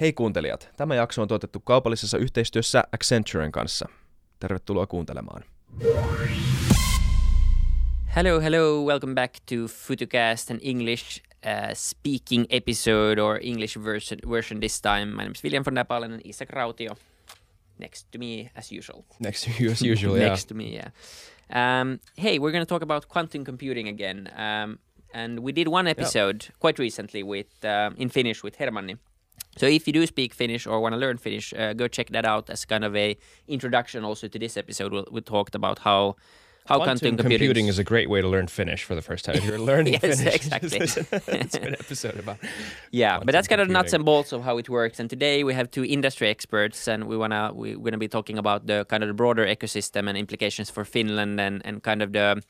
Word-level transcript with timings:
Hei 0.00 0.12
kuuntelijat, 0.12 0.70
tämä 0.76 0.94
jakso 0.94 1.22
on 1.22 1.28
tuotettu 1.28 1.60
kaupallisessa 1.60 2.18
yhteistyössä 2.18 2.84
Accenturen 2.92 3.52
kanssa. 3.52 3.88
Tervetuloa 4.38 4.86
kuuntelemaan. 4.86 5.44
Hello, 8.16 8.40
hello, 8.40 8.84
welcome 8.86 9.14
back 9.14 9.34
to 9.34 9.54
FutuCast, 9.68 10.50
an 10.50 10.58
English 10.62 11.22
uh, 11.30 11.74
speaking 11.74 12.44
episode 12.48 13.22
or 13.22 13.38
English 13.42 13.78
version, 13.78 14.20
version 14.28 14.60
this 14.60 14.80
time. 14.80 15.06
My 15.06 15.16
name 15.16 15.32
is 15.32 15.44
William 15.44 15.64
von 15.64 15.74
der 15.74 15.84
Palen 15.84 16.12
and 16.12 16.20
Isaac 16.24 16.50
Rautio. 16.50 16.96
Next 17.78 18.12
to 18.12 18.18
me, 18.18 18.50
as 18.56 18.72
usual. 18.72 19.04
Next 19.18 19.44
to 19.44 19.50
you 19.62 19.70
as 19.70 19.82
usual, 19.82 20.16
yeah. 20.16 20.28
Next 20.28 20.48
to 20.48 20.54
me, 20.54 20.64
yeah. 20.74 20.90
Um, 21.52 22.00
hey, 22.16 22.38
we're 22.38 22.52
going 22.52 22.66
to 22.66 22.74
talk 22.74 22.82
about 22.82 23.08
quantum 23.08 23.44
computing 23.44 23.88
again. 23.88 24.28
Um, 24.36 24.78
and 25.14 25.40
we 25.40 25.52
did 25.52 25.68
one 25.68 25.90
episode 25.90 26.44
yep. 26.44 26.58
quite 26.58 26.78
recently 26.82 27.22
with 27.22 27.64
uh, 27.64 27.90
in 27.96 28.08
Finnish 28.08 28.42
with 28.44 28.58
Hermanni 28.58 28.96
so 29.56 29.66
if 29.66 29.86
you 29.86 29.92
do 29.92 30.06
speak 30.06 30.34
Finnish 30.34 30.66
or 30.66 30.80
want 30.80 30.94
to 30.94 30.98
learn 30.98 31.18
Finnish, 31.18 31.52
uh, 31.54 31.72
go 31.72 31.88
check 31.88 32.10
that 32.10 32.24
out 32.24 32.50
as 32.50 32.64
kind 32.64 32.84
of 32.84 32.94
a 32.96 33.16
introduction 33.48 34.04
also 34.04 34.28
to 34.28 34.38
this 34.38 34.56
episode. 34.56 34.92
we 34.92 35.04
we 35.10 35.20
talked 35.20 35.54
about 35.54 35.80
how 35.80 36.16
how 36.66 36.76
quantum, 36.76 37.16
quantum 37.16 37.30
computing 37.30 37.66
is 37.66 37.78
a 37.78 37.84
great 37.84 38.08
way 38.08 38.20
to 38.20 38.28
learn 38.28 38.46
Finnish 38.46 38.84
for 38.84 38.94
the 38.94 39.02
first 39.02 39.24
time. 39.24 39.34
If 39.34 39.44
you're 39.44 39.58
learning 39.58 39.94
yes, 40.02 40.02
Finnish, 40.02 40.34
exactly. 40.40 40.78
it's 40.78 41.56
an 41.56 41.74
episode 41.84 42.18
about. 42.18 42.38
Yeah, 42.92 43.18
but 43.18 43.32
that's 43.32 43.48
kind 43.48 43.60
of 43.60 43.68
nuts 43.68 43.92
and 43.92 44.04
bolts 44.04 44.32
of 44.32 44.44
how 44.44 44.58
it 44.58 44.68
works. 44.68 45.00
And 45.00 45.10
today 45.10 45.42
we 45.42 45.52
have 45.54 45.70
two 45.70 45.84
industry 45.84 46.28
experts, 46.28 46.86
and 46.86 47.04
we 47.04 47.16
wanna 47.16 47.50
we're 47.52 47.76
gonna 47.78 47.98
be 47.98 48.08
talking 48.08 48.38
about 48.38 48.66
the 48.66 48.84
kind 48.84 49.02
of 49.02 49.08
the 49.08 49.14
broader 49.14 49.44
ecosystem 49.46 50.08
and 50.08 50.16
implications 50.16 50.70
for 50.70 50.84
Finland 50.84 51.40
and 51.40 51.60
and 51.64 51.82
kind 51.82 52.02
of 52.02 52.12
the 52.12 52.40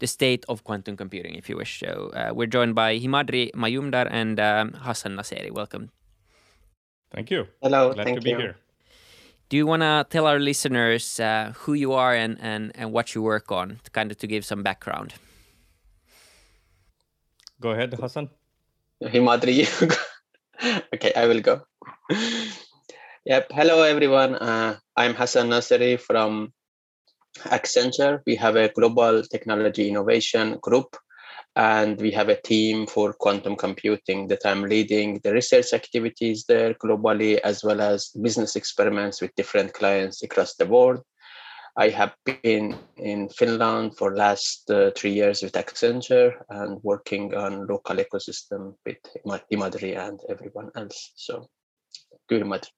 the 0.00 0.06
state 0.06 0.44
of 0.48 0.64
quantum 0.64 0.96
computing, 0.96 1.34
if 1.34 1.48
you 1.48 1.56
wish. 1.56 1.78
So 1.78 2.10
uh, 2.14 2.32
we're 2.34 2.46
joined 2.46 2.74
by 2.74 2.98
Himadri 2.98 3.52
Majumdar 3.52 4.08
and 4.10 4.40
um, 4.40 4.72
Hassan 4.72 5.14
Naseri. 5.14 5.50
Welcome 5.52 5.90
Thank 7.12 7.30
you. 7.30 7.46
Hello. 7.62 7.92
Glad 7.92 8.04
thank 8.04 8.18
to 8.18 8.24
be 8.24 8.30
you. 8.30 8.38
here. 8.38 8.56
Do 9.48 9.56
you 9.56 9.66
want 9.66 9.82
to 9.82 10.06
tell 10.08 10.26
our 10.26 10.38
listeners 10.38 11.18
uh, 11.18 11.52
who 11.56 11.74
you 11.74 11.92
are 11.92 12.14
and, 12.14 12.38
and, 12.40 12.70
and 12.76 12.92
what 12.92 13.14
you 13.16 13.22
work 13.22 13.50
on, 13.50 13.80
to 13.82 13.90
kind 13.90 14.12
of 14.12 14.18
to 14.18 14.28
give 14.28 14.44
some 14.44 14.62
background? 14.62 15.14
Go 17.60 17.70
ahead, 17.70 17.92
Hassan. 17.92 18.30
Himadri, 19.02 19.66
okay, 20.94 21.12
I 21.16 21.26
will 21.26 21.40
go. 21.40 21.62
yep. 23.24 23.50
Hello, 23.50 23.82
everyone. 23.82 24.36
Uh, 24.36 24.76
I'm 24.96 25.14
Hassan 25.14 25.48
Naseri 25.48 25.98
from 25.98 26.52
Accenture. 27.38 28.20
We 28.26 28.36
have 28.36 28.54
a 28.56 28.68
global 28.68 29.22
technology 29.24 29.88
innovation 29.88 30.58
group 30.60 30.96
and 31.56 32.00
we 32.00 32.10
have 32.12 32.28
a 32.28 32.40
team 32.40 32.86
for 32.86 33.12
quantum 33.12 33.56
computing 33.56 34.28
that 34.28 34.46
I'm 34.46 34.62
leading 34.62 35.20
the 35.24 35.32
research 35.32 35.72
activities 35.72 36.44
there 36.46 36.74
globally, 36.74 37.38
as 37.38 37.64
well 37.64 37.80
as 37.80 38.10
business 38.22 38.56
experiments 38.56 39.20
with 39.20 39.34
different 39.34 39.74
clients 39.74 40.22
across 40.22 40.54
the 40.54 40.66
world. 40.66 41.02
I 41.76 41.88
have 41.88 42.14
been 42.24 42.76
in 42.96 43.28
Finland 43.28 43.96
for 43.96 44.14
last 44.14 44.70
uh, 44.70 44.90
three 44.96 45.12
years 45.12 45.42
with 45.42 45.52
Accenture 45.52 46.32
and 46.50 46.78
working 46.82 47.34
on 47.34 47.66
local 47.66 47.96
ecosystem 47.96 48.74
with 48.84 48.98
Himadri 49.50 49.96
and 49.96 50.20
everyone 50.28 50.70
else. 50.76 51.12
So, 51.14 51.48
good 52.28 52.46
much. 52.46 52.70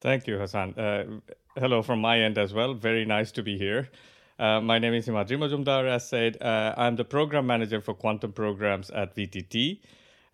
Thank 0.00 0.26
you, 0.26 0.38
Hassan. 0.38 0.74
Uh, 0.74 1.20
hello 1.56 1.82
from 1.82 2.00
my 2.00 2.18
end 2.18 2.36
as 2.36 2.52
well. 2.52 2.74
Very 2.74 3.04
nice 3.04 3.30
to 3.32 3.42
be 3.42 3.56
here. 3.56 3.88
Uh, 4.42 4.60
my 4.60 4.76
name 4.76 4.92
is 4.92 5.06
Himadri 5.06 5.38
Majumdar. 5.38 5.88
As 5.88 6.08
said, 6.08 6.36
uh, 6.42 6.74
I'm 6.76 6.96
the 6.96 7.04
program 7.04 7.46
manager 7.46 7.80
for 7.80 7.94
quantum 7.94 8.32
programs 8.32 8.90
at 8.90 9.14
VTT. 9.14 9.78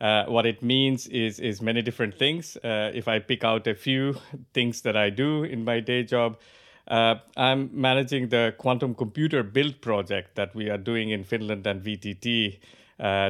Uh, 0.01 0.25
what 0.25 0.47
it 0.47 0.63
means 0.63 1.07
is 1.09 1.39
is 1.39 1.61
many 1.61 1.83
different 1.83 2.15
things. 2.19 2.57
Uh, 2.65 2.91
if 2.95 3.07
I 3.07 3.19
pick 3.19 3.45
out 3.45 3.67
a 3.67 3.75
few 3.75 4.17
things 4.55 4.81
that 4.81 4.97
I 4.97 5.11
do 5.11 5.45
in 5.45 5.63
my 5.63 5.81
day 5.81 6.05
job, 6.05 6.39
uh, 6.87 7.17
I'm 7.37 7.69
managing 7.71 8.31
the 8.31 8.55
quantum 8.57 8.95
computer 8.95 9.43
build 9.43 9.83
project 9.83 10.37
that 10.37 10.55
we 10.55 10.71
are 10.71 10.79
doing 10.79 11.11
in 11.11 11.23
Finland 11.23 11.67
and 11.67 11.83
VTT 11.83 12.61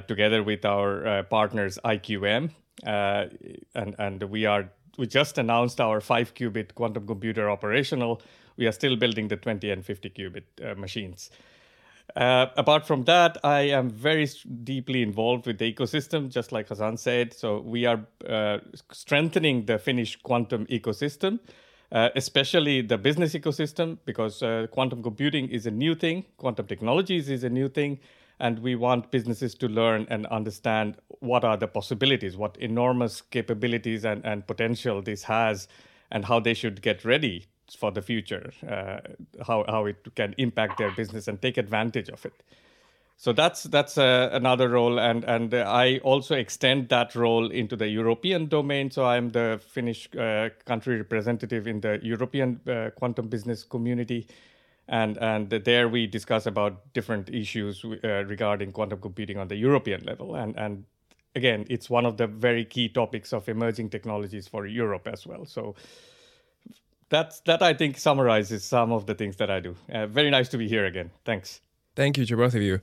together 0.07 0.45
with 0.45 0.65
our 0.65 1.25
partners 1.25 1.81
IQM, 1.85 2.51
and 2.85 3.95
and 3.99 4.23
we 4.31 4.47
are 4.47 4.71
we 4.97 5.09
just 5.09 5.39
announced 5.39 5.81
our 5.81 6.01
five 6.01 6.35
qubit 6.35 6.77
quantum 6.77 7.05
computer 7.05 7.51
operational 7.51 8.23
we 8.59 8.67
are 8.67 8.73
still 8.73 8.97
building 8.97 9.29
the 9.29 9.37
20 9.37 9.71
and 9.71 9.85
50 9.85 10.11
qubit 10.11 10.43
uh, 10.63 10.75
machines. 10.75 11.31
Uh, 12.17 12.47
apart 12.57 12.87
from 12.87 13.05
that, 13.05 13.39
I 13.45 13.61
am 13.61 13.91
very 13.91 14.29
deeply 14.65 15.03
involved 15.03 15.47
with 15.47 15.59
the 15.59 15.73
ecosystem, 15.73 16.29
just 16.29 16.53
like 16.53 16.69
Hassan 16.69 16.97
said. 16.97 17.33
So 17.33 17.61
we 17.61 17.87
are 17.87 18.01
uh, 18.29 18.59
strengthening 18.93 19.67
the 19.67 19.79
Finnish 19.79 20.17
quantum 20.17 20.67
ecosystem, 20.67 21.39
uh, 21.93 22.09
especially 22.17 22.81
the 22.81 22.99
business 22.99 23.35
ecosystem, 23.35 23.99
because 24.05 24.43
uh, 24.43 24.67
quantum 24.73 25.03
computing 25.03 25.49
is 25.49 25.67
a 25.67 25.71
new 25.71 25.95
thing, 25.95 26.25
quantum 26.39 26.67
technologies 26.67 27.29
is 27.29 27.45
a 27.45 27.51
new 27.51 27.69
thing, 27.69 28.01
and 28.41 28.59
we 28.61 28.75
want 28.75 29.11
businesses 29.11 29.55
to 29.57 29.69
learn 29.69 30.07
and 30.09 30.27
understand 30.27 30.97
what 31.21 31.45
are 31.45 31.57
the 31.57 31.69
possibilities, 31.69 32.37
what 32.37 32.57
enormous 32.57 33.21
capabilities 33.21 34.05
and, 34.05 34.25
and 34.25 34.47
potential 34.47 35.03
this 35.03 35.25
has, 35.25 35.69
and 36.11 36.25
how 36.25 36.41
they 36.41 36.55
should 36.55 36.81
get 36.81 37.05
ready 37.05 37.47
for 37.75 37.91
the 37.91 38.03
future, 38.03 38.53
uh, 38.69 38.99
how 39.47 39.65
how 39.69 39.87
it 39.87 39.97
can 40.15 40.35
impact 40.39 40.79
their 40.79 40.91
business 40.91 41.29
and 41.29 41.41
take 41.41 41.57
advantage 41.57 42.09
of 42.09 42.25
it. 42.27 42.43
So 43.17 43.33
that's 43.33 43.65
that's 43.65 43.99
uh, 43.99 44.31
another 44.33 44.69
role, 44.69 45.01
and 45.01 45.25
and 45.25 45.53
I 45.53 45.99
also 46.05 46.37
extend 46.37 46.89
that 46.91 47.15
role 47.15 47.51
into 47.51 47.77
the 47.77 47.89
European 47.89 48.47
domain. 48.47 48.91
So 48.91 49.05
I'm 49.05 49.31
the 49.31 49.61
Finnish 49.61 50.09
uh, 50.17 50.51
country 50.65 50.97
representative 50.99 51.67
in 51.67 51.81
the 51.81 51.99
European 52.03 52.61
uh, 52.69 52.91
quantum 52.97 53.29
business 53.29 53.65
community, 53.65 54.29
and 54.87 55.19
and 55.19 55.51
there 55.51 55.89
we 55.89 56.07
discuss 56.07 56.47
about 56.47 56.93
different 56.95 57.29
issues 57.31 57.85
uh, 57.85 58.25
regarding 58.29 58.71
quantum 58.73 59.01
computing 59.01 59.39
on 59.39 59.49
the 59.49 59.57
European 59.57 60.05
level, 60.05 60.37
and 60.37 60.57
and 60.57 60.85
again, 61.35 61.67
it's 61.69 61.91
one 61.91 62.07
of 62.07 62.17
the 62.17 62.27
very 62.27 62.65
key 62.65 62.89
topics 62.89 63.33
of 63.33 63.49
emerging 63.49 63.91
technologies 63.91 64.47
for 64.47 64.67
Europe 64.67 65.09
as 65.09 65.27
well. 65.27 65.45
So 65.45 65.75
that's 67.09 67.41
that 67.41 67.63
I 67.63 67.75
think 67.75 67.99
summarizes 67.99 68.65
some 68.65 68.93
of 68.93 69.07
the 69.07 69.15
things 69.15 69.37
that 69.37 69.51
I 69.51 69.61
do. 69.61 69.77
Uh, 69.93 70.07
very 70.07 70.31
nice 70.31 70.49
to 70.51 70.59
be 70.59 70.69
here 70.69 70.87
again. 70.87 71.11
Thanks. 71.25 71.61
Thank 71.97 72.19
you 72.19 72.27
to 72.27 72.37
both 72.37 72.55
of 72.55 72.63
you. 72.63 72.81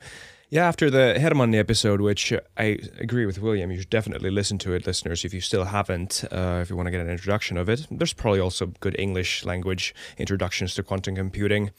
Yeah, 0.51 0.67
after 0.67 0.91
the 0.91 1.15
Hermanni 1.17 1.57
episode, 1.57 2.01
which 2.01 2.31
I 2.55 2.77
agree 2.99 3.25
with 3.25 3.41
William, 3.41 3.71
you 3.71 3.79
should 3.79 3.89
definitely 3.89 4.29
listen 4.29 4.59
to 4.59 4.73
it, 4.73 4.85
listeners, 4.85 5.25
if 5.25 5.33
you 5.33 5.41
still 5.41 5.65
haven't, 5.65 6.23
uh, 6.31 6.59
if 6.61 6.69
you 6.69 6.75
want 6.75 6.85
to 6.85 6.91
get 6.91 7.01
an 7.01 7.09
introduction 7.09 7.57
of 7.57 7.67
it. 7.67 7.87
There's 7.89 8.13
probably 8.13 8.39
also 8.39 8.67
good 8.79 8.95
English 8.99 9.43
language 9.43 9.95
introductions 10.19 10.75
to 10.75 10.83
quantum 10.83 11.15
computing. 11.15 11.71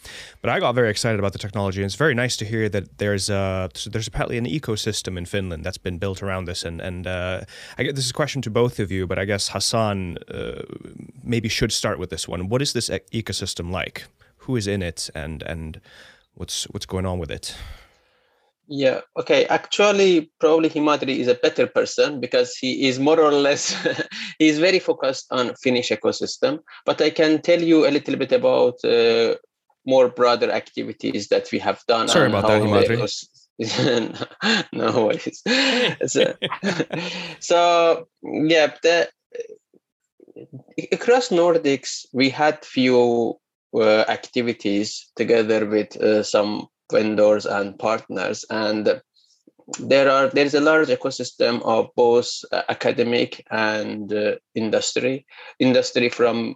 But 0.42 0.50
I 0.50 0.58
got 0.58 0.74
very 0.74 0.90
excited 0.90 1.20
about 1.20 1.32
the 1.32 1.38
technology, 1.38 1.80
and 1.80 1.86
it's 1.86 1.94
very 1.94 2.14
nice 2.14 2.36
to 2.38 2.44
hear 2.44 2.68
that 2.70 2.98
there's 2.98 3.30
a, 3.30 3.70
so 3.74 3.88
there's 3.88 4.08
apparently 4.08 4.36
an 4.36 4.46
ecosystem 4.46 5.16
in 5.16 5.26
Finland 5.26 5.64
that's 5.64 5.78
been 5.78 5.98
built 5.98 6.20
around 6.20 6.46
this. 6.46 6.64
And, 6.64 6.80
and 6.80 7.06
uh, 7.06 7.42
I 7.78 7.84
get 7.84 7.94
this 7.94 8.06
is 8.06 8.10
a 8.10 8.14
question 8.14 8.42
to 8.42 8.50
both 8.50 8.80
of 8.80 8.90
you, 8.90 9.06
but 9.06 9.16
I 9.16 9.26
guess 9.26 9.50
Hassan 9.50 10.18
uh, 10.28 10.62
maybe 11.22 11.48
should 11.48 11.70
start 11.70 12.00
with 12.00 12.10
this 12.10 12.26
one. 12.26 12.48
What 12.48 12.62
is 12.62 12.72
this 12.72 12.90
ecosystem 13.12 13.70
like? 13.70 14.06
Who 14.38 14.56
is 14.56 14.66
in 14.66 14.82
it, 14.82 15.08
and 15.14 15.42
and 15.42 15.80
what's 16.34 16.64
what's 16.64 16.86
going 16.86 17.06
on 17.06 17.20
with 17.20 17.30
it? 17.30 17.56
Yeah, 18.68 19.02
okay. 19.16 19.46
Actually, 19.46 20.30
probably 20.40 20.68
Himadri 20.68 21.18
is 21.18 21.28
a 21.28 21.34
better 21.34 21.66
person 21.66 22.20
because 22.20 22.56
he 22.56 22.88
is 22.88 22.98
more 22.98 23.20
or 23.20 23.30
less 23.30 23.74
he 24.38 24.48
is 24.48 24.58
very 24.58 24.80
focused 24.80 25.26
on 25.30 25.54
Finnish 25.54 25.90
ecosystem. 25.90 26.60
But 26.84 27.00
I 27.00 27.10
can 27.10 27.42
tell 27.42 27.62
you 27.62 27.86
a 27.86 27.90
little 27.90 28.16
bit 28.16 28.32
about 28.32 28.84
uh, 28.84 29.36
more 29.86 30.08
broader 30.08 30.50
activities 30.50 31.28
that 31.28 31.48
we 31.52 31.60
have 31.60 31.80
done. 31.86 32.08
Sorry 32.08 32.28
about 32.28 32.48
that, 32.48 32.62
Himadri. 32.62 32.98
no 34.72 35.06
worries. 35.06 35.42
so, 36.06 36.34
so, 37.40 38.08
yeah, 38.22 38.74
the, 38.82 39.08
across 40.92 41.28
Nordics 41.28 42.06
we 42.12 42.28
had 42.28 42.64
few 42.64 43.38
uh, 43.74 44.04
activities 44.08 45.10
together 45.16 45.66
with 45.66 45.96
uh, 45.96 46.22
some 46.22 46.66
vendors 46.90 47.46
and 47.46 47.78
partners. 47.78 48.44
And 48.50 49.00
there 49.78 50.10
are 50.10 50.28
there 50.28 50.46
is 50.46 50.54
a 50.54 50.60
large 50.60 50.88
ecosystem 50.88 51.60
of 51.64 51.88
both 51.96 52.30
uh, 52.52 52.62
academic 52.68 53.44
and 53.50 54.12
uh, 54.12 54.36
industry 54.54 55.26
industry 55.58 56.08
from 56.08 56.54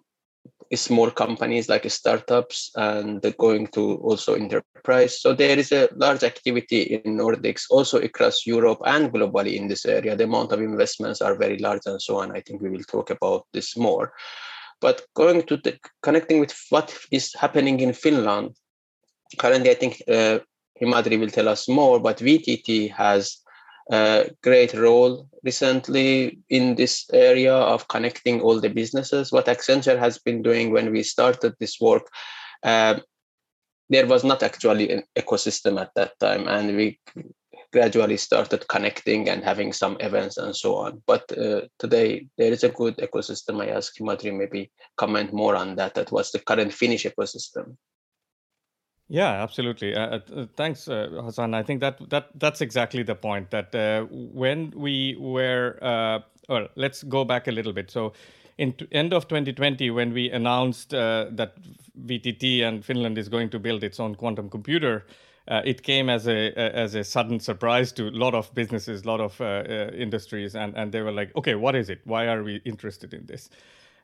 small 0.76 1.10
companies 1.10 1.68
like 1.68 1.90
startups 1.90 2.70
and 2.76 3.20
going 3.38 3.66
to 3.68 3.96
also 3.96 4.34
enterprise. 4.34 5.20
So 5.20 5.34
there 5.34 5.58
is 5.58 5.72
a 5.72 5.88
large 5.96 6.22
activity 6.22 6.82
in 6.82 7.16
nordics 7.16 7.64
also 7.70 7.98
across 7.98 8.46
europe 8.46 8.78
and 8.86 9.12
globally 9.12 9.56
in 9.56 9.66
this 9.66 9.84
area. 9.84 10.14
The 10.14 10.24
amount 10.24 10.52
of 10.52 10.60
investments 10.60 11.20
are 11.20 11.34
very 11.34 11.58
large 11.58 11.82
and 11.86 12.00
so 12.00 12.20
on. 12.20 12.30
I 12.30 12.40
think 12.40 12.62
we 12.62 12.70
will 12.70 12.84
talk 12.84 13.10
about 13.10 13.46
this 13.52 13.76
more. 13.76 14.12
But 14.80 15.02
going 15.14 15.42
to 15.42 15.56
the 15.56 15.76
connecting 16.02 16.38
with 16.38 16.54
what 16.70 16.96
is 17.10 17.34
happening 17.34 17.80
in 17.80 17.92
finland 17.92 18.54
currently, 19.38 19.70
I 19.70 19.74
think 19.74 20.02
uh, 20.08 20.40
Himadri 20.80 21.18
will 21.18 21.28
tell 21.28 21.48
us 21.48 21.68
more, 21.68 22.00
but 22.00 22.18
VTT 22.18 22.90
has 22.92 23.38
a 23.90 24.30
great 24.42 24.74
role 24.74 25.28
recently 25.44 26.38
in 26.48 26.76
this 26.76 27.06
area 27.12 27.54
of 27.54 27.88
connecting 27.88 28.40
all 28.40 28.60
the 28.60 28.68
businesses. 28.68 29.32
What 29.32 29.46
Accenture 29.46 29.98
has 29.98 30.18
been 30.18 30.42
doing 30.42 30.72
when 30.72 30.92
we 30.92 31.02
started 31.02 31.54
this 31.58 31.80
work, 31.80 32.06
uh, 32.62 33.00
there 33.88 34.06
was 34.06 34.22
not 34.22 34.42
actually 34.42 34.90
an 34.90 35.02
ecosystem 35.18 35.80
at 35.80 35.90
that 35.96 36.18
time, 36.20 36.46
and 36.46 36.76
we 36.76 37.00
gradually 37.72 38.16
started 38.16 38.66
connecting 38.68 39.28
and 39.28 39.44
having 39.44 39.72
some 39.72 39.96
events 40.00 40.36
and 40.36 40.54
so 40.54 40.76
on. 40.76 41.02
But 41.06 41.30
uh, 41.36 41.62
today 41.78 42.26
there 42.38 42.52
is 42.52 42.64
a 42.64 42.68
good 42.68 42.96
ecosystem. 42.98 43.62
I 43.62 43.70
ask 43.70 43.96
Himadri 43.96 44.36
maybe 44.36 44.70
comment 44.96 45.32
more 45.32 45.56
on 45.56 45.76
that. 45.76 45.94
That 45.94 46.10
was 46.10 46.30
the 46.30 46.40
current 46.40 46.72
Finnish 46.72 47.04
ecosystem. 47.04 47.76
Yeah, 49.12 49.42
absolutely. 49.42 49.94
Uh, 49.94 50.20
uh, 50.34 50.46
thanks, 50.56 50.86
uh, 50.88 51.08
Hassan. 51.24 51.52
I 51.52 51.64
think 51.64 51.80
that 51.80 51.98
that 52.10 52.28
that's 52.36 52.60
exactly 52.60 53.02
the 53.02 53.16
point. 53.16 53.50
That 53.50 53.74
uh, 53.74 54.04
when 54.10 54.72
we 54.76 55.16
were, 55.18 55.78
uh, 55.82 56.20
well, 56.48 56.68
let's 56.76 57.02
go 57.02 57.24
back 57.24 57.48
a 57.48 57.50
little 57.50 57.72
bit. 57.72 57.90
So, 57.90 58.12
in 58.56 58.72
t- 58.74 58.86
end 58.92 59.12
of 59.12 59.26
2020, 59.26 59.90
when 59.90 60.12
we 60.12 60.30
announced 60.30 60.94
uh, 60.94 61.26
that 61.32 61.56
VTT 62.06 62.62
and 62.62 62.84
Finland 62.84 63.18
is 63.18 63.28
going 63.28 63.50
to 63.50 63.58
build 63.58 63.82
its 63.82 63.98
own 63.98 64.14
quantum 64.14 64.48
computer, 64.48 65.04
it 65.48 65.82
came 65.82 66.08
as 66.08 66.28
a, 66.28 66.52
as 66.56 66.94
a 66.94 67.02
sudden 67.02 67.40
surprise 67.40 67.90
to 67.90 68.06
a 68.06 68.10
lot 68.12 68.34
of 68.36 68.54
businesses, 68.54 69.02
a 69.02 69.08
lot 69.08 69.20
of 69.20 69.40
industries, 69.92 70.54
and 70.54 70.76
and 70.76 70.92
they 70.92 71.00
were 71.02 71.10
like, 71.10 71.34
okay, 71.34 71.56
what 71.56 71.74
is 71.74 71.90
it? 71.90 72.00
Why 72.04 72.28
are 72.28 72.44
we 72.44 72.60
interested 72.64 73.12
in 73.12 73.26
this? 73.26 73.50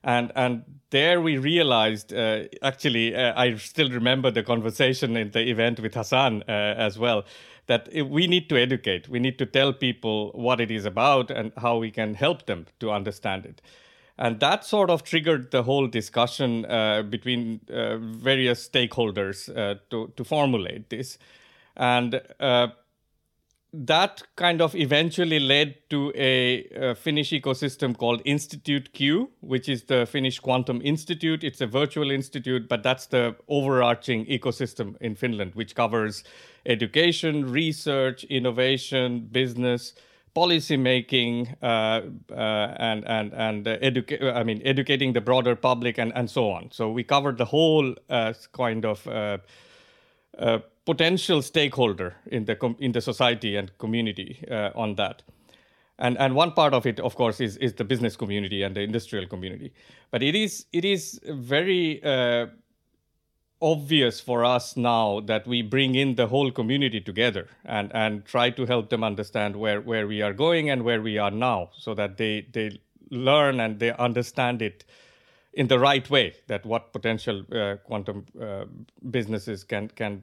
And 0.06 0.32
and 0.34 0.62
there 0.90 1.20
we 1.20 1.36
realized 1.36 2.14
uh, 2.14 2.44
actually 2.62 3.14
uh, 3.14 3.34
i 3.36 3.54
still 3.56 3.90
remember 3.90 4.30
the 4.30 4.42
conversation 4.42 5.16
in 5.16 5.30
the 5.32 5.50
event 5.50 5.80
with 5.80 5.94
hassan 5.94 6.42
uh, 6.48 6.52
as 6.86 6.98
well 6.98 7.24
that 7.66 7.88
we 7.92 8.26
need 8.26 8.48
to 8.48 8.56
educate. 8.56 9.08
We 9.08 9.18
need 9.18 9.38
to 9.38 9.46
tell 9.46 9.72
people 9.72 10.30
what 10.34 10.60
it 10.60 10.70
is 10.70 10.84
about 10.84 11.30
and 11.30 11.52
how 11.56 11.78
we 11.78 11.90
can 11.90 12.14
help 12.14 12.46
them 12.46 12.66
to 12.80 12.90
understand 12.90 13.44
it. 13.44 13.60
And 14.18 14.40
that 14.40 14.64
sort 14.64 14.88
of 14.88 15.02
triggered 15.02 15.50
the 15.50 15.62
whole 15.62 15.88
discussion 15.88 16.64
uh, 16.64 17.02
between 17.02 17.60
uh, 17.68 17.98
various 17.98 18.66
stakeholders 18.66 19.50
uh, 19.54 19.78
to 19.90 20.12
to 20.16 20.24
formulate 20.24 20.88
this. 20.88 21.18
And 21.76 22.22
that 23.84 24.22
kind 24.36 24.62
of 24.62 24.74
eventually 24.74 25.38
led 25.38 25.76
to 25.90 26.12
a, 26.14 26.64
a, 26.74 26.94
Finnish 26.94 27.30
ecosystem 27.30 27.96
called 27.96 28.22
Institute 28.24 28.92
Q, 28.92 29.30
which 29.40 29.68
is 29.68 29.84
the 29.84 30.06
Finnish 30.06 30.38
Quantum 30.40 30.80
Institute. 30.82 31.44
It's 31.44 31.60
a 31.60 31.66
virtual 31.66 32.10
institute, 32.10 32.68
but 32.68 32.82
that's 32.82 33.06
the 33.06 33.36
overarching 33.48 34.24
ecosystem 34.26 34.96
in 35.00 35.14
Finland, 35.14 35.54
which 35.54 35.74
covers 35.74 36.24
education, 36.64 37.50
research, 37.50 38.24
innovation, 38.24 39.28
business, 39.30 39.94
policy 40.34 40.76
making, 40.76 41.54
uh, 41.62 42.02
uh, 42.30 42.74
and 42.78 43.04
and 43.06 43.32
and 43.34 43.68
uh, 43.68 43.78
educa- 43.78 44.34
I 44.34 44.42
mean 44.42 44.60
educating 44.64 45.12
the 45.12 45.20
broader 45.20 45.56
public 45.56 45.98
and 45.98 46.12
and 46.14 46.30
so 46.30 46.50
on. 46.50 46.70
So 46.72 46.90
we 46.90 47.04
covered 47.04 47.38
the 47.38 47.46
whole 47.46 47.94
uh, 48.08 48.32
kind 48.52 48.84
of 48.84 49.06
uh, 49.06 49.38
uh, 50.38 50.58
potential 50.86 51.42
stakeholder 51.42 52.14
in 52.26 52.46
the 52.46 52.56
com- 52.56 52.76
in 52.78 52.92
the 52.92 53.00
society 53.00 53.56
and 53.56 53.76
community 53.78 54.38
uh, 54.50 54.70
on 54.74 54.94
that. 54.94 55.22
And 55.98 56.18
and 56.18 56.34
one 56.34 56.52
part 56.52 56.74
of 56.74 56.86
it, 56.86 57.00
of 57.00 57.14
course, 57.16 57.40
is 57.40 57.56
is 57.56 57.74
the 57.74 57.84
business 57.84 58.16
community 58.16 58.62
and 58.62 58.74
the 58.74 58.82
industrial 58.82 59.26
community. 59.26 59.72
But 60.10 60.22
it 60.22 60.34
is 60.34 60.66
it 60.72 60.84
is 60.84 61.20
very 61.24 62.02
uh, 62.02 62.46
obvious 63.60 64.20
for 64.20 64.44
us 64.44 64.76
now 64.76 65.20
that 65.20 65.46
we 65.46 65.62
bring 65.62 65.94
in 65.94 66.14
the 66.14 66.26
whole 66.26 66.50
community 66.50 67.00
together 67.00 67.48
and 67.64 67.90
and 67.94 68.24
try 68.24 68.50
to 68.50 68.66
help 68.66 68.90
them 68.90 69.02
understand 69.04 69.56
where 69.56 69.80
where 69.80 70.06
we 70.06 70.22
are 70.22 70.34
going 70.34 70.70
and 70.70 70.82
where 70.82 71.02
we 71.02 71.18
are 71.18 71.30
now, 71.30 71.70
so 71.72 71.94
that 71.94 72.16
they 72.16 72.46
they 72.52 72.78
learn 73.10 73.60
and 73.60 73.78
they 73.78 73.92
understand 73.92 74.62
it 74.62 74.84
in 75.52 75.68
the 75.68 75.78
right 75.78 76.10
way 76.10 76.34
that 76.46 76.66
what 76.66 76.92
potential 76.92 77.44
uh, 77.52 77.76
quantum 77.84 78.26
uh, 78.40 78.66
businesses 79.10 79.64
can 79.64 79.88
can 79.88 80.22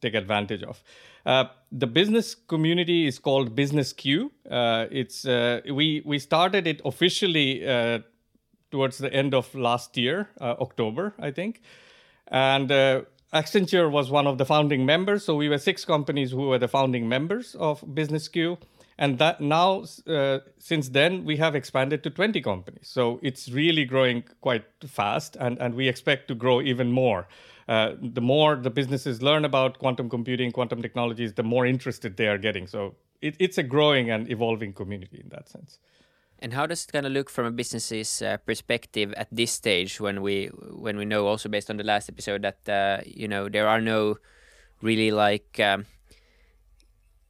take 0.00 0.14
advantage 0.14 0.62
of. 0.62 0.82
Uh, 1.26 1.44
the 1.72 1.86
business 1.86 2.34
community 2.34 3.06
is 3.06 3.18
called 3.18 3.54
Business 3.54 3.92
Q. 3.92 4.30
Uh, 4.50 4.86
it's 4.90 5.26
uh, 5.26 5.60
we 5.72 6.02
we 6.04 6.18
started 6.18 6.66
it 6.66 6.80
officially 6.84 7.66
uh, 7.66 8.00
towards 8.70 8.98
the 8.98 9.12
end 9.12 9.34
of 9.34 9.54
last 9.54 9.96
year, 9.96 10.28
uh, 10.40 10.54
October, 10.60 11.14
I 11.18 11.30
think, 11.30 11.62
and. 12.28 12.70
Uh, 12.70 13.02
Accenture 13.32 13.90
was 13.90 14.12
one 14.12 14.28
of 14.28 14.38
the 14.38 14.44
founding 14.44 14.86
members, 14.86 15.24
so 15.24 15.34
we 15.34 15.48
were 15.48 15.58
six 15.58 15.84
companies 15.84 16.30
who 16.30 16.46
were 16.46 16.58
the 16.58 16.68
founding 16.68 17.08
members 17.08 17.56
of 17.56 17.82
Business 17.92 18.28
Q 18.28 18.58
and 18.98 19.18
that 19.18 19.40
now 19.40 19.84
since 20.58 20.88
then 20.90 21.24
we 21.24 21.36
have 21.36 21.54
expanded 21.54 22.02
to 22.02 22.10
20 22.10 22.40
companies 22.40 22.88
so 22.88 23.18
it's 23.22 23.48
really 23.50 23.84
growing 23.84 24.22
quite 24.40 24.64
fast 24.86 25.36
and, 25.40 25.58
and 25.58 25.74
we 25.74 25.88
expect 25.88 26.28
to 26.28 26.34
grow 26.34 26.60
even 26.60 26.92
more 26.92 27.26
uh, 27.68 27.92
the 28.00 28.20
more 28.20 28.56
the 28.56 28.70
businesses 28.70 29.22
learn 29.22 29.44
about 29.44 29.78
quantum 29.78 30.10
computing, 30.10 30.52
quantum 30.52 30.82
technologies, 30.82 31.34
the 31.34 31.42
more 31.42 31.66
interested 31.66 32.16
they 32.16 32.28
are 32.28 32.38
getting. 32.38 32.66
So 32.66 32.94
it, 33.20 33.36
it's 33.38 33.58
a 33.58 33.62
growing 33.62 34.10
and 34.10 34.30
evolving 34.30 34.72
community 34.72 35.20
in 35.22 35.28
that 35.30 35.48
sense. 35.48 35.78
And 36.40 36.52
how 36.52 36.66
does 36.66 36.84
it 36.84 36.92
kind 36.92 37.06
of 37.06 37.12
look 37.12 37.30
from 37.30 37.46
a 37.46 37.50
business's 37.50 38.20
uh, 38.20 38.36
perspective 38.38 39.14
at 39.16 39.28
this 39.32 39.52
stage 39.52 40.00
when 40.00 40.20
we 40.20 40.46
when 40.46 40.98
we 40.98 41.04
know 41.04 41.26
also 41.26 41.48
based 41.48 41.70
on 41.70 41.78
the 41.78 41.84
last 41.84 42.08
episode 42.08 42.42
that 42.42 42.68
uh, 42.68 43.02
you 43.06 43.28
know 43.28 43.48
there 43.48 43.66
are 43.66 43.80
no 43.80 44.18
really 44.82 45.10
like 45.10 45.58
um, 45.60 45.86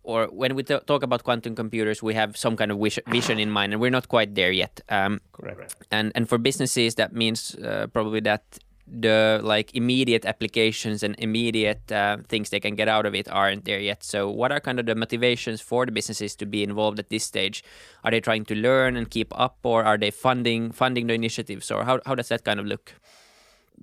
or 0.04 0.26
when 0.26 0.54
we 0.54 0.62
talk 0.62 1.02
about 1.02 1.24
quantum 1.24 1.54
computers, 1.54 2.02
we 2.02 2.14
have 2.14 2.36
some 2.36 2.56
kind 2.56 2.70
of 2.70 2.76
wish- 2.76 2.98
vision 3.08 3.38
in 3.38 3.50
mind, 3.50 3.72
and 3.72 3.80
we're 3.80 3.90
not 3.90 4.08
quite 4.08 4.34
there 4.34 4.52
yet. 4.52 4.80
Um, 4.88 5.20
Correct. 5.32 5.76
And 5.90 6.12
and 6.14 6.28
for 6.28 6.38
businesses, 6.38 6.94
that 6.96 7.12
means 7.12 7.54
uh, 7.56 7.86
probably 7.92 8.20
that 8.20 8.58
the 8.86 9.40
like 9.42 9.74
immediate 9.74 10.24
applications 10.24 11.02
and 11.02 11.14
immediate 11.18 11.90
uh, 11.90 12.18
things 12.28 12.50
they 12.50 12.60
can 12.60 12.74
get 12.74 12.88
out 12.88 13.06
of 13.06 13.14
it 13.14 13.28
aren't 13.30 13.64
there 13.64 13.80
yet. 13.80 14.04
So, 14.04 14.30
what 14.30 14.52
are 14.52 14.60
kind 14.60 14.78
of 14.78 14.86
the 14.86 14.94
motivations 14.94 15.60
for 15.60 15.86
the 15.86 15.92
businesses 15.92 16.36
to 16.36 16.46
be 16.46 16.62
involved 16.62 16.98
at 16.98 17.08
this 17.08 17.24
stage? 17.24 17.64
Are 18.04 18.10
they 18.10 18.20
trying 18.20 18.44
to 18.46 18.54
learn 18.54 18.96
and 18.96 19.10
keep 19.10 19.32
up, 19.38 19.58
or 19.62 19.84
are 19.84 19.96
they 19.96 20.10
funding 20.10 20.70
funding 20.72 21.06
the 21.06 21.14
initiatives, 21.14 21.70
or 21.70 21.84
how 21.84 22.00
how 22.04 22.14
does 22.14 22.28
that 22.28 22.44
kind 22.44 22.60
of 22.60 22.66
look? 22.66 22.92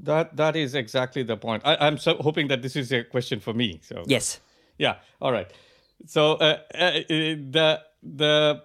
That 0.04 0.38
that 0.38 0.56
is 0.56 0.76
exactly 0.76 1.24
the 1.24 1.38
point. 1.38 1.64
I, 1.66 1.88
am 1.88 1.98
so 1.98 2.16
hoping 2.16 2.48
that 2.50 2.62
this 2.62 2.76
is 2.76 2.92
a 2.92 3.04
question 3.04 3.40
for 3.40 3.54
me. 3.54 3.80
So 3.84 4.04
yes, 4.06 4.40
yeah, 4.78 4.98
all 5.20 5.32
right. 5.32 5.52
So 6.06 6.34
uh, 6.34 6.60
uh, 6.74 6.92
the 7.10 7.82
the 8.04 8.64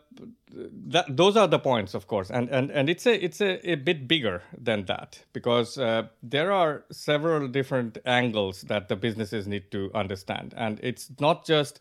that 0.52 1.14
those 1.14 1.36
are 1.36 1.46
the 1.46 1.58
points 1.58 1.94
of 1.94 2.06
course. 2.06 2.30
And 2.30 2.48
and 2.50 2.70
and 2.70 2.88
it's 2.88 3.06
a 3.06 3.24
it's 3.24 3.40
a, 3.40 3.70
a 3.70 3.74
bit 3.74 4.08
bigger 4.08 4.42
than 4.56 4.86
that 4.86 5.22
because 5.32 5.78
uh, 5.78 6.08
there 6.22 6.52
are 6.52 6.84
several 6.90 7.48
different 7.48 7.98
angles 8.06 8.62
that 8.62 8.88
the 8.88 8.96
businesses 8.96 9.46
need 9.46 9.70
to 9.72 9.90
understand. 9.94 10.54
And 10.56 10.80
it's 10.82 11.10
not 11.20 11.44
just 11.44 11.80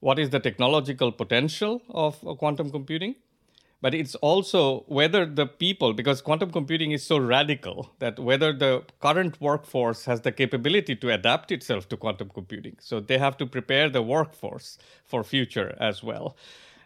what 0.00 0.18
is 0.18 0.30
the 0.30 0.40
technological 0.40 1.12
potential 1.12 1.82
of 1.90 2.20
quantum 2.38 2.70
computing 2.70 3.16
but 3.80 3.94
it's 3.94 4.14
also 4.16 4.80
whether 4.86 5.26
the 5.26 5.46
people 5.46 5.92
because 5.92 6.22
quantum 6.22 6.50
computing 6.50 6.92
is 6.92 7.04
so 7.04 7.18
radical 7.18 7.90
that 7.98 8.18
whether 8.18 8.52
the 8.52 8.82
current 9.00 9.40
workforce 9.40 10.06
has 10.06 10.22
the 10.22 10.32
capability 10.32 10.96
to 10.96 11.12
adapt 11.12 11.52
itself 11.52 11.88
to 11.88 11.96
quantum 11.96 12.30
computing. 12.30 12.76
So 12.80 13.00
they 13.00 13.18
have 13.18 13.36
to 13.36 13.46
prepare 13.46 13.88
the 13.88 14.02
workforce 14.02 14.78
for 15.04 15.22
future 15.22 15.76
as 15.78 16.02
well 16.02 16.36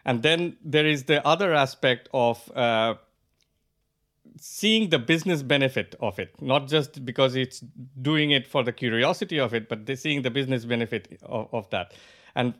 and 0.05 0.23
then 0.23 0.57
there 0.63 0.85
is 0.85 1.03
the 1.03 1.25
other 1.25 1.53
aspect 1.53 2.09
of 2.13 2.51
uh, 2.55 2.95
seeing 4.39 4.89
the 4.89 4.99
business 4.99 5.43
benefit 5.43 5.95
of 5.99 6.19
it, 6.19 6.41
not 6.41 6.67
just 6.67 7.05
because 7.05 7.35
it's 7.35 7.59
doing 8.01 8.31
it 8.31 8.47
for 8.47 8.63
the 8.63 8.71
curiosity 8.71 9.39
of 9.39 9.53
it, 9.53 9.69
but 9.69 9.97
seeing 9.97 10.21
the 10.21 10.31
business 10.31 10.65
benefit 10.65 11.19
of, 11.23 11.47
of 11.53 11.69
that. 11.69 11.93
And 12.35 12.53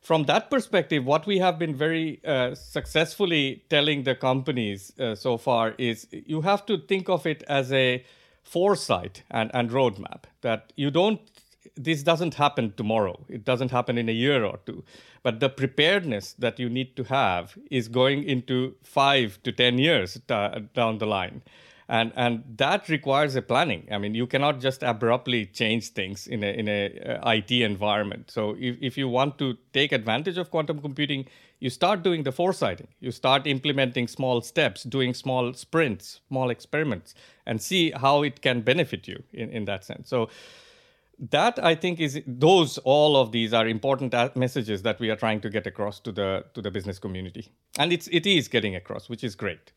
from 0.00 0.24
that 0.24 0.50
perspective, 0.50 1.04
what 1.04 1.26
we 1.26 1.38
have 1.38 1.58
been 1.58 1.74
very 1.74 2.20
uh, 2.24 2.54
successfully 2.54 3.64
telling 3.70 4.04
the 4.04 4.14
companies 4.14 4.92
uh, 4.98 5.14
so 5.14 5.38
far 5.38 5.74
is 5.78 6.06
you 6.12 6.42
have 6.42 6.66
to 6.66 6.78
think 6.78 7.08
of 7.08 7.26
it 7.26 7.42
as 7.48 7.72
a 7.72 8.04
foresight 8.42 9.22
and, 9.30 9.50
and 9.54 9.70
roadmap 9.70 10.24
that 10.42 10.72
you 10.76 10.90
don't 10.90 11.20
this 11.76 12.02
doesn't 12.02 12.34
happen 12.34 12.72
tomorrow. 12.76 13.24
It 13.28 13.44
doesn't 13.44 13.70
happen 13.70 13.98
in 13.98 14.08
a 14.08 14.12
year 14.12 14.44
or 14.44 14.58
two. 14.66 14.84
But 15.24 15.40
the 15.40 15.48
preparedness 15.48 16.34
that 16.34 16.60
you 16.60 16.68
need 16.68 16.94
to 16.96 17.04
have 17.04 17.58
is 17.70 17.88
going 17.88 18.24
into 18.24 18.74
five 18.82 19.42
to 19.42 19.52
10 19.52 19.78
years 19.78 20.14
down 20.14 20.98
the 20.98 21.06
line. 21.06 21.40
And, 21.88 22.12
and 22.14 22.44
that 22.56 22.88
requires 22.88 23.34
a 23.34 23.42
planning. 23.42 23.88
I 23.90 23.98
mean, 23.98 24.14
you 24.14 24.26
cannot 24.26 24.60
just 24.60 24.82
abruptly 24.82 25.46
change 25.46 25.88
things 25.88 26.26
in 26.26 26.44
a, 26.44 26.46
in 26.46 26.68
a 26.68 27.20
uh, 27.22 27.30
IT 27.30 27.50
environment. 27.50 28.30
So 28.30 28.54
if, 28.58 28.76
if 28.80 28.98
you 28.98 29.08
want 29.08 29.38
to 29.38 29.56
take 29.72 29.92
advantage 29.92 30.38
of 30.38 30.50
quantum 30.50 30.80
computing, 30.80 31.26
you 31.58 31.70
start 31.70 32.02
doing 32.02 32.22
the 32.22 32.32
foresighting. 32.32 32.88
You 33.00 33.10
start 33.10 33.46
implementing 33.46 34.08
small 34.08 34.42
steps, 34.42 34.82
doing 34.82 35.14
small 35.14 35.54
sprints, 35.54 36.20
small 36.28 36.50
experiments, 36.50 37.14
and 37.46 37.60
see 37.60 37.90
how 37.92 38.22
it 38.22 38.42
can 38.42 38.60
benefit 38.60 39.08
you 39.08 39.22
in, 39.32 39.48
in 39.50 39.64
that 39.66 39.84
sense. 39.84 40.10
So 40.10 40.28
that 41.18 41.58
I 41.62 41.74
think 41.74 42.00
is 42.00 42.20
those 42.26 42.78
all 42.78 43.16
of 43.16 43.32
these 43.32 43.52
are 43.52 43.66
important 43.66 44.14
messages 44.36 44.82
that 44.82 45.00
we 45.00 45.10
are 45.10 45.16
trying 45.16 45.40
to 45.42 45.50
get 45.50 45.66
across 45.66 46.00
to 46.00 46.12
the 46.12 46.44
to 46.54 46.62
the 46.62 46.70
business 46.70 46.98
community, 46.98 47.52
and 47.78 47.92
it's 47.92 48.08
it 48.08 48.26
is 48.26 48.48
getting 48.48 48.76
across, 48.76 49.08
which 49.08 49.24
is 49.24 49.34
great. 49.34 49.72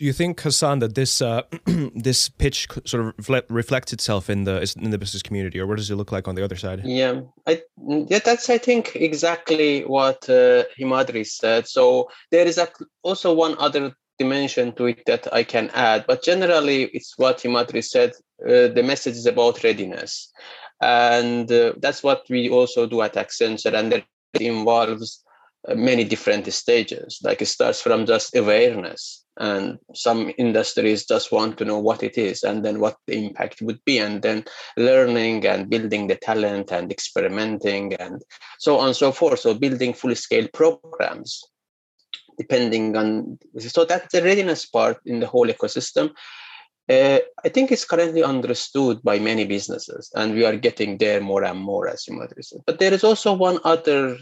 Do 0.00 0.06
you 0.06 0.14
think, 0.14 0.40
Hassan, 0.40 0.78
that 0.78 0.94
this 0.94 1.20
uh, 1.20 1.42
this 1.94 2.30
pitch 2.30 2.68
sort 2.86 3.04
of 3.06 3.28
reflects 3.50 3.92
itself 3.92 4.30
in 4.30 4.44
the 4.44 4.74
in 4.80 4.90
the 4.90 4.96
business 4.96 5.22
community, 5.22 5.60
or 5.60 5.66
what 5.66 5.76
does 5.76 5.90
it 5.90 5.96
look 5.96 6.10
like 6.10 6.26
on 6.26 6.36
the 6.36 6.42
other 6.42 6.56
side? 6.56 6.80
Yeah, 6.84 7.20
I, 7.46 7.60
yeah, 7.86 8.20
that's 8.24 8.48
I 8.48 8.56
think 8.56 8.96
exactly 8.96 9.82
what 9.82 10.26
uh, 10.30 10.64
Himadri 10.78 11.26
said. 11.26 11.68
So 11.68 12.08
there 12.30 12.46
is 12.46 12.56
a, 12.56 12.68
also 13.02 13.34
one 13.34 13.56
other 13.58 13.92
dimension 14.18 14.72
to 14.76 14.86
it 14.86 15.04
that 15.04 15.30
I 15.34 15.42
can 15.42 15.68
add, 15.74 16.06
but 16.06 16.22
generally 16.22 16.84
it's 16.94 17.18
what 17.18 17.38
Himadri 17.40 17.84
said. 17.84 18.12
Uh, 18.42 18.68
the 18.68 18.82
message 18.82 19.16
is 19.16 19.26
about 19.26 19.62
readiness, 19.62 20.32
and 20.80 21.50
uh, 21.50 21.74
that's 21.78 22.02
what 22.02 22.24
we 22.28 22.48
also 22.48 22.86
do 22.86 23.02
at 23.02 23.14
Accenture, 23.14 23.74
and 23.74 23.92
it 23.92 24.04
involves 24.34 25.22
uh, 25.68 25.74
many 25.74 26.04
different 26.04 26.52
stages. 26.52 27.18
Like 27.22 27.42
it 27.42 27.46
starts 27.46 27.80
from 27.80 28.06
just 28.06 28.36
awareness 28.36 29.24
and 29.40 29.78
some 29.94 30.30
industries 30.36 31.06
just 31.06 31.32
want 31.32 31.56
to 31.58 31.64
know 31.64 31.78
what 31.78 32.02
it 32.02 32.18
is 32.18 32.42
and 32.42 32.64
then 32.64 32.78
what 32.78 32.96
the 33.06 33.26
impact 33.26 33.62
would 33.62 33.80
be 33.86 33.98
and 33.98 34.22
then 34.22 34.44
learning 34.76 35.46
and 35.46 35.70
building 35.70 36.06
the 36.06 36.16
talent 36.16 36.70
and 36.70 36.92
experimenting 36.92 37.94
and 37.94 38.22
so 38.58 38.78
on 38.78 38.88
and 38.88 38.96
so 38.96 39.10
forth 39.10 39.40
so 39.40 39.54
building 39.54 39.94
full 39.94 40.14
scale 40.14 40.46
programs 40.52 41.42
depending 42.38 42.96
on 42.96 43.38
so 43.58 43.84
that's 43.84 44.12
the 44.12 44.22
readiness 44.22 44.66
part 44.66 44.98
in 45.06 45.20
the 45.20 45.26
whole 45.26 45.46
ecosystem 45.46 46.10
uh, 46.90 47.18
i 47.44 47.48
think 47.48 47.70
it's 47.70 47.84
currently 47.84 48.22
understood 48.22 49.02
by 49.02 49.18
many 49.18 49.44
businesses 49.44 50.10
and 50.14 50.34
we 50.34 50.44
are 50.44 50.56
getting 50.56 50.98
there 50.98 51.20
more 51.20 51.44
and 51.44 51.58
more 51.58 51.88
as 51.88 52.06
you 52.06 52.14
might 52.14 52.32
say 52.44 52.56
but 52.66 52.78
there 52.78 52.92
is 52.92 53.04
also 53.04 53.32
one 53.32 53.58
other 53.64 54.16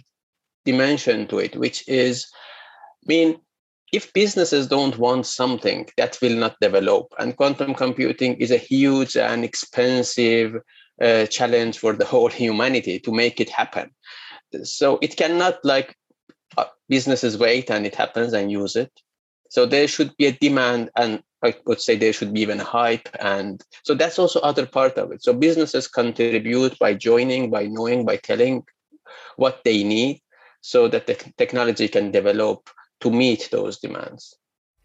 dimension 0.65 1.27
to 1.27 1.39
it 1.39 1.57
which 1.57 1.87
is 1.89 2.27
i 3.05 3.07
mean 3.07 3.37
if 3.93 4.13
businesses 4.13 4.67
don't 4.67 4.99
want 4.99 5.27
something 5.27 5.89
that 5.97 6.19
will 6.21 6.37
not 6.37 6.57
develop 6.61 7.07
and 7.19 7.37
quantum 7.37 7.75
computing 7.75 8.35
is 8.35 8.51
a 8.51 8.59
huge 8.59 9.17
and 9.17 9.45
expensive 9.45 10.57
uh, 11.01 11.27
challenge 11.27 11.79
for 11.79 11.93
the 11.93 12.05
whole 12.13 12.29
humanity 12.29 12.99
to 12.99 13.13
make 13.13 13.41
it 13.41 13.49
happen. 13.49 13.91
So 14.65 14.99
it 15.03 15.17
cannot 15.17 15.59
like 15.65 15.95
uh, 16.57 16.65
businesses 16.89 17.39
wait 17.39 17.71
and 17.71 17.87
it 17.87 17.95
happens 17.95 18.33
and 18.33 18.51
use 18.51 18.77
it 18.77 18.91
so 19.49 19.67
there 19.67 19.89
should 19.89 20.17
be 20.17 20.27
a 20.27 20.33
demand 20.33 20.91
and 20.97 21.23
i 21.43 21.55
would 21.67 21.81
say 21.81 21.97
there 21.97 22.13
should 22.13 22.33
be 22.33 22.41
even 22.41 22.59
hype 22.59 23.09
and 23.21 23.63
so 23.83 23.95
that's 23.95 24.19
also 24.19 24.41
other 24.41 24.67
part 24.67 24.99
of 24.99 25.13
it. 25.13 25.23
So 25.23 25.33
businesses 25.33 25.89
contribute 25.89 26.79
by 26.79 26.95
joining 26.95 27.51
by 27.51 27.67
knowing 27.67 28.05
by 28.05 28.17
telling 28.17 28.65
what 29.37 29.61
they 29.65 29.85
need 29.85 30.21
so 30.61 30.89
that 30.89 31.07
the 31.07 31.15
technology 31.37 31.89
can 31.89 32.11
develop 32.11 32.69
to 33.01 33.11
meet 33.11 33.49
those 33.53 33.79
demands. 33.79 34.35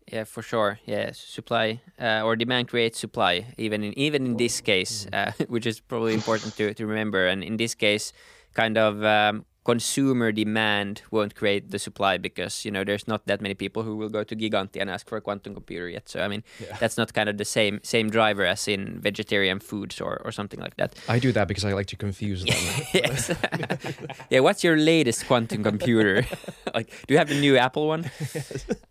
Yeah 0.08 0.26
for 0.26 0.42
sure. 0.42 0.80
Yeah 0.86 1.12
supply 1.14 1.82
uh, 2.00 2.22
or 2.24 2.36
demand 2.36 2.68
creates 2.68 3.00
supply 3.00 3.54
even 3.58 3.84
in 3.84 3.98
even 3.98 4.26
in 4.26 4.38
this 4.38 4.62
case 4.62 5.08
uh, 5.12 5.32
which 5.48 5.66
is 5.66 5.80
probably 5.80 6.14
important 6.14 6.56
to, 6.58 6.74
to 6.74 6.86
remember. 6.86 7.28
And 7.28 7.44
in 7.44 7.58
this 7.58 7.76
case 7.76 8.14
kind 8.54 8.78
of 8.78 9.04
um, 9.04 9.46
consumer 9.64 10.32
demand 10.32 11.02
won't 11.12 11.36
create 11.36 11.72
the 11.72 11.80
supply 11.80 12.18
because 12.18 12.66
you 12.66 12.72
know 12.72 12.84
there's 12.84 13.08
not 13.08 13.26
that 13.28 13.42
many 13.42 13.54
people 13.54 13.84
who 13.84 13.96
will 13.96 14.10
go 14.10 14.24
to 14.24 14.36
Gigantti 14.36 14.82
and 14.82 14.90
ask 14.90 15.08
for 15.08 15.18
a 15.18 15.22
quantum 15.22 15.54
computer 15.54 15.88
yet. 15.90 16.10
So 16.10 16.22
I 16.22 16.28
mean 16.28 16.44
yeah. 16.60 16.78
that's 16.80 16.98
not 16.98 17.14
kind 17.14 17.30
of 17.30 17.38
the 17.38 17.46
same 17.46 17.80
same 17.84 18.10
driver 18.10 18.46
as 18.46 18.68
in 18.68 19.00
vegetarian 19.00 19.60
foods 19.60 20.02
or, 20.02 20.22
or 20.26 20.32
something 20.32 20.60
like 20.60 20.76
that. 20.78 20.96
I 21.08 21.20
do 21.20 21.32
that 21.32 21.48
because 21.48 21.66
I 21.66 21.74
like 21.74 21.88
to 21.88 21.96
confuse 21.96 22.44
them. 22.44 22.56
yes. 22.94 23.32
yeah. 24.30 24.40
What's 24.40 24.64
your 24.64 24.78
latest 24.78 25.28
quantum 25.28 25.64
computer? 25.64 26.26
like, 26.74 26.90
do 27.08 27.14
you 27.14 27.18
have 27.18 27.30
the 27.30 27.40
new 27.40 27.58
Apple 27.58 27.88
one? 27.88 28.12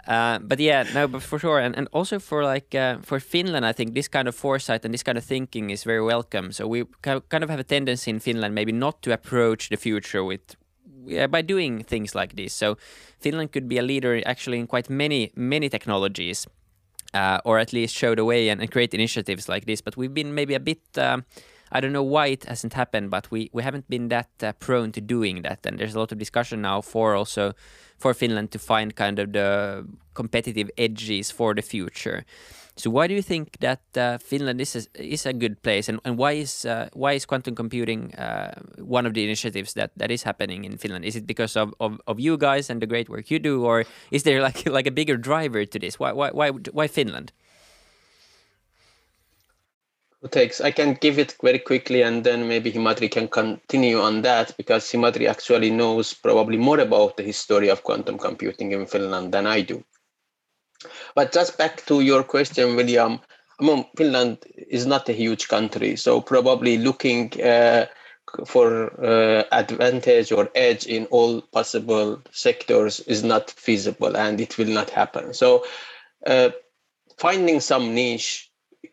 Uh, 0.07 0.39
but 0.39 0.59
yeah, 0.59 0.85
no, 0.95 1.07
but 1.07 1.23
for 1.23 1.39
sure, 1.39 1.59
and 1.59 1.77
and 1.77 1.89
also 1.93 2.19
for 2.19 2.45
like 2.45 2.75
uh, 2.75 2.97
for 3.03 3.21
Finland, 3.21 3.67
I 3.67 3.73
think 3.73 3.95
this 3.95 4.09
kind 4.09 4.29
of 4.29 4.35
foresight 4.35 4.85
and 4.85 4.95
this 4.95 5.03
kind 5.03 5.19
of 5.19 5.25
thinking 5.25 5.71
is 5.71 5.85
very 5.85 6.03
welcome. 6.03 6.53
So 6.53 6.67
we 6.67 6.85
kind 7.03 7.45
of 7.45 7.51
have 7.51 7.61
a 7.61 7.65
tendency 7.65 8.11
in 8.11 8.21
Finland 8.21 8.55
maybe 8.55 8.73
not 8.73 9.03
to 9.03 9.13
approach 9.13 9.69
the 9.69 9.77
future 9.77 10.25
with 10.25 10.57
yeah, 11.07 11.27
by 11.27 11.43
doing 11.43 11.83
things 11.85 12.15
like 12.15 12.37
this. 12.37 12.53
So 12.53 12.77
Finland 13.21 13.53
could 13.53 13.69
be 13.69 13.79
a 13.79 13.83
leader 13.83 14.21
actually 14.27 14.59
in 14.59 14.67
quite 14.67 14.91
many 14.91 15.33
many 15.37 15.69
technologies, 15.69 16.47
uh, 17.15 17.39
or 17.45 17.59
at 17.59 17.73
least 17.73 17.95
show 17.95 18.15
the 18.15 18.25
way 18.25 18.49
and, 18.49 18.61
and, 18.61 18.71
create 18.71 18.95
initiatives 18.95 19.49
like 19.49 19.67
this. 19.67 19.81
But 19.81 19.97
we've 19.97 20.15
been 20.15 20.35
maybe 20.35 20.55
a 20.55 20.61
bit. 20.61 20.81
Um, 20.97 21.25
I 21.75 21.81
don't 21.81 21.93
know 21.93 22.03
why 22.03 22.27
it 22.27 22.45
hasn't 22.45 22.75
happened, 22.75 23.11
but 23.11 23.31
we, 23.31 23.49
we 23.55 23.63
haven't 23.63 23.89
been 23.89 24.09
that 24.09 24.29
uh, 24.43 24.53
prone 24.53 24.93
to 24.93 25.01
doing 25.01 25.41
that. 25.43 25.65
And 25.65 25.79
there's 25.79 25.95
a 25.95 25.99
lot 25.99 26.13
of 26.13 26.19
discussion 26.19 26.61
now 26.61 26.83
for 26.83 27.15
also 27.15 27.55
for 27.99 28.13
Finland 28.13 28.51
to 28.51 28.59
find 28.59 28.95
kind 28.95 29.19
of 29.19 29.33
the 29.33 29.87
competitive 30.13 30.71
edges 30.77 31.31
for 31.31 31.55
the 31.55 31.63
future. 31.63 32.27
So 32.77 32.89
why 32.89 33.07
do 33.07 33.15
you 33.15 33.23
think 33.23 33.59
that 33.61 33.83
uh, 33.97 34.17
Finland 34.19 34.61
is 34.61 34.75
a, 34.77 34.83
is 34.97 35.27
a 35.27 35.33
good 35.33 35.63
place, 35.63 35.89
and, 35.89 36.01
and 36.05 36.17
why 36.17 36.33
is 36.33 36.65
uh, 36.65 36.89
why 36.95 37.13
is 37.13 37.27
quantum 37.27 37.55
computing 37.55 38.15
uh, 38.15 38.55
one 38.79 39.05
of 39.05 39.13
the 39.13 39.25
initiatives 39.25 39.75
that, 39.75 39.91
that 39.97 40.11
is 40.11 40.23
happening 40.23 40.65
in 40.65 40.79
Finland? 40.79 41.05
Is 41.05 41.15
it 41.15 41.27
because 41.27 41.55
of, 41.55 41.75
of, 41.81 42.01
of 42.07 42.19
you 42.19 42.39
guys 42.39 42.71
and 42.71 42.81
the 42.81 42.87
great 42.87 43.11
work 43.11 43.31
you 43.31 43.39
do, 43.39 43.65
or 43.65 43.85
is 44.11 44.23
there 44.23 44.41
like 44.41 44.67
like 44.79 44.87
a 44.87 44.91
bigger 44.91 45.19
driver 45.19 45.67
to 45.67 45.79
this? 45.79 46.01
Why 46.01 46.13
why 46.13 46.31
why 46.31 46.51
why 46.73 46.89
Finland? 46.89 47.33
takes 50.31 50.61
i 50.61 50.71
can 50.71 50.95
give 50.95 51.19
it 51.19 51.35
very 51.43 51.59
quickly 51.59 52.03
and 52.03 52.23
then 52.23 52.47
maybe 52.47 52.71
himadri 52.71 53.11
can 53.11 53.27
continue 53.27 53.99
on 53.99 54.23
that 54.23 54.57
because 54.57 54.89
himadri 54.91 55.29
actually 55.29 55.71
knows 55.71 56.15
probably 56.15 56.57
more 56.57 56.79
about 56.79 57.17
the 57.17 57.25
history 57.25 57.69
of 57.69 57.83
quantum 57.83 58.17
computing 58.17 58.71
in 58.73 58.87
finland 58.87 59.33
than 59.33 59.47
i 59.47 59.61
do 59.61 59.83
but 61.15 61.33
just 61.33 61.59
back 61.59 61.85
to 61.87 62.01
your 62.01 62.23
question, 62.23 62.77
William, 62.77 63.21
I 63.61 63.65
mean, 63.65 63.85
Finland 63.97 64.39
is 64.57 64.87
not 64.87 65.09
a 65.09 65.13
huge 65.13 65.49
country, 65.49 65.97
so 65.97 66.21
probably 66.21 66.79
looking 66.79 67.41
uh, 67.41 67.87
for 68.47 68.93
uh, 69.05 69.45
advantage 69.53 70.33
or 70.33 70.51
edge 70.55 70.87
in 70.87 71.07
all 71.07 71.43
possible 71.43 72.21
sectors 72.31 73.01
is 73.01 73.23
not 73.23 73.51
feasible 73.51 74.17
and 74.17 74.41
it 74.41 74.59
will 74.59 74.69
not 74.69 74.91
happen. 74.91 75.35
So 75.35 75.65
uh, 76.27 76.51
finding 77.19 77.61
some 77.61 77.95
niche 77.95 78.51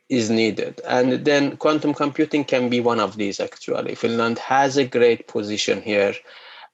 is 0.10 0.30
needed. 0.30 0.82
And 0.88 1.26
then 1.26 1.58
quantum 1.58 1.94
computing 1.94 2.44
can 2.44 2.70
be 2.70 2.80
one 2.80 3.00
of 3.00 3.16
these 3.16 3.40
actually. 3.40 3.96
Finland 3.96 4.40
has 4.40 4.78
a 4.78 4.86
great 4.86 5.28
position 5.28 5.82
here. 5.82 6.14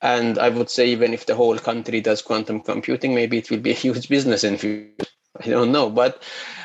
And 0.01 0.37
I 0.37 0.49
would 0.49 0.69
say 0.69 0.87
even 0.87 1.13
if 1.13 1.25
the 1.25 1.35
whole 1.35 1.57
country 1.57 2.01
does 2.01 2.21
quantum 2.21 2.61
computing, 2.61 3.15
maybe 3.15 3.37
it 3.37 3.49
will 3.49 3.59
be 3.59 3.71
a 3.71 3.73
huge 3.73 4.09
business 4.09 4.43
in 4.43 4.57
future. 4.57 5.04
I 5.39 5.49
don't 5.49 5.71
know, 5.71 5.89
but 5.89 6.23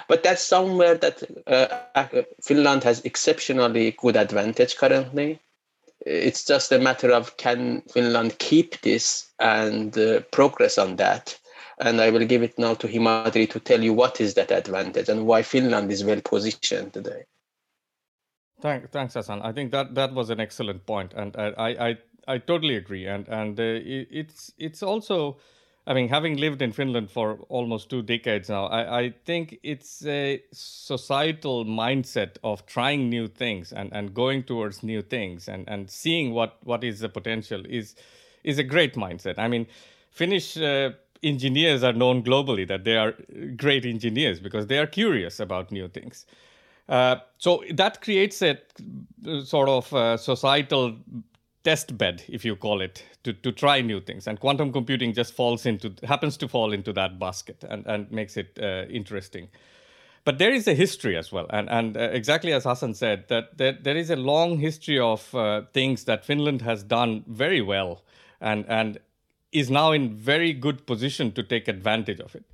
but 0.09 0.23
that's 0.23 0.43
somewhere 0.43 0.97
that 0.97 1.23
uh, 1.47 2.07
Finland 2.43 2.85
has 2.85 3.01
exceptionally 3.05 3.93
good 3.93 4.17
advantage 4.17 4.77
currently. 4.77 5.41
It's 6.07 6.45
just 6.45 6.73
a 6.73 6.79
matter 6.79 7.13
of 7.13 7.37
can 7.37 7.83
Finland 7.93 8.39
keep 8.39 8.81
this 8.81 9.31
and 9.39 9.97
uh, 9.99 10.21
progress 10.33 10.79
on 10.79 10.97
that. 10.97 11.39
And 11.79 12.01
I 12.01 12.11
will 12.11 12.27
give 12.27 12.43
it 12.43 12.59
now 12.59 12.75
to 12.75 12.89
Himadri 12.89 13.49
to 13.51 13.61
tell 13.61 13.83
you 13.83 13.95
what 13.95 14.21
is 14.21 14.35
that 14.35 14.51
advantage 14.51 15.09
and 15.09 15.27
why 15.27 15.43
Finland 15.43 15.91
is 15.91 16.05
well 16.05 16.21
positioned 16.21 16.93
today. 16.93 17.25
Thank, 18.61 18.91
thanks, 18.91 19.15
Hassan. 19.15 19.43
I 19.43 19.53
think 19.53 19.73
that 19.73 19.95
that 19.95 20.13
was 20.13 20.31
an 20.31 20.41
excellent 20.41 20.87
point, 20.87 21.15
and 21.15 21.35
I 21.37 21.89
I, 21.89 21.99
I 22.29 22.39
totally 22.39 22.77
agree. 22.77 23.07
And 23.07 23.29
and 23.29 23.59
uh, 23.59 23.63
it, 23.63 24.09
it's 24.11 24.53
it's 24.59 24.83
also 24.83 25.39
I 25.91 25.93
mean, 25.93 26.09
having 26.09 26.37
lived 26.37 26.63
in 26.63 26.71
Finland 26.71 27.11
for 27.11 27.41
almost 27.49 27.91
two 27.91 28.01
decades 28.01 28.49
now, 28.49 28.67
I, 28.67 29.01
I, 29.01 29.15
think 29.25 29.59
it's 29.65 30.07
a 30.07 30.41
societal 30.53 31.65
mindset 31.65 32.37
of 32.45 32.65
trying 32.65 33.11
new 33.11 33.27
things 33.27 33.73
and, 33.73 33.93
and 33.93 34.15
going 34.15 34.45
towards 34.45 34.85
new 34.85 35.03
things 35.03 35.49
and, 35.49 35.69
and 35.69 35.91
seeing 35.91 36.33
what, 36.33 36.59
what 36.63 36.85
is 36.85 37.01
the 37.01 37.09
potential 37.09 37.65
is 37.69 37.97
is 38.45 38.59
a 38.59 38.63
great 38.63 38.95
mindset. 38.95 39.35
I 39.37 39.49
mean, 39.49 39.67
Finnish 40.13 40.57
uh, 40.57 40.91
engineers 41.25 41.83
are 41.83 41.93
known 41.93 42.23
globally 42.23 42.69
that 42.69 42.85
they 42.85 42.97
are 42.97 43.17
great 43.57 43.85
engineers 43.85 44.39
because 44.39 44.69
they 44.69 44.79
are 44.79 44.87
curious 44.87 45.41
about 45.41 45.73
new 45.73 45.89
things. 45.89 46.25
Uh, 46.89 47.17
so 47.39 47.65
that 47.75 48.01
creates 48.01 48.43
a 48.43 48.59
sort 49.45 49.69
of 49.69 49.93
uh, 49.93 50.17
societal 50.17 50.97
test 51.63 51.99
bed, 51.99 52.23
if 52.29 52.45
you 52.45 52.57
call 52.57 52.81
it, 52.81 53.05
to, 53.25 53.33
to 53.33 53.53
try 53.53 53.81
new 53.81 54.01
things. 54.01 54.27
And 54.27 54.41
quantum 54.41 54.73
computing 54.73 55.13
just 55.13 55.35
falls 55.35 55.67
into 55.67 55.95
happens 56.05 56.37
to 56.39 56.49
fall 56.49 56.73
into 56.73 56.93
that 56.95 57.19
basket 57.19 57.65
and, 57.69 57.87
and 57.87 58.11
makes 58.11 58.37
it 58.37 58.59
uh, 58.63 58.85
interesting. 58.89 59.49
But 60.25 60.39
there 60.39 60.53
is 60.53 60.69
a 60.69 60.75
history 60.75 61.17
as 61.17 61.33
well, 61.33 61.47
and 61.51 61.69
and 61.71 61.97
uh, 61.97 62.01
exactly 62.13 62.53
as 62.53 62.65
Hassan 62.65 62.95
said, 62.95 63.25
that 63.29 63.57
there, 63.57 63.73
there 63.73 63.97
is 63.97 64.11
a 64.11 64.17
long 64.17 64.59
history 64.59 64.99
of 64.99 65.35
uh, 65.35 65.63
things 65.73 66.05
that 66.05 66.27
Finland 66.27 66.63
has 66.63 66.83
done 66.83 67.25
very 67.27 67.63
well, 67.63 68.03
and 68.41 68.67
and 68.69 68.99
is 69.53 69.71
now 69.71 69.93
in 69.93 70.15
very 70.15 70.53
good 70.53 70.87
position 70.87 71.33
to 71.33 71.43
take 71.43 71.69
advantage 71.69 72.21
of 72.21 72.35
it. 72.35 72.45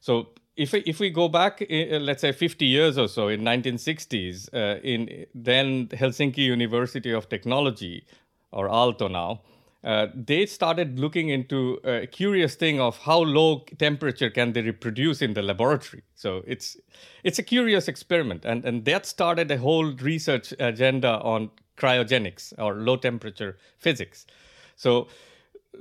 So 0.00 0.28
if 0.56 0.72
we, 0.72 0.80
if 0.80 0.98
we 1.00 1.10
go 1.10 1.28
back, 1.28 1.62
uh, 1.62 1.98
let's 1.98 2.20
say 2.20 2.32
50 2.32 2.66
years 2.66 2.98
or 2.98 3.08
so, 3.08 3.28
in 3.28 3.42
1960s, 3.42 4.48
uh, 4.52 4.80
in 4.82 5.26
then 5.34 5.88
Helsinki 5.88 6.38
University 6.38 7.12
of 7.12 7.28
Technology, 7.28 8.04
or 8.50 8.68
Aalto 8.68 9.10
now, 9.10 9.42
uh, 9.84 10.08
they 10.14 10.44
started 10.44 10.98
looking 10.98 11.28
into 11.28 11.78
a 11.84 12.06
curious 12.06 12.56
thing 12.56 12.80
of 12.80 12.98
how 12.98 13.20
low 13.20 13.64
temperature 13.78 14.28
can 14.28 14.52
they 14.52 14.62
reproduce 14.62 15.22
in 15.22 15.34
the 15.34 15.42
laboratory. 15.42 16.02
So 16.14 16.42
it's 16.46 16.76
it's 17.22 17.38
a 17.38 17.42
curious 17.44 17.86
experiment, 17.86 18.44
and 18.44 18.64
and 18.64 18.84
that 18.86 19.06
started 19.06 19.50
a 19.50 19.58
whole 19.58 19.92
research 19.92 20.52
agenda 20.58 21.20
on 21.20 21.50
cryogenics 21.76 22.52
or 22.58 22.74
low 22.74 22.96
temperature 22.96 23.56
physics. 23.78 24.26
So 24.74 25.06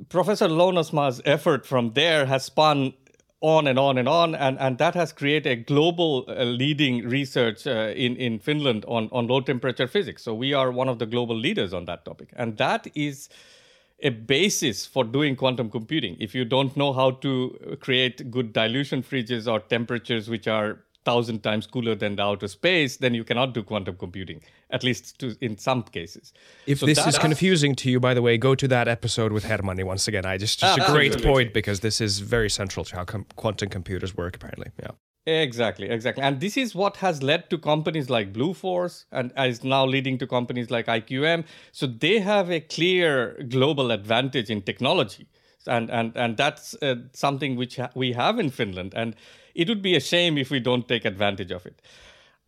Professor 0.09 0.47
Lounasmaa's 0.47 1.21
effort 1.25 1.65
from 1.65 1.93
there 1.93 2.27
has 2.27 2.45
spun 2.45 2.93
on 3.41 3.67
and 3.67 3.77
on 3.77 3.97
and 3.97 4.09
on, 4.09 4.33
and, 4.33 4.57
and 4.59 4.77
that 4.79 4.95
has 4.95 5.13
created 5.13 5.51
a 5.51 5.55
global 5.55 6.25
uh, 6.27 6.43
leading 6.43 7.07
research 7.07 7.67
uh, 7.67 7.93
in, 7.95 8.15
in 8.15 8.39
Finland 8.39 8.83
on, 8.87 9.09
on 9.11 9.27
low 9.27 9.41
temperature 9.41 9.87
physics. 9.87 10.23
So 10.23 10.33
we 10.33 10.53
are 10.53 10.71
one 10.71 10.89
of 10.89 10.97
the 10.97 11.05
global 11.05 11.35
leaders 11.35 11.73
on 11.73 11.85
that 11.85 12.03
topic. 12.03 12.29
And 12.35 12.57
that 12.57 12.87
is 12.95 13.29
a 13.99 14.09
basis 14.09 14.85
for 14.85 15.03
doing 15.03 15.35
quantum 15.35 15.69
computing. 15.69 16.17
If 16.19 16.33
you 16.33 16.45
don't 16.45 16.75
know 16.75 16.93
how 16.93 17.11
to 17.11 17.77
create 17.79 18.31
good 18.31 18.53
dilution 18.53 19.03
fridges 19.03 19.51
or 19.51 19.59
temperatures 19.59 20.29
which 20.29 20.47
are 20.47 20.79
thousand 21.07 21.39
times 21.47 21.65
cooler 21.73 21.95
than 22.03 22.17
the 22.17 22.23
outer 22.29 22.49
space, 22.59 22.97
then 23.03 23.13
you 23.13 23.23
cannot 23.23 23.53
do 23.53 23.63
quantum 23.63 23.95
computing, 23.95 24.39
at 24.69 24.83
least 24.83 25.17
to, 25.19 25.35
in 25.47 25.57
some 25.57 25.83
cases. 25.97 26.33
If 26.65 26.79
so 26.79 26.85
this 26.85 27.05
is 27.11 27.17
confusing 27.17 27.75
to 27.81 27.89
you, 27.91 27.99
by 28.07 28.13
the 28.13 28.21
way, 28.27 28.37
go 28.37 28.53
to 28.63 28.67
that 28.75 28.87
episode 28.87 29.31
with 29.31 29.45
Hermanni 29.45 29.85
once 29.93 30.07
again. 30.09 30.25
I 30.25 30.37
just, 30.37 30.59
just 30.59 30.79
ah, 30.79 30.83
a 30.83 30.91
great 30.91 31.13
absolutely. 31.13 31.33
point 31.33 31.53
because 31.53 31.79
this 31.79 32.01
is 32.07 32.19
very 32.19 32.49
central 32.49 32.83
to 32.85 32.95
how 32.97 33.05
com- 33.05 33.25
quantum 33.37 33.69
computers 33.69 34.11
work, 34.21 34.35
apparently. 34.35 34.71
Yeah. 34.83 34.91
Exactly, 35.27 35.89
exactly. 35.89 36.23
And 36.23 36.39
this 36.39 36.55
is 36.55 36.73
what 36.73 36.97
has 36.97 37.21
led 37.21 37.49
to 37.49 37.57
companies 37.57 38.09
like 38.09 38.31
Bluefors 38.31 39.03
and 39.11 39.33
is 39.37 39.61
now 39.61 39.85
leading 39.85 40.17
to 40.19 40.27
companies 40.27 40.71
like 40.71 40.85
IQM. 40.87 41.43
So 41.73 41.85
they 41.85 42.19
have 42.19 42.49
a 42.49 42.61
clear 42.61 43.43
global 43.49 43.91
advantage 43.91 44.49
in 44.49 44.61
technology. 44.61 45.27
And, 45.65 45.89
and, 45.89 46.15
and 46.15 46.37
that's 46.37 46.75
uh, 46.81 46.95
something 47.13 47.55
which 47.55 47.77
ha- 47.77 47.89
we 47.95 48.13
have 48.13 48.39
in 48.39 48.49
Finland. 48.49 48.93
And 48.95 49.15
it 49.55 49.67
would 49.67 49.81
be 49.81 49.95
a 49.95 49.99
shame 49.99 50.37
if 50.37 50.49
we 50.49 50.59
don't 50.59 50.87
take 50.87 51.03
advantage 51.03 51.51
of 51.51 51.65
it. 51.65 51.81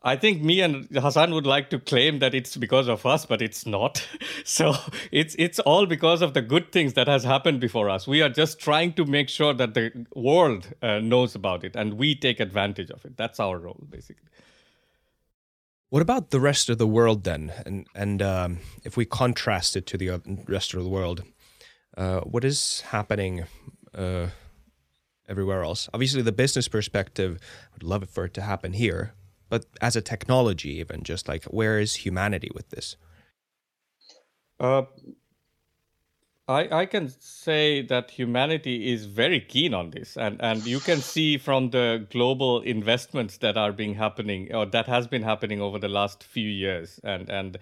I 0.02 0.16
think 0.16 0.42
me 0.42 0.62
and 0.62 0.88
Hassan 0.96 1.34
would 1.34 1.46
like 1.46 1.70
to 1.72 1.80
claim 1.80 2.20
that 2.20 2.34
it's 2.34 2.56
because 2.56 2.88
of 2.88 3.06
us, 3.06 3.26
but 3.26 3.42
it's 3.42 3.66
not. 3.66 4.06
So 4.46 4.74
it's 5.12 5.36
it's 5.38 5.60
all 5.60 5.86
because 5.86 6.24
of 6.24 6.34
the 6.34 6.42
good 6.42 6.72
things 6.72 6.94
that 6.94 7.08
has 7.08 7.24
happened 7.24 7.60
before 7.60 7.88
us. 7.88 8.08
We 8.08 8.24
are 8.24 8.30
just 8.30 8.60
trying 8.60 8.94
to 8.94 9.06
make 9.06 9.30
sure 9.30 9.54
that 9.54 9.74
the 9.74 10.08
world 10.16 10.74
uh, 10.82 11.00
knows 11.00 11.36
about 11.36 11.64
it 11.64 11.76
and 11.76 11.96
we 11.96 12.16
take 12.16 12.40
advantage 12.40 12.90
of 12.90 13.06
it. 13.06 13.16
That's 13.16 13.40
our 13.40 13.60
role, 13.60 13.86
basically. 13.90 14.30
What 15.90 16.02
about 16.02 16.32
the 16.32 16.40
rest 16.40 16.70
of 16.70 16.78
the 16.78 16.88
world 16.88 17.26
then? 17.26 17.52
And 17.66 17.86
and 17.94 18.22
um, 18.22 18.60
if 18.84 18.98
we 18.98 19.06
contrast 19.06 19.76
it 19.76 19.86
to 19.88 19.98
the 19.98 20.22
rest 20.48 20.74
of 20.74 20.84
the 20.84 20.90
world, 20.90 21.24
uh, 22.00 22.22
what 22.22 22.44
is 22.44 22.82
happening? 22.82 23.46
Uh, 23.94 24.28
everywhere 25.30 25.64
else. 25.64 25.88
Obviously, 25.94 26.22
the 26.22 26.32
business 26.32 26.68
perspective 26.68 27.40
would 27.74 27.84
love 27.84 28.04
it 28.04 28.10
for 28.10 28.26
it 28.26 28.34
to 28.34 28.42
happen 28.42 28.74
here, 28.74 29.14
but 29.48 29.66
as 29.80 29.96
a 29.96 30.02
technology, 30.02 30.80
even 30.80 31.04
just 31.04 31.28
like 31.28 31.46
where 31.46 31.80
is 31.80 31.96
humanity 31.96 32.50
with 32.54 32.70
this? 32.72 32.98
Uh, 34.60 34.84
I, 36.48 36.82
I 36.82 36.86
can 36.88 37.14
say 37.20 37.84
that 37.84 38.10
humanity 38.12 38.92
is 38.92 39.06
very 39.06 39.40
keen 39.40 39.74
on 39.74 39.92
this, 39.92 40.18
and, 40.18 40.42
and 40.42 40.66
you 40.66 40.80
can 40.80 41.00
see 41.00 41.38
from 41.38 41.70
the 41.70 42.08
global 42.10 42.62
investments 42.62 43.38
that 43.38 43.56
are 43.56 43.72
being 43.72 43.94
happening 43.94 44.54
or 44.54 44.66
that 44.66 44.88
has 44.88 45.08
been 45.08 45.24
happening 45.24 45.62
over 45.62 45.78
the 45.78 45.88
last 45.88 46.24
few 46.24 46.50
years, 46.50 47.00
and 47.04 47.30
and 47.30 47.60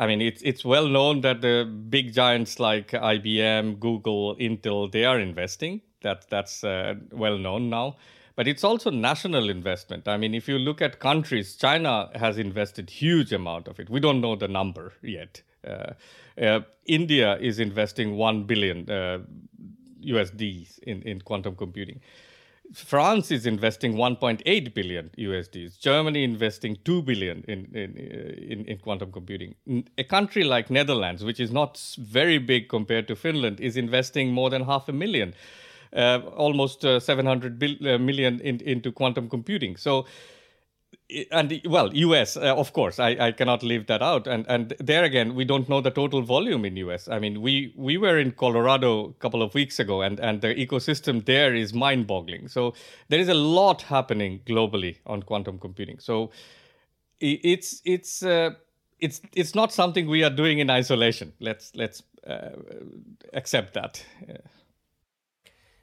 I 0.00 0.06
mean 0.06 0.22
it's 0.22 0.40
it's 0.40 0.64
well 0.64 0.88
known 0.88 1.20
that 1.20 1.42
the 1.42 1.70
big 1.90 2.14
giants 2.14 2.58
like 2.58 2.88
IBM, 2.92 3.78
Google, 3.78 4.34
Intel 4.36 4.90
they 4.90 5.04
are 5.04 5.20
investing, 5.20 5.82
that 6.00 6.28
that's 6.30 6.64
uh, 6.64 6.94
well 7.12 7.36
known 7.36 7.68
now. 7.68 7.96
But 8.34 8.48
it's 8.48 8.64
also 8.64 8.90
national 8.90 9.50
investment. 9.50 10.08
I 10.08 10.16
mean, 10.16 10.34
if 10.34 10.48
you 10.48 10.58
look 10.58 10.80
at 10.80 10.98
countries, 11.00 11.56
China 11.56 12.08
has 12.14 12.38
invested 12.38 12.88
huge 12.88 13.32
amount 13.32 13.68
of 13.68 13.78
it. 13.78 13.90
We 13.90 14.00
don't 14.00 14.22
know 14.22 14.34
the 14.34 14.48
number 14.48 14.94
yet. 15.02 15.42
Uh, 15.62 15.92
uh, 16.40 16.60
India 16.86 17.36
is 17.36 17.58
investing 17.58 18.16
one 18.16 18.44
billion 18.44 18.86
USDs 18.86 20.78
uh, 20.78 20.90
in, 20.90 21.02
in 21.02 21.20
quantum 21.20 21.54
computing. 21.54 22.00
France 22.72 23.30
is 23.30 23.46
investing 23.46 23.94
1.8 23.94 24.74
billion 24.74 25.10
USDs. 25.18 25.78
Germany 25.78 26.22
investing 26.22 26.76
2 26.84 27.02
billion 27.02 27.44
in, 27.48 27.66
in, 27.74 27.96
in, 27.96 28.64
in, 28.66 28.78
quantum 28.78 29.10
computing. 29.10 29.54
A 29.98 30.04
country 30.04 30.44
like 30.44 30.70
Netherlands, 30.70 31.24
which 31.24 31.40
is 31.40 31.50
not 31.50 31.80
very 31.98 32.38
big 32.38 32.68
compared 32.68 33.08
to 33.08 33.16
Finland, 33.16 33.60
is 33.60 33.76
investing 33.76 34.32
more 34.32 34.50
than 34.50 34.64
half 34.64 34.88
a 34.88 34.92
million 34.92 35.34
uh, 35.92 36.20
almost 36.36 36.84
uh, 36.84 37.00
700 37.00 37.58
bil- 37.58 37.88
uh, 37.88 37.98
million 37.98 38.40
in, 38.40 38.60
into 38.60 38.92
quantum 38.92 39.28
computing. 39.28 39.76
So, 39.76 40.06
and 41.30 41.60
well, 41.64 41.94
US, 41.94 42.36
uh, 42.36 42.54
of 42.54 42.72
course, 42.72 42.98
I, 42.98 43.10
I 43.18 43.32
cannot 43.32 43.62
leave 43.62 43.86
that 43.86 44.02
out. 44.02 44.26
And 44.26 44.46
and 44.48 44.74
there 44.78 45.04
again, 45.04 45.34
we 45.34 45.44
don't 45.44 45.68
know 45.68 45.80
the 45.80 45.90
total 45.90 46.22
volume 46.22 46.64
in 46.64 46.76
US. 46.76 47.08
I 47.08 47.18
mean, 47.18 47.40
we 47.40 47.72
we 47.76 47.96
were 47.96 48.18
in 48.18 48.32
Colorado 48.32 49.10
a 49.10 49.12
couple 49.14 49.42
of 49.42 49.54
weeks 49.54 49.78
ago, 49.78 50.02
and 50.02 50.20
and 50.20 50.40
the 50.40 50.54
ecosystem 50.54 51.24
there 51.24 51.54
is 51.54 51.72
mind-boggling. 51.72 52.48
So 52.48 52.74
there 53.08 53.20
is 53.20 53.28
a 53.28 53.34
lot 53.34 53.82
happening 53.82 54.40
globally 54.46 54.98
on 55.06 55.22
quantum 55.22 55.58
computing. 55.58 55.98
So 55.98 56.30
it's 57.20 57.82
it's 57.84 58.22
uh, 58.22 58.50
it's 58.98 59.20
it's 59.34 59.54
not 59.54 59.72
something 59.72 60.08
we 60.08 60.22
are 60.24 60.30
doing 60.30 60.58
in 60.58 60.70
isolation. 60.70 61.32
Let's 61.40 61.72
let's 61.74 62.02
uh, 62.26 62.50
accept 63.32 63.74
that. 63.74 64.04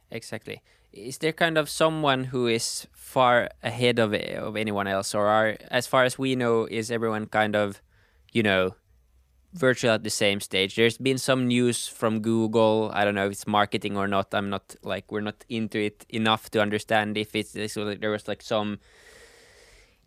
Exactly. 0.09 0.61
Is 0.93 1.19
there 1.19 1.33
kind 1.33 1.57
of 1.57 1.69
someone 1.69 2.25
who 2.25 2.47
is 2.47 2.87
far 2.93 3.49
ahead 3.63 3.99
of 3.99 4.13
of 4.13 4.55
anyone 4.55 4.87
else, 4.87 5.13
or 5.13 5.27
are, 5.27 5.57
as 5.69 5.87
far 5.87 6.03
as 6.03 6.17
we 6.17 6.35
know, 6.35 6.65
is 6.65 6.91
everyone 6.91 7.27
kind 7.27 7.55
of, 7.55 7.81
you 8.31 8.43
know, 8.43 8.75
virtual 9.53 9.91
at 9.91 10.03
the 10.03 10.09
same 10.09 10.39
stage? 10.39 10.75
There's 10.75 10.97
been 10.97 11.17
some 11.17 11.47
news 11.47 11.87
from 11.87 12.21
Google. 12.21 12.91
I 12.93 13.05
don't 13.05 13.15
know 13.15 13.25
if 13.25 13.31
it's 13.31 13.47
marketing 13.47 13.97
or 13.97 14.07
not. 14.07 14.33
I'm 14.33 14.49
not 14.49 14.75
like 14.83 15.11
we're 15.11 15.21
not 15.21 15.45
into 15.49 15.79
it 15.79 16.05
enough 16.09 16.49
to 16.51 16.61
understand 16.61 17.17
if 17.17 17.35
it's 17.35 17.51
this. 17.51 17.75
there 17.75 18.11
was 18.11 18.27
like 18.27 18.41
some 18.41 18.79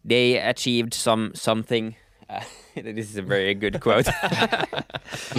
they 0.04 0.38
achieved 0.38 0.94
some 0.94 1.32
something 1.34 1.94
uh, 2.30 2.40
this 2.74 3.10
is 3.10 3.16
a 3.16 3.22
very 3.22 3.54
good 3.54 3.80
quote. 3.80 4.06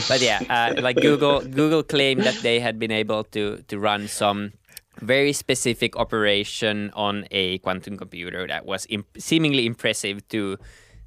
but 0.09 0.19
yeah, 0.19 0.41
uh, 0.49 0.81
like 0.81 0.97
Google, 0.97 1.41
Google 1.41 1.83
claimed 1.83 2.23
that 2.23 2.35
they 2.41 2.59
had 2.59 2.79
been 2.79 2.91
able 2.91 3.23
to 3.25 3.63
to 3.67 3.79
run 3.79 4.07
some 4.07 4.53
very 4.99 5.33
specific 5.33 5.95
operation 5.95 6.91
on 6.93 7.25
a 7.31 7.57
quantum 7.59 7.97
computer 7.97 8.47
that 8.47 8.65
was 8.65 8.85
imp- 8.89 9.17
seemingly 9.17 9.65
impressive 9.65 10.27
to 10.29 10.57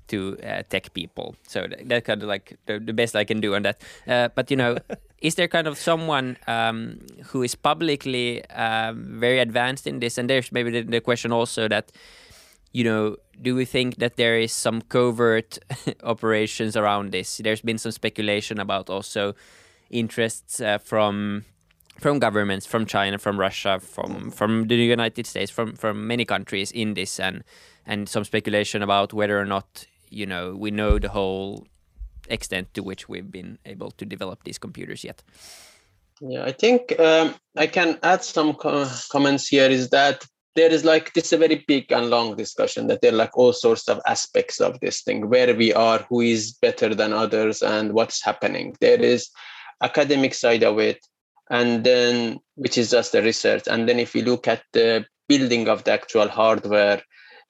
to 0.06 0.36
uh, 0.44 0.62
tech 0.68 0.92
people. 0.92 1.34
So 1.48 1.66
that, 1.66 1.88
that 1.88 2.04
kind 2.04 2.22
of 2.22 2.28
like 2.28 2.58
the, 2.66 2.78
the, 2.78 2.92
best 2.92 3.16
I 3.16 3.24
can 3.24 3.40
do 3.40 3.54
on 3.54 3.62
that. 3.62 3.80
Uh, 4.06 4.28
but 4.34 4.50
you 4.50 4.56
know, 4.56 4.76
is 5.22 5.36
there 5.36 5.48
kind 5.48 5.66
of 5.66 5.78
someone 5.78 6.36
um, 6.46 7.00
who 7.26 7.42
is 7.42 7.54
publicly 7.54 8.44
um, 8.50 9.18
very 9.18 9.38
advanced 9.38 9.86
in 9.86 10.00
this? 10.00 10.18
And 10.18 10.28
there's 10.28 10.52
maybe 10.52 10.70
the, 10.70 10.82
the 10.82 11.00
question 11.00 11.32
also 11.32 11.68
that 11.68 11.90
you 12.74 12.82
know, 12.82 13.16
do 13.40 13.54
we 13.54 13.64
think 13.64 13.96
that 13.96 14.16
there 14.16 14.36
is 14.36 14.52
some 14.52 14.82
covert 14.82 15.58
operations 16.02 16.76
around 16.76 17.12
this? 17.12 17.38
There's 17.38 17.60
been 17.60 17.78
some 17.78 17.92
speculation 17.92 18.58
about 18.58 18.90
also 18.90 19.34
interests 19.90 20.60
uh, 20.60 20.78
from 20.78 21.44
from 21.98 22.18
governments, 22.18 22.66
from 22.66 22.86
China, 22.86 23.18
from 23.18 23.38
Russia, 23.38 23.80
from 23.80 24.30
from 24.30 24.66
the 24.68 24.76
United 24.76 25.26
States, 25.26 25.50
from 25.50 25.74
from 25.74 26.06
many 26.06 26.24
countries 26.24 26.70
in 26.72 26.94
this, 26.94 27.20
and 27.20 27.44
and 27.86 28.08
some 28.08 28.24
speculation 28.24 28.82
about 28.82 29.12
whether 29.12 29.38
or 29.38 29.44
not 29.46 29.86
you 30.10 30.26
know 30.26 30.54
we 30.54 30.70
know 30.70 30.98
the 30.98 31.08
whole 31.08 31.66
extent 32.28 32.72
to 32.74 32.82
which 32.82 33.08
we've 33.08 33.30
been 33.30 33.58
able 33.64 33.90
to 33.92 34.04
develop 34.04 34.44
these 34.44 34.58
computers 34.58 35.04
yet. 35.04 35.22
Yeah, 36.20 36.44
I 36.44 36.52
think 36.52 36.98
um, 36.98 37.34
I 37.56 37.66
can 37.66 37.98
add 38.02 38.22
some 38.22 38.54
co- 38.54 38.88
comments 39.10 39.48
here. 39.48 39.70
Is 39.70 39.90
that 39.90 40.24
there 40.54 40.70
is 40.70 40.84
like 40.84 41.12
this 41.14 41.26
is 41.26 41.32
a 41.32 41.38
very 41.38 41.64
big 41.66 41.90
and 41.92 42.10
long 42.10 42.36
discussion 42.36 42.86
that 42.86 43.00
there 43.02 43.12
are 43.12 43.16
like 43.16 43.36
all 43.36 43.52
sorts 43.52 43.88
of 43.88 44.00
aspects 44.06 44.60
of 44.60 44.78
this 44.80 45.02
thing 45.02 45.28
where 45.28 45.54
we 45.54 45.72
are 45.72 45.98
who 46.08 46.20
is 46.20 46.52
better 46.52 46.94
than 46.94 47.12
others 47.12 47.62
and 47.62 47.92
what's 47.92 48.22
happening 48.22 48.76
there 48.80 49.00
is 49.00 49.30
academic 49.82 50.32
side 50.34 50.62
of 50.62 50.78
it 50.78 51.04
and 51.50 51.84
then 51.84 52.38
which 52.56 52.78
is 52.78 52.90
just 52.90 53.12
the 53.12 53.22
research. 53.22 53.64
And 53.66 53.88
then 53.88 53.98
if 53.98 54.14
you 54.14 54.22
look 54.22 54.48
at 54.48 54.62
the 54.72 55.04
building 55.28 55.68
of 55.68 55.84
the 55.84 55.92
actual 55.92 56.28
hardware 56.28 57.02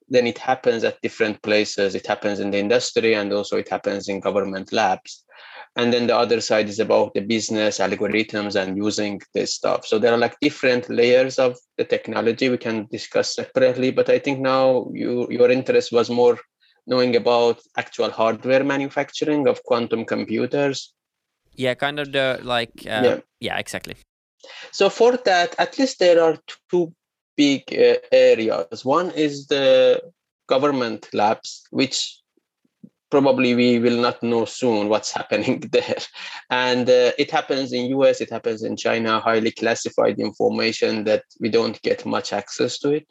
then 0.08 0.26
it 0.26 0.38
happens 0.38 0.84
at 0.84 1.00
different 1.00 1.40
places. 1.42 1.94
It 1.94 2.06
happens 2.06 2.38
in 2.38 2.50
the 2.50 2.58
industry 2.58 3.14
and 3.14 3.32
also 3.32 3.56
it 3.56 3.68
happens 3.68 4.08
in 4.08 4.20
government 4.20 4.72
labs. 4.72 5.24
And 5.76 5.92
then 5.92 6.06
the 6.06 6.16
other 6.16 6.40
side 6.40 6.68
is 6.68 6.78
about 6.78 7.14
the 7.14 7.20
business 7.20 7.78
algorithms 7.78 8.54
and 8.54 8.76
using 8.76 9.20
this 9.32 9.54
stuff. 9.54 9.86
So 9.86 9.98
there 9.98 10.12
are 10.12 10.18
like 10.18 10.38
different 10.40 10.88
layers 10.88 11.38
of 11.38 11.56
the 11.78 11.84
technology 11.84 12.48
we 12.48 12.58
can 12.58 12.86
discuss 12.90 13.34
separately 13.34 13.90
but 13.90 14.08
i 14.08 14.18
think 14.18 14.38
now 14.40 14.88
you 14.92 15.26
your 15.30 15.50
interest 15.50 15.92
was 15.92 16.08
more 16.08 16.38
knowing 16.86 17.16
about 17.16 17.60
actual 17.76 18.10
hardware 18.10 18.62
manufacturing 18.62 19.48
of 19.48 19.62
quantum 19.64 20.04
computers 20.04 20.92
yeah 21.56 21.74
kind 21.74 22.00
of 22.00 22.12
the 22.12 22.40
like 22.42 22.86
uh, 22.86 23.02
yeah. 23.04 23.20
yeah 23.40 23.58
exactly. 23.58 23.96
So 24.72 24.90
for 24.90 25.16
that 25.24 25.54
at 25.58 25.78
least 25.78 25.98
there 25.98 26.22
are 26.22 26.38
two 26.70 26.92
big 27.36 27.62
uh, 27.72 27.96
areas. 28.12 28.84
One 28.84 29.10
is 29.10 29.46
the 29.46 30.00
government 30.46 31.08
labs 31.12 31.62
which 31.70 32.20
probably 33.10 33.54
we 33.54 33.78
will 33.78 34.00
not 34.00 34.22
know 34.22 34.44
soon 34.44 34.88
what's 34.88 35.12
happening 35.18 35.60
there. 35.72 36.02
And 36.50 36.88
uh, 36.88 37.12
it 37.18 37.30
happens 37.30 37.72
in 37.72 37.92
us 37.92 38.20
it 38.20 38.30
happens 38.30 38.62
in 38.62 38.76
china 38.76 39.20
highly 39.20 39.52
classified 39.52 40.18
information 40.18 41.04
that 41.04 41.24
we 41.40 41.48
don't 41.48 41.80
get 41.82 42.04
much 42.04 42.32
access 42.32 42.78
to 42.80 42.90
it. 42.90 43.06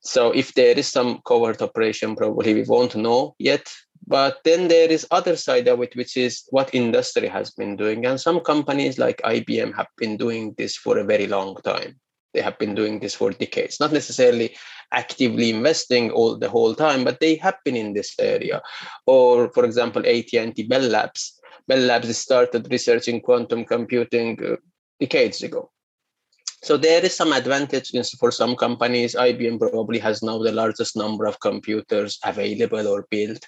So 0.00 0.30
if 0.32 0.54
there 0.54 0.78
is 0.78 0.88
some 0.88 1.20
covert 1.26 1.60
operation 1.60 2.16
probably 2.16 2.54
we 2.54 2.62
won't 2.62 2.96
know 2.96 3.34
yet 3.38 3.70
but 4.08 4.38
then 4.44 4.68
there 4.68 4.90
is 4.90 5.06
other 5.10 5.36
side 5.36 5.68
of 5.68 5.82
it 5.82 5.94
which 5.94 6.16
is 6.16 6.44
what 6.48 6.74
industry 6.74 7.28
has 7.28 7.50
been 7.50 7.76
doing. 7.76 8.06
And 8.06 8.18
some 8.18 8.40
companies 8.40 8.98
like 8.98 9.20
ibm 9.22 9.74
have 9.76 9.88
been 9.98 10.16
doing 10.16 10.54
this 10.56 10.76
for 10.76 10.98
a 10.98 11.04
very 11.04 11.26
long 11.26 11.56
time. 11.56 12.00
They 12.32 12.40
have 12.40 12.58
been 12.58 12.74
doing 12.74 13.00
this 13.00 13.14
for 13.14 13.30
decades 13.30 13.80
not 13.80 13.92
necessarily 13.92 14.56
actively 14.92 15.50
investing 15.50 16.10
all 16.10 16.38
the 16.38 16.48
whole 16.48 16.74
time 16.74 17.04
but 17.04 17.20
they 17.20 17.36
have 17.36 17.56
been 17.64 17.76
in 17.76 17.92
this 17.92 18.14
area. 18.18 18.62
Or 19.06 19.52
for 19.52 19.64
example 19.64 20.02
at&t 20.06 20.62
bell 20.68 20.88
labs. 20.96 21.38
Bell 21.66 21.80
labs 21.80 22.16
started 22.16 22.70
researching 22.70 23.20
quantum 23.20 23.66
computing 23.66 24.42
uh, 24.42 24.56
decades 24.98 25.42
ago 25.42 25.70
so 26.62 26.76
there 26.76 27.04
is 27.04 27.14
some 27.14 27.32
advantage 27.32 27.92
for 28.18 28.30
some 28.30 28.56
companies 28.56 29.14
ibm 29.14 29.58
probably 29.58 29.98
has 29.98 30.22
now 30.22 30.38
the 30.38 30.52
largest 30.52 30.96
number 30.96 31.26
of 31.26 31.40
computers 31.40 32.18
available 32.24 32.86
or 32.86 33.06
built 33.10 33.46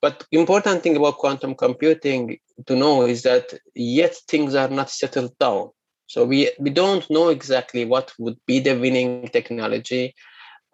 but 0.00 0.26
important 0.32 0.82
thing 0.82 0.96
about 0.96 1.18
quantum 1.18 1.54
computing 1.54 2.38
to 2.66 2.74
know 2.74 3.02
is 3.02 3.22
that 3.22 3.54
yet 3.74 4.14
things 4.28 4.54
are 4.54 4.68
not 4.68 4.90
settled 4.90 5.36
down 5.38 5.70
so 6.12 6.26
we, 6.26 6.50
we 6.58 6.68
don't 6.68 7.08
know 7.08 7.30
exactly 7.30 7.86
what 7.86 8.12
would 8.18 8.36
be 8.46 8.60
the 8.60 8.78
winning 8.78 9.28
technology. 9.28 10.14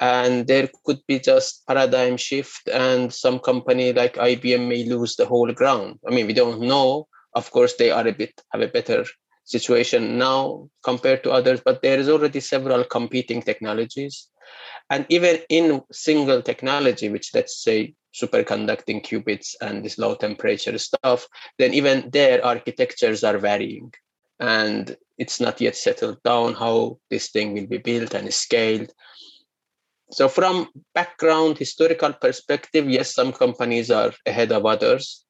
And 0.01 0.49
there 0.49 0.69
could 0.85 0.99
be 1.07 1.21
just 1.21 1.65
paradigm 1.65 2.17
shift 2.17 2.69
and 2.69 3.15
some 3.15 3.39
company 3.39 3.93
like 3.93 4.15
IBM 4.15 4.67
may 4.67 4.83
lose 4.83 5.15
the 5.15 5.27
whole 5.27 5.53
ground. 5.53 6.01
I 6.05 6.11
mean, 6.11 6.27
we 6.27 6.33
don't 6.33 6.63
know. 6.63 7.07
Of 7.35 7.53
course, 7.53 7.75
they 7.77 7.93
are 7.93 8.05
a 8.09 8.13
bit 8.13 8.33
have 8.53 8.63
a 8.63 8.67
better 8.67 9.05
situation 9.49 10.19
now 10.19 10.69
compared 10.83 11.25
to 11.25 11.31
others, 11.31 11.61
but 11.65 11.81
there 11.83 11.99
is 11.99 12.09
already 12.09 12.41
several 12.41 12.85
competing 12.85 13.43
technologies. 13.43 14.29
And 14.91 15.07
even 15.09 15.41
in 15.49 15.83
single 15.93 16.43
technology, 16.43 17.09
which 17.09 17.31
let's 17.35 17.63
say 17.63 17.95
superconducting 18.15 19.05
qubits 19.05 19.55
and 19.61 19.85
this 19.85 19.99
low 19.99 20.15
temperature 20.15 20.77
stuff, 20.79 21.27
then 21.59 21.75
even 21.75 22.11
their 22.11 22.45
architectures 22.45 23.25
are 23.25 23.39
varying. 23.39 23.93
And 24.41 24.97
it's 25.17 25.41
not 25.41 25.61
yet 25.61 25.77
settled 25.77 26.23
down 26.23 26.55
how 26.55 26.99
this 27.11 27.31
thing 27.31 27.55
will 27.55 27.67
be 27.67 27.79
built 27.79 28.15
and 28.15 28.33
scaled. 28.33 28.93
So 30.11 30.29
from 30.29 30.69
background 30.95 31.59
historical 31.59 32.13
perspective, 32.13 32.89
yes, 32.89 33.15
some 33.15 33.33
companies 33.33 33.91
are 33.91 34.13
ahead 34.27 34.53
of 34.53 34.65
others, 34.65 35.25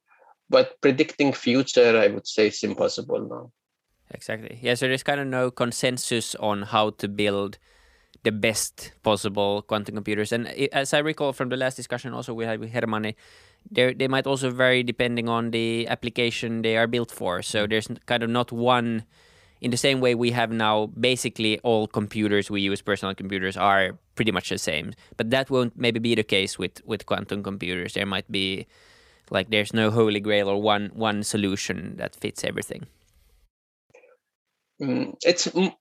but 0.49 0.81
predicting 0.81 1.33
future, 1.33 1.99
I 1.99 2.09
would 2.09 2.27
say, 2.27 2.49
is 2.49 2.63
impossible 2.63 3.29
now. 3.29 3.53
Exactly. 4.11 4.59
Yeah. 4.63 4.75
So 4.75 4.89
there's 4.89 5.03
kind 5.03 5.21
of 5.21 5.27
no 5.27 5.51
consensus 5.51 6.35
on 6.37 6.63
how 6.63 6.91
to 6.91 7.09
build 7.09 7.59
the 8.25 8.33
best 8.33 8.93
possible 9.03 9.63
quantum 9.63 9.95
computers. 9.95 10.33
And 10.33 10.49
as 10.73 10.93
I 10.93 10.99
recall 10.99 11.33
from 11.33 11.51
the 11.51 11.57
last 11.57 11.77
discussion, 11.77 12.15
also 12.15 12.35
we 12.35 12.45
had 12.45 12.59
with 12.59 12.73
Hermanni, 12.73 13.15
they 13.71 13.93
they 13.93 14.09
might 14.09 14.27
also 14.27 14.51
vary 14.51 14.83
depending 14.83 15.29
on 15.29 15.51
the 15.51 15.87
application 15.89 16.63
they 16.63 16.77
are 16.77 16.87
built 16.87 17.11
for. 17.11 17.43
So 17.43 17.61
mm-hmm. 17.61 17.71
there's 17.71 17.89
kind 18.07 18.23
of 18.23 18.31
not 18.31 18.51
one 18.51 19.05
in 19.61 19.71
the 19.71 19.77
same 19.77 20.01
way 20.01 20.15
we 20.15 20.31
have 20.31 20.53
now 20.53 20.87
basically 20.87 21.59
all 21.61 21.87
computers 21.87 22.51
we 22.51 22.61
use 22.61 22.81
personal 22.81 23.15
computers 23.15 23.57
are 23.57 23.99
pretty 24.15 24.31
much 24.31 24.51
the 24.51 24.59
same 24.59 24.93
but 25.17 25.31
that 25.31 25.51
won't 25.51 25.77
maybe 25.77 25.99
be 25.99 26.15
the 26.15 26.23
case 26.23 26.59
with 26.59 26.81
with 26.87 27.07
quantum 27.07 27.43
computers 27.43 27.95
there 27.95 28.07
might 28.07 28.31
be 28.31 28.67
like 29.31 29.51
there's 29.51 29.75
no 29.75 29.91
holy 29.91 30.21
grail 30.21 30.49
or 30.49 30.63
one 30.63 30.91
one 30.95 31.23
solution 31.23 31.97
that 31.97 32.15
fits 32.15 32.45
everything 32.45 32.87
Mm, 34.81 35.17
it's 35.25 35.49
mm, 35.49 35.73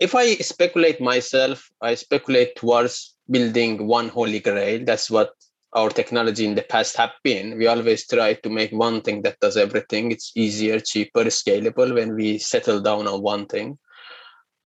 if 0.00 0.14
i 0.14 0.34
speculate 0.36 0.98
myself 0.98 1.68
i 1.82 1.94
speculate 1.94 2.56
towards 2.56 3.14
building 3.30 3.86
one 3.86 4.08
holy 4.08 4.40
grail 4.40 4.82
that's 4.84 5.10
what 5.10 5.32
our 5.72 5.90
technology 5.90 6.44
in 6.44 6.54
the 6.54 6.62
past 6.62 6.96
have 6.96 7.12
been. 7.22 7.56
We 7.56 7.66
always 7.66 8.06
try 8.06 8.34
to 8.34 8.50
make 8.50 8.72
one 8.72 9.02
thing 9.02 9.22
that 9.22 9.38
does 9.40 9.56
everything. 9.56 10.10
It's 10.10 10.32
easier, 10.34 10.80
cheaper, 10.80 11.24
scalable 11.24 11.94
when 11.94 12.14
we 12.14 12.38
settle 12.38 12.80
down 12.80 13.06
on 13.06 13.22
one 13.22 13.46
thing. 13.46 13.78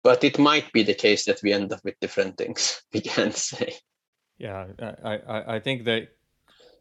But 0.05 0.25
it 0.25 0.39
might 0.39 0.73
be 0.73 0.83
the 0.83 0.95
case 0.95 1.25
that 1.25 1.43
we 1.43 1.53
end 1.53 1.73
up 1.73 1.81
with 1.85 1.99
different 2.01 2.37
things. 2.37 2.83
We 2.93 3.01
can't 3.01 3.35
say. 3.35 3.75
Yeah, 4.39 4.67
I, 4.81 5.17
I, 5.17 5.57
I 5.57 5.61
think 5.61 5.85
the 5.85 6.09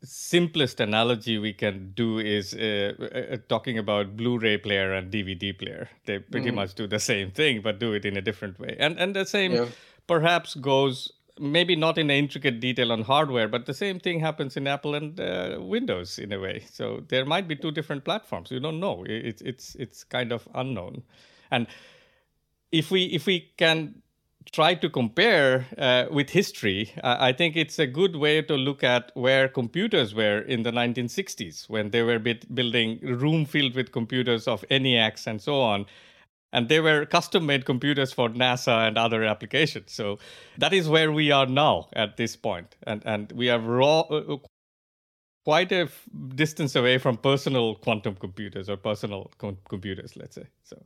simplest 0.03 0.79
analogy 0.79 1.37
we 1.37 1.53
can 1.53 1.91
do 1.95 2.19
is 2.19 2.53
uh, 2.53 2.93
uh, 2.99 3.37
talking 3.47 3.77
about 3.77 4.17
Blu-ray 4.17 4.57
player 4.57 4.93
and 4.93 5.11
DVD 5.11 5.57
player. 5.57 5.89
They 6.05 6.19
pretty 6.19 6.49
mm. 6.49 6.55
much 6.55 6.73
do 6.75 6.87
the 6.87 6.99
same 6.99 7.31
thing, 7.31 7.61
but 7.61 7.79
do 7.79 7.93
it 7.93 8.05
in 8.05 8.17
a 8.17 8.21
different 8.21 8.59
way. 8.59 8.75
And 8.79 8.97
and 8.97 9.15
the 9.15 9.25
same 9.25 9.53
yeah. 9.53 9.65
perhaps 10.07 10.55
goes 10.55 11.11
maybe 11.39 11.75
not 11.75 11.97
in 11.97 12.09
intricate 12.09 12.59
detail 12.59 12.91
on 12.91 13.03
hardware, 13.03 13.47
but 13.47 13.65
the 13.65 13.73
same 13.73 13.99
thing 13.99 14.19
happens 14.19 14.57
in 14.57 14.67
Apple 14.67 14.95
and 14.95 15.19
uh, 15.19 15.57
Windows 15.59 16.19
in 16.19 16.31
a 16.33 16.39
way. 16.39 16.63
So 16.71 17.03
there 17.07 17.25
might 17.25 17.47
be 17.47 17.55
two 17.55 17.71
different 17.71 18.03
platforms. 18.03 18.51
You 18.51 18.59
don't 18.59 18.79
know. 18.79 19.03
It's 19.07 19.41
it's 19.41 19.75
it's 19.75 20.03
kind 20.03 20.31
of 20.31 20.47
unknown. 20.53 21.03
And 21.49 21.67
if 22.71 22.91
we 22.91 23.05
if 23.05 23.25
we 23.25 23.51
can 23.57 24.01
try 24.53 24.75
to 24.75 24.89
compare 24.89 25.65
uh, 25.77 26.05
with 26.11 26.29
history, 26.31 26.91
uh, 27.03 27.17
I 27.19 27.31
think 27.33 27.55
it's 27.55 27.79
a 27.79 27.87
good 27.87 28.15
way 28.17 28.41
to 28.41 28.55
look 28.55 28.83
at 28.83 29.11
where 29.15 29.47
computers 29.47 30.13
were 30.13 30.39
in 30.39 30.63
the 30.63 30.71
1960s 30.71 31.69
when 31.69 31.91
they 31.91 32.03
were 32.03 32.19
building 32.19 32.99
room 33.01 33.45
filled 33.45 33.75
with 33.75 33.91
computers 33.91 34.47
of 34.47 34.65
ENIACs 34.69 35.27
and 35.27 35.41
so 35.41 35.61
on 35.61 35.85
and 36.53 36.69
they 36.69 36.79
were 36.79 37.05
custom 37.05 37.45
made 37.45 37.65
computers 37.65 38.11
for 38.11 38.29
NASA 38.29 38.87
and 38.87 38.97
other 38.97 39.23
applications. 39.23 39.91
So 39.93 40.19
that 40.57 40.73
is 40.73 40.89
where 40.89 41.11
we 41.11 41.31
are 41.31 41.45
now 41.45 41.89
at 41.93 42.17
this 42.17 42.35
point, 42.35 42.75
and 42.83 43.01
and 43.05 43.31
we 43.31 43.49
are 43.49 43.59
raw, 43.59 44.01
uh, 44.01 44.35
uh 44.35 44.37
quite 45.45 45.71
a 45.71 45.81
f- 45.83 46.07
distance 46.35 46.75
away 46.75 46.97
from 46.97 47.17
personal 47.17 47.75
quantum 47.75 48.15
computers 48.15 48.69
or 48.69 48.77
personal 48.77 49.31
com- 49.37 49.57
computers, 49.69 50.15
let's 50.15 50.35
say. 50.35 50.47
So. 50.63 50.77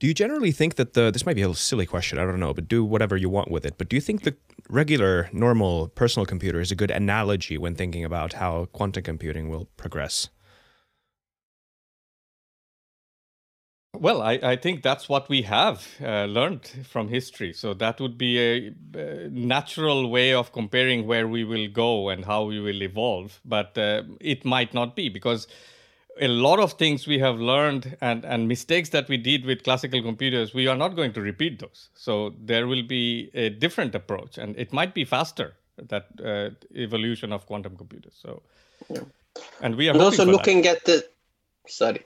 Do 0.00 0.06
you 0.06 0.14
generally 0.14 0.52
think 0.52 0.76
that 0.76 0.94
the 0.94 1.10
this 1.10 1.26
might 1.26 1.34
be 1.34 1.42
a 1.42 1.52
silly 1.54 1.86
question, 1.86 2.18
I 2.18 2.24
don't 2.24 2.38
know, 2.38 2.54
but 2.54 2.68
do 2.68 2.84
whatever 2.84 3.16
you 3.16 3.28
want 3.28 3.50
with 3.50 3.66
it. 3.66 3.78
But 3.78 3.88
do 3.88 3.96
you 3.96 4.00
think 4.00 4.22
the 4.22 4.36
regular, 4.68 5.28
normal 5.32 5.88
personal 5.88 6.24
computer 6.24 6.60
is 6.60 6.70
a 6.70 6.76
good 6.76 6.92
analogy 6.92 7.58
when 7.58 7.74
thinking 7.74 8.04
about 8.04 8.34
how 8.34 8.66
quantum 8.66 9.02
computing 9.02 9.48
will 9.48 9.66
progress? 9.76 10.28
Well, 13.94 14.22
I, 14.22 14.34
I 14.34 14.54
think 14.54 14.84
that's 14.84 15.08
what 15.08 15.28
we 15.28 15.42
have 15.42 15.84
uh, 16.00 16.26
learned 16.26 16.68
from 16.88 17.08
history. 17.08 17.52
So 17.52 17.74
that 17.74 18.00
would 18.00 18.16
be 18.16 18.38
a, 18.38 18.74
a, 18.94 19.28
natural 19.30 20.08
way 20.08 20.32
of 20.32 20.52
comparing 20.52 21.06
where 21.08 21.26
we 21.26 21.42
will 21.42 21.66
go 21.66 22.08
and 22.08 22.24
how 22.24 22.44
we 22.44 22.60
will 22.60 22.82
evolve. 22.82 23.40
But 23.44 23.76
uh, 23.76 24.02
it 24.20 24.44
might 24.44 24.72
not 24.72 24.94
be 24.94 25.08
because 25.08 25.48
a 26.20 26.28
lot 26.28 26.58
of 26.58 26.74
things 26.74 27.06
we 27.06 27.18
have 27.18 27.38
learned 27.38 27.96
and, 28.00 28.24
and 28.24 28.48
mistakes 28.48 28.90
that 28.90 29.08
we 29.08 29.16
did 29.16 29.44
with 29.44 29.62
classical 29.62 30.02
computers, 30.02 30.54
we 30.54 30.66
are 30.66 30.76
not 30.76 30.96
going 30.96 31.12
to 31.12 31.20
repeat 31.20 31.60
those. 31.60 31.88
So 31.94 32.34
there 32.40 32.66
will 32.66 32.82
be 32.82 33.30
a 33.34 33.50
different 33.50 33.94
approach 33.94 34.38
and 34.38 34.56
it 34.56 34.72
might 34.72 34.94
be 34.94 35.04
faster, 35.04 35.54
that 35.76 36.06
uh, 36.24 36.50
evolution 36.74 37.32
of 37.32 37.46
quantum 37.46 37.76
computers. 37.76 38.14
So, 38.20 38.42
yeah. 38.88 39.00
and 39.60 39.76
we 39.76 39.88
are 39.88 39.96
also 39.96 40.24
looking 40.24 40.62
that. 40.62 40.76
at 40.76 40.84
the, 40.84 41.04
sorry. 41.66 42.04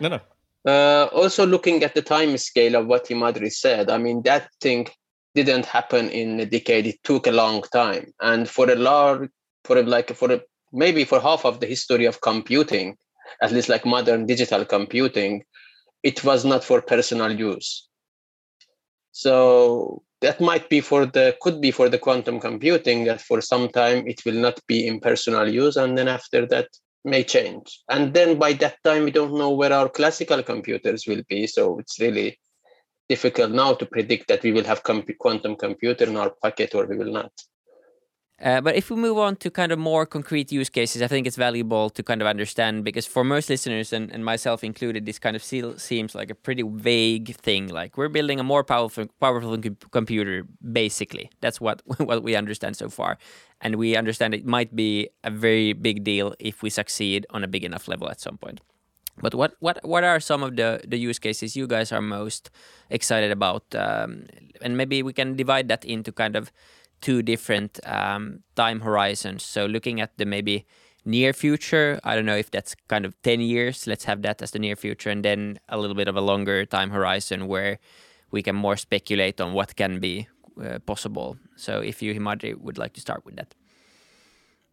No, 0.00 0.08
no. 0.08 0.20
Uh, 0.64 1.08
also 1.12 1.44
looking 1.46 1.82
at 1.82 1.94
the 1.94 2.02
time 2.02 2.36
scale 2.38 2.76
of 2.76 2.86
what 2.86 3.06
Himadri 3.06 3.52
said, 3.52 3.90
I 3.90 3.98
mean, 3.98 4.22
that 4.22 4.48
thing 4.60 4.88
didn't 5.34 5.66
happen 5.66 6.08
in 6.10 6.38
a 6.40 6.46
decade. 6.46 6.86
It 6.86 7.02
took 7.02 7.26
a 7.26 7.32
long 7.32 7.62
time. 7.72 8.12
And 8.20 8.48
for 8.48 8.70
a 8.70 8.76
large, 8.76 9.28
for 9.64 9.78
a, 9.78 9.82
like, 9.82 10.14
for 10.14 10.30
a, 10.32 10.40
maybe 10.72 11.04
for 11.04 11.20
half 11.20 11.44
of 11.44 11.60
the 11.60 11.66
history 11.66 12.06
of 12.06 12.20
computing, 12.20 12.96
at 13.42 13.52
least 13.52 13.68
like 13.68 13.84
modern 13.84 14.26
digital 14.26 14.64
computing, 14.64 15.44
it 16.02 16.24
was 16.24 16.44
not 16.44 16.64
for 16.64 16.82
personal 16.82 17.32
use. 17.32 17.88
So 19.12 20.02
that 20.20 20.40
might 20.40 20.68
be 20.68 20.80
for 20.80 21.06
the, 21.06 21.36
could 21.40 21.60
be 21.60 21.70
for 21.70 21.88
the 21.88 21.98
quantum 21.98 22.40
computing 22.40 23.04
that 23.04 23.20
for 23.20 23.40
some 23.40 23.68
time 23.68 24.06
it 24.06 24.24
will 24.24 24.40
not 24.40 24.58
be 24.66 24.86
in 24.86 25.00
personal 25.00 25.48
use. 25.48 25.76
And 25.76 25.96
then 25.96 26.08
after 26.08 26.46
that, 26.46 26.68
may 27.04 27.24
change. 27.24 27.80
And 27.88 28.14
then 28.14 28.38
by 28.38 28.52
that 28.54 28.76
time, 28.84 29.04
we 29.04 29.10
don't 29.10 29.34
know 29.34 29.50
where 29.50 29.72
our 29.72 29.88
classical 29.88 30.42
computers 30.42 31.06
will 31.06 31.22
be. 31.28 31.46
So 31.46 31.78
it's 31.78 31.98
really 32.00 32.38
difficult 33.08 33.50
now 33.50 33.74
to 33.74 33.86
predict 33.86 34.28
that 34.28 34.42
we 34.42 34.52
will 34.52 34.64
have 34.64 34.82
comp- 34.82 35.18
quantum 35.18 35.56
computer 35.56 36.04
in 36.04 36.16
our 36.16 36.30
pocket 36.42 36.74
or 36.74 36.86
we 36.86 36.96
will 36.96 37.12
not. 37.12 37.32
Uh, 38.42 38.60
but 38.60 38.74
if 38.74 38.90
we 38.90 38.96
move 38.96 39.18
on 39.18 39.36
to 39.36 39.50
kind 39.50 39.70
of 39.70 39.78
more 39.78 40.04
concrete 40.04 40.50
use 40.50 40.68
cases, 40.68 41.00
I 41.00 41.06
think 41.06 41.28
it's 41.28 41.36
valuable 41.36 41.90
to 41.90 42.02
kind 42.02 42.20
of 42.20 42.26
understand 42.26 42.82
because 42.82 43.06
for 43.06 43.22
most 43.22 43.48
listeners 43.48 43.92
and, 43.92 44.10
and 44.10 44.24
myself 44.24 44.64
included, 44.64 45.06
this 45.06 45.20
kind 45.20 45.36
of 45.36 45.44
seems 45.44 46.14
like 46.16 46.28
a 46.28 46.34
pretty 46.34 46.64
vague 46.64 47.36
thing. 47.36 47.68
Like 47.68 47.96
we're 47.96 48.08
building 48.08 48.40
a 48.40 48.42
more 48.42 48.64
powerful, 48.64 49.06
powerful 49.20 49.56
computer, 49.92 50.44
basically. 50.72 51.30
That's 51.40 51.60
what 51.60 51.82
what 51.98 52.24
we 52.24 52.34
understand 52.34 52.76
so 52.76 52.88
far, 52.88 53.16
and 53.60 53.76
we 53.76 53.94
understand 53.94 54.34
it 54.34 54.44
might 54.44 54.74
be 54.74 55.08
a 55.22 55.30
very 55.30 55.72
big 55.72 56.02
deal 56.02 56.34
if 56.40 56.64
we 56.64 56.70
succeed 56.70 57.26
on 57.30 57.44
a 57.44 57.48
big 57.48 57.62
enough 57.62 57.86
level 57.86 58.10
at 58.10 58.20
some 58.20 58.38
point. 58.38 58.60
But 59.20 59.36
what 59.36 59.54
what 59.60 59.78
what 59.84 60.02
are 60.02 60.18
some 60.18 60.42
of 60.42 60.56
the 60.56 60.80
the 60.84 60.98
use 60.98 61.20
cases 61.20 61.54
you 61.54 61.68
guys 61.68 61.92
are 61.92 62.02
most 62.02 62.50
excited 62.90 63.30
about? 63.30 63.62
Um, 63.72 64.26
and 64.60 64.76
maybe 64.76 65.02
we 65.04 65.12
can 65.12 65.36
divide 65.36 65.68
that 65.68 65.84
into 65.84 66.10
kind 66.10 66.34
of 66.34 66.50
two 67.02 67.22
different 67.22 67.78
um, 67.84 68.40
time 68.56 68.80
horizons. 68.80 69.42
So 69.42 69.66
looking 69.66 70.00
at 70.00 70.16
the 70.16 70.24
maybe 70.24 70.64
near 71.04 71.32
future, 71.32 72.00
I 72.04 72.14
don't 72.14 72.24
know 72.24 72.36
if 72.36 72.50
that's 72.50 72.74
kind 72.88 73.04
of 73.04 73.20
10 73.22 73.40
years, 73.40 73.86
let's 73.86 74.04
have 74.04 74.22
that 74.22 74.40
as 74.40 74.52
the 74.52 74.58
near 74.58 74.76
future, 74.76 75.10
and 75.10 75.24
then 75.24 75.58
a 75.68 75.76
little 75.76 75.96
bit 75.96 76.08
of 76.08 76.16
a 76.16 76.20
longer 76.20 76.64
time 76.64 76.90
horizon 76.90 77.48
where 77.48 77.78
we 78.30 78.42
can 78.42 78.56
more 78.56 78.76
speculate 78.76 79.40
on 79.40 79.52
what 79.52 79.76
can 79.76 80.00
be 80.00 80.28
uh, 80.62 80.78
possible. 80.86 81.36
So 81.56 81.80
if 81.80 82.00
you, 82.02 82.14
Himadri, 82.14 82.58
would 82.58 82.78
like 82.78 82.94
to 82.94 83.00
start 83.00 83.26
with 83.26 83.36
that. 83.36 83.54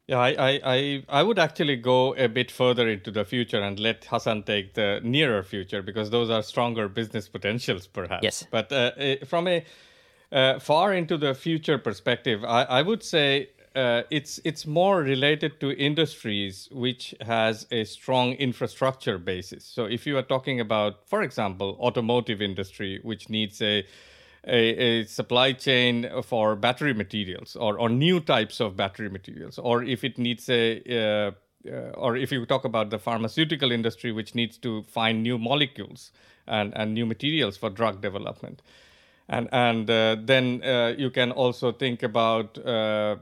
Yeah, 0.08 0.18
I, 0.18 0.60
I, 0.66 1.04
I 1.08 1.22
would 1.22 1.38
actually 1.38 1.76
go 1.76 2.16
a 2.16 2.28
bit 2.28 2.50
further 2.50 2.88
into 2.90 3.12
the 3.12 3.24
future 3.26 3.62
and 3.62 3.80
let 3.80 4.06
Hassan 4.06 4.42
take 4.42 4.74
the 4.74 5.02
nearer 5.04 5.44
future 5.44 5.84
because 5.84 6.10
those 6.10 6.32
are 6.32 6.42
stronger 6.42 6.88
business 6.88 7.30
potentials, 7.30 7.86
perhaps. 7.86 8.24
Yes. 8.24 8.48
But 8.50 8.72
uh, 8.72 9.24
from 9.28 9.48
a 9.48 9.64
uh, 10.32 10.60
far 10.60 10.94
into 10.94 11.18
the 11.18 11.34
future 11.34 11.78
perspective, 11.78 12.44
I, 12.44 12.64
I 12.64 12.82
would 12.82 13.04
say 13.04 13.50
uh, 13.76 14.04
it's 14.10 14.40
it's 14.44 14.66
more 14.66 15.02
related 15.02 15.60
to 15.60 15.72
industries 15.72 16.68
which 16.72 17.16
has 17.22 17.68
a 17.72 17.84
strong 17.84 18.34
infrastructure 18.34 19.18
basis. 19.18 19.64
So 19.64 19.86
if 19.86 20.06
you 20.06 20.18
are 20.18 20.24
talking 20.24 20.60
about, 20.60 21.08
for 21.08 21.22
example, 21.22 21.78
automotive 21.80 22.42
industry, 22.42 23.00
which 23.04 23.30
needs 23.30 23.62
a 23.62 23.86
a, 24.48 25.02
a, 25.02 25.06
supply 25.06 25.52
chain 25.52 26.10
for 26.24 26.56
battery 26.56 26.94
materials 26.94 27.58
or, 27.58 27.78
or 27.78 27.90
new 27.90 28.22
types 28.22 28.62
of 28.62 28.78
battery 28.78 29.10
materials, 29.10 29.60
or 29.60 29.84
if 29.84 30.04
it 30.04 30.18
needs 30.18 30.50
a 30.50 30.82
uh, 30.90 31.32
uh, 31.70 31.92
or 31.98 32.16
if 32.16 32.32
you 32.32 32.46
talk 32.46 32.64
about 32.64 32.90
the 32.90 32.98
pharmaceutical 32.98 33.72
industry, 33.72 34.12
which 34.12 34.34
needs 34.34 34.58
to 34.58 34.84
find 34.84 35.22
new 35.22 35.38
molecules 35.38 36.12
and, 36.48 36.74
and 36.76 36.94
new 36.94 37.06
materials 37.06 37.58
for 37.58 37.70
drug 37.70 38.02
development 38.02 38.62
and 39.30 39.48
and 39.52 39.90
uh, 39.90 40.18
then 40.20 40.62
uh, 40.64 40.94
you 40.98 41.12
can 41.12 41.32
also 41.32 41.72
think 41.72 42.04
about 42.04 42.58
uh, 42.58 43.16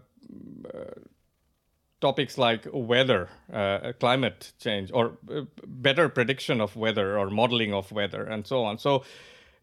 topics 2.00 2.38
like 2.38 2.67
weather, 2.72 3.30
uh, 3.52 3.91
climate 4.00 4.54
change, 4.60 4.89
or 4.93 5.17
uh, 5.30 5.41
better 5.65 6.08
prediction 6.10 6.62
of 6.62 6.76
weather 6.76 7.17
or 7.17 7.30
modeling 7.30 7.74
of 7.74 7.91
weather, 7.91 8.24
and 8.24 8.48
so 8.48 8.63
on. 8.63 8.78
So 8.78 9.04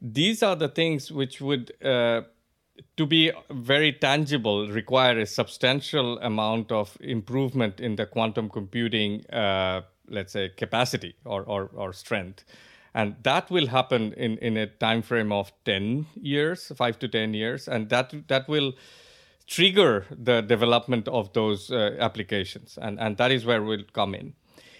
these 0.03 0.43
are 0.43 0.55
the 0.55 0.69
things 0.69 1.11
which 1.11 1.41
would, 1.41 1.73
uh, 1.83 2.23
to 2.97 3.07
be 3.07 3.33
very 3.51 3.93
tangible, 3.93 4.69
require 4.69 5.19
a 5.21 5.27
substantial 5.27 6.19
amount 6.19 6.73
of 6.73 6.99
improvement 7.01 7.81
in 7.81 7.97
the 7.97 8.05
quantum 8.05 8.51
computing, 8.51 9.25
let's 9.31 10.33
say, 10.33 10.51
capacity 10.51 11.15
or, 11.25 11.43
or, 11.45 11.71
or 11.75 11.93
strength 11.93 12.45
and 12.95 13.17
that 13.23 13.51
will 13.51 13.67
happen 13.67 14.13
in 14.13 14.39
in 14.39 14.57
a 14.57 14.67
time 14.67 15.03
frame 15.03 15.33
of 15.33 15.53
10 15.65 16.07
years 16.15 16.73
5 16.77 16.99
to 17.01 17.09
10 17.09 17.35
years. 17.35 17.69
And 17.69 17.89
that 17.91 18.15
that 18.29 18.49
will 18.49 18.73
trigger 19.47 20.07
the 20.11 20.41
development 20.41 21.09
of 21.09 21.33
those 21.33 21.71
uh, 21.71 21.97
applications. 21.99 22.79
And 22.81 23.01
and 23.01 23.17
that 23.17 23.31
is 23.31 23.45
where 23.45 23.63
we'll 23.63 23.91
come 23.93 24.15
in. 24.15 24.35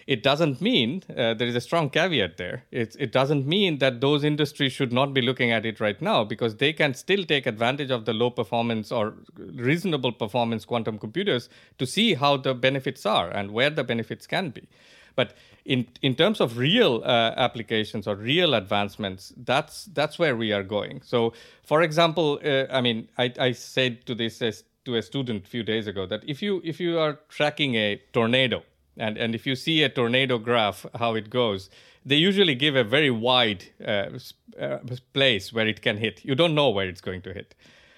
It 0.07 0.21
doesn't 0.21 0.61
mean 0.61 1.01
uh, 1.09 1.33
there 1.33 1.47
is 1.47 1.55
a 1.55 1.61
strong 1.61 1.89
caveat 1.89 2.37
there. 2.37 2.63
It, 2.71 2.95
it 2.99 3.11
doesn't 3.11 3.47
mean 3.47 3.79
that 3.79 4.01
those 4.01 4.23
industries 4.23 4.71
should 4.71 4.93
not 4.93 5.15
be 5.15 5.21
looking 5.21 5.51
at 5.51 5.65
it 5.65 5.79
right 5.79 5.99
now 5.99 6.23
because 6.23 6.57
they 6.57 6.73
can 6.73 6.93
still 6.93 7.23
take 7.23 7.47
advantage 7.47 7.89
of 7.89 8.05
the 8.05 8.13
low 8.13 8.29
performance 8.29 8.91
or 8.91 9.15
reasonable 9.35 10.11
performance 10.11 10.63
quantum 10.63 10.99
computers 10.99 11.49
to 11.79 11.87
see 11.87 12.13
how 12.13 12.37
the 12.37 12.53
benefits 12.53 13.03
are 13.03 13.31
and 13.31 13.49
where 13.49 13.71
the 13.71 13.83
benefits 13.83 14.27
can 14.27 14.51
be 14.51 14.67
but 15.15 15.33
in 15.65 15.87
in 16.01 16.15
terms 16.15 16.39
of 16.39 16.57
real 16.57 17.01
uh, 17.03 17.33
applications 17.37 18.07
or 18.07 18.15
real 18.15 18.53
advancements, 18.53 19.33
that's 19.37 19.85
that's 19.85 20.19
where 20.19 20.35
we 20.35 20.51
are 20.51 20.63
going. 20.63 21.01
So, 21.01 21.33
for 21.63 21.81
example, 21.81 22.39
uh, 22.43 22.65
I 22.69 22.81
mean, 22.81 23.07
I, 23.17 23.33
I 23.39 23.51
said 23.53 24.05
to 24.05 24.15
this 24.15 24.39
to 24.85 24.95
a 24.95 25.01
student 25.01 25.45
a 25.45 25.49
few 25.49 25.63
days 25.63 25.87
ago 25.87 26.05
that 26.05 26.23
if 26.27 26.41
you 26.41 26.61
if 26.63 26.79
you 26.79 26.99
are 26.99 27.19
tracking 27.29 27.75
a 27.75 28.01
tornado 28.13 28.63
and 28.97 29.17
and 29.17 29.35
if 29.35 29.45
you 29.47 29.55
see 29.55 29.83
a 29.83 29.89
tornado 29.89 30.37
graph 30.37 30.85
how 30.95 31.15
it 31.15 31.29
goes, 31.29 31.69
they 32.05 32.15
usually 32.15 32.55
give 32.55 32.75
a 32.75 32.83
very 32.83 33.11
wide 33.11 33.65
uh, 33.85 34.09
uh 34.59 34.77
place 35.13 35.51
where 35.51 35.67
it 35.67 35.81
can 35.81 35.97
hit. 35.97 36.23
You 36.23 36.35
don't 36.35 36.53
know 36.53 36.69
where 36.69 36.87
it's 36.87 37.01
going 37.01 37.21
to 37.23 37.33
hit. 37.33 37.55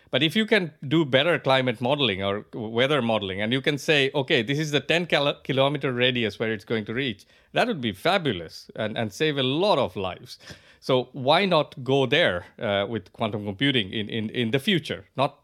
But 0.09 0.23
if 0.23 0.35
you 0.35 0.45
can 0.45 0.71
do 0.87 1.03
better 1.03 1.37
climate 1.37 1.81
modeling 1.81 2.23
or 2.23 2.45
weather 2.53 3.01
modeling, 3.01 3.41
and 3.41 3.51
you 3.51 3.61
can 3.61 3.77
say, 3.77 4.09
okay, 4.15 4.41
this 4.41 4.57
is 4.57 4.71
the 4.71 4.79
10 4.79 5.07
kilometer 5.43 5.91
radius 5.91 6.39
where 6.39 6.53
it's 6.53 6.65
going 6.65 6.85
to 6.85 6.93
reach, 6.93 7.25
that 7.53 7.67
would 7.67 7.81
be 7.81 7.91
fabulous 7.91 8.71
and, 8.75 8.97
and 8.97 9.11
save 9.11 9.37
a 9.37 9.43
lot 9.43 9.77
of 9.77 9.95
lives. 9.95 10.39
So 10.79 11.09
why 11.11 11.45
not 11.45 11.83
go 11.83 12.05
there 12.05 12.45
uh, 12.59 12.85
with 12.87 13.11
quantum 13.11 13.45
computing 13.45 13.91
in, 13.91 14.09
in, 14.09 14.29
in 14.29 14.51
the 14.51 14.59
future? 14.59 15.05
Not 15.17 15.39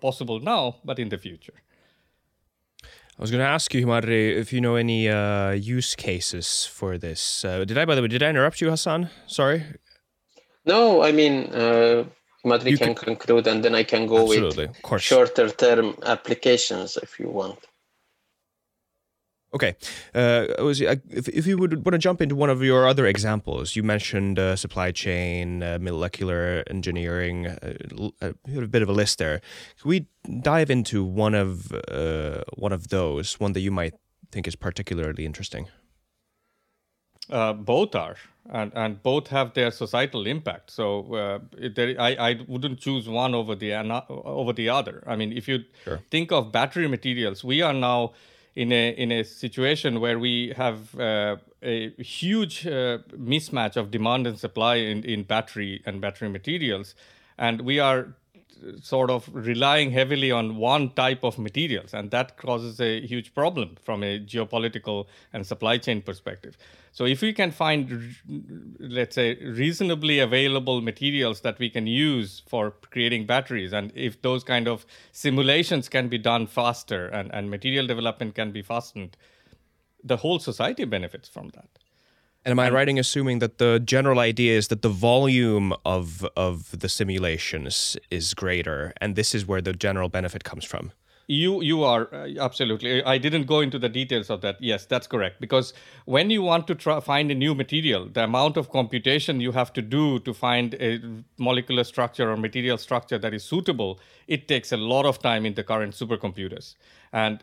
possible 0.00 0.40
now, 0.40 0.76
but 0.84 0.98
in 0.98 1.08
the 1.10 1.18
future. 1.18 1.54
I 2.82 3.22
was 3.22 3.30
going 3.30 3.42
to 3.42 3.46
ask 3.46 3.72
you, 3.72 3.86
Himadri, 3.86 4.36
if 4.36 4.52
you 4.52 4.60
know 4.60 4.74
any 4.74 5.08
uh, 5.08 5.52
use 5.52 5.94
cases 5.94 6.64
for 6.66 6.98
this. 6.98 7.44
Uh, 7.44 7.64
did 7.64 7.78
I, 7.78 7.84
by 7.84 7.94
the 7.94 8.02
way, 8.02 8.08
did 8.08 8.24
I 8.24 8.30
interrupt 8.30 8.60
you, 8.60 8.70
Hassan? 8.70 9.08
Sorry. 9.28 9.62
No, 10.66 11.02
I 11.02 11.12
mean, 11.12 11.44
uh, 12.44 12.48
Madri 12.48 12.76
can, 12.76 12.94
can, 12.94 12.94
conclude, 12.94 13.46
and 13.46 13.64
then 13.64 13.74
I 13.74 13.84
can 13.84 14.06
go 14.06 14.22
Absolutely. 14.22 14.68
with 14.90 15.02
shorter 15.02 15.48
term 15.50 15.96
applications 16.04 16.96
if 16.96 17.18
you 17.18 17.28
want. 17.28 17.58
Okay. 19.54 19.76
Uh, 20.14 20.46
was, 20.58 20.82
uh, 20.82 20.96
if, 21.08 21.28
if 21.28 21.46
you 21.46 21.56
would 21.56 21.84
want 21.84 21.92
to 21.92 21.98
jump 21.98 22.20
into 22.20 22.34
one 22.34 22.50
of 22.50 22.62
your 22.62 22.88
other 22.88 23.06
examples, 23.06 23.76
you 23.76 23.84
mentioned 23.84 24.36
uh, 24.36 24.56
supply 24.56 24.90
chain, 24.90 25.62
uh, 25.62 25.78
molecular 25.80 26.64
engineering, 26.68 27.46
uh, 27.46 27.74
a 28.20 28.66
bit 28.66 28.82
of 28.82 28.88
a 28.88 28.92
list 28.92 29.18
there. 29.18 29.40
Can 29.80 29.88
we 29.88 30.06
dive 30.40 30.70
into 30.70 31.04
one 31.04 31.34
of 31.34 31.72
uh, 31.72 32.42
one 32.56 32.72
of 32.72 32.88
those, 32.88 33.38
one 33.38 33.52
that 33.52 33.60
you 33.60 33.70
might 33.70 33.94
think 34.32 34.48
is 34.48 34.56
particularly 34.56 35.24
interesting? 35.24 35.68
Uh, 37.30 37.54
both 37.54 37.94
are, 37.94 38.16
and 38.50 38.70
and 38.74 39.02
both 39.02 39.28
have 39.28 39.54
their 39.54 39.70
societal 39.70 40.26
impact. 40.26 40.70
So 40.70 41.14
uh, 41.14 41.38
there, 41.74 41.98
I 41.98 42.14
I 42.30 42.40
wouldn't 42.46 42.80
choose 42.80 43.08
one 43.08 43.34
over 43.34 43.54
the 43.54 43.72
over 44.08 44.52
the 44.52 44.68
other. 44.68 45.02
I 45.06 45.16
mean, 45.16 45.32
if 45.32 45.48
you 45.48 45.64
sure. 45.84 46.00
think 46.10 46.32
of 46.32 46.52
battery 46.52 46.86
materials, 46.86 47.42
we 47.42 47.62
are 47.62 47.72
now 47.72 48.12
in 48.54 48.72
a 48.72 48.90
in 48.90 49.10
a 49.10 49.24
situation 49.24 50.00
where 50.00 50.18
we 50.18 50.52
have 50.56 50.98
uh, 51.00 51.36
a 51.62 51.90
huge 52.02 52.66
uh, 52.66 52.98
mismatch 53.16 53.76
of 53.76 53.90
demand 53.90 54.26
and 54.26 54.38
supply 54.38 54.76
in, 54.76 55.02
in 55.04 55.22
battery 55.22 55.82
and 55.86 56.00
battery 56.00 56.28
materials, 56.28 56.94
and 57.38 57.62
we 57.62 57.80
are 57.80 58.14
sort 58.80 59.10
of 59.10 59.28
relying 59.32 59.90
heavily 59.90 60.30
on 60.30 60.56
one 60.56 60.90
type 60.90 61.24
of 61.24 61.38
materials, 61.38 61.94
and 61.94 62.10
that 62.10 62.36
causes 62.36 62.80
a 62.80 63.00
huge 63.06 63.34
problem 63.34 63.76
from 63.82 64.02
a 64.02 64.18
geopolitical 64.18 65.06
and 65.32 65.46
supply 65.46 65.78
chain 65.78 66.02
perspective. 66.02 66.56
So, 66.92 67.04
if 67.04 67.22
we 67.22 67.32
can 67.32 67.50
find, 67.50 68.14
let's 68.78 69.16
say, 69.16 69.34
reasonably 69.36 70.20
available 70.20 70.80
materials 70.80 71.40
that 71.40 71.58
we 71.58 71.68
can 71.68 71.86
use 71.86 72.42
for 72.46 72.72
creating 72.90 73.26
batteries, 73.26 73.72
and 73.72 73.92
if 73.94 74.22
those 74.22 74.44
kind 74.44 74.68
of 74.68 74.86
simulations 75.12 75.88
can 75.88 76.08
be 76.08 76.18
done 76.18 76.46
faster 76.46 77.08
and, 77.08 77.34
and 77.34 77.50
material 77.50 77.86
development 77.86 78.34
can 78.34 78.52
be 78.52 78.62
fastened, 78.62 79.16
the 80.04 80.18
whole 80.18 80.38
society 80.38 80.84
benefits 80.84 81.28
from 81.28 81.48
that. 81.50 81.68
And 82.44 82.52
am 82.52 82.60
I 82.60 82.70
right 82.70 82.88
in 82.88 82.98
assuming 82.98 83.38
that 83.38 83.56
the 83.56 83.80
general 83.80 84.18
idea 84.18 84.56
is 84.56 84.68
that 84.68 84.82
the 84.82 84.90
volume 84.90 85.72
of 85.84 86.26
of 86.36 86.78
the 86.78 86.88
simulations 86.88 87.96
is 88.10 88.34
greater, 88.34 88.92
and 89.00 89.16
this 89.16 89.34
is 89.34 89.46
where 89.46 89.62
the 89.62 89.72
general 89.72 90.10
benefit 90.10 90.44
comes 90.44 90.64
from? 90.64 90.92
You 91.26 91.62
you 91.62 91.82
are 91.84 92.12
uh, 92.12 92.28
absolutely. 92.38 93.02
I 93.02 93.16
didn't 93.16 93.44
go 93.44 93.60
into 93.60 93.78
the 93.78 93.88
details 93.88 94.28
of 94.28 94.42
that. 94.42 94.60
Yes, 94.60 94.84
that's 94.84 95.06
correct. 95.06 95.40
Because 95.40 95.72
when 96.04 96.28
you 96.28 96.42
want 96.42 96.66
to 96.66 96.74
try, 96.74 97.00
find 97.00 97.30
a 97.30 97.34
new 97.34 97.54
material, 97.54 98.10
the 98.12 98.24
amount 98.24 98.58
of 98.58 98.68
computation 98.68 99.40
you 99.40 99.52
have 99.52 99.72
to 99.72 99.80
do 99.80 100.18
to 100.20 100.34
find 100.34 100.74
a 100.74 101.00
molecular 101.38 101.84
structure 101.84 102.30
or 102.30 102.36
material 102.36 102.76
structure 102.76 103.16
that 103.16 103.32
is 103.32 103.42
suitable, 103.42 103.98
it 104.26 104.48
takes 104.48 104.70
a 104.70 104.76
lot 104.76 105.06
of 105.06 105.18
time 105.18 105.46
in 105.46 105.54
the 105.54 105.64
current 105.64 105.94
supercomputers. 105.94 106.74
And 107.10 107.42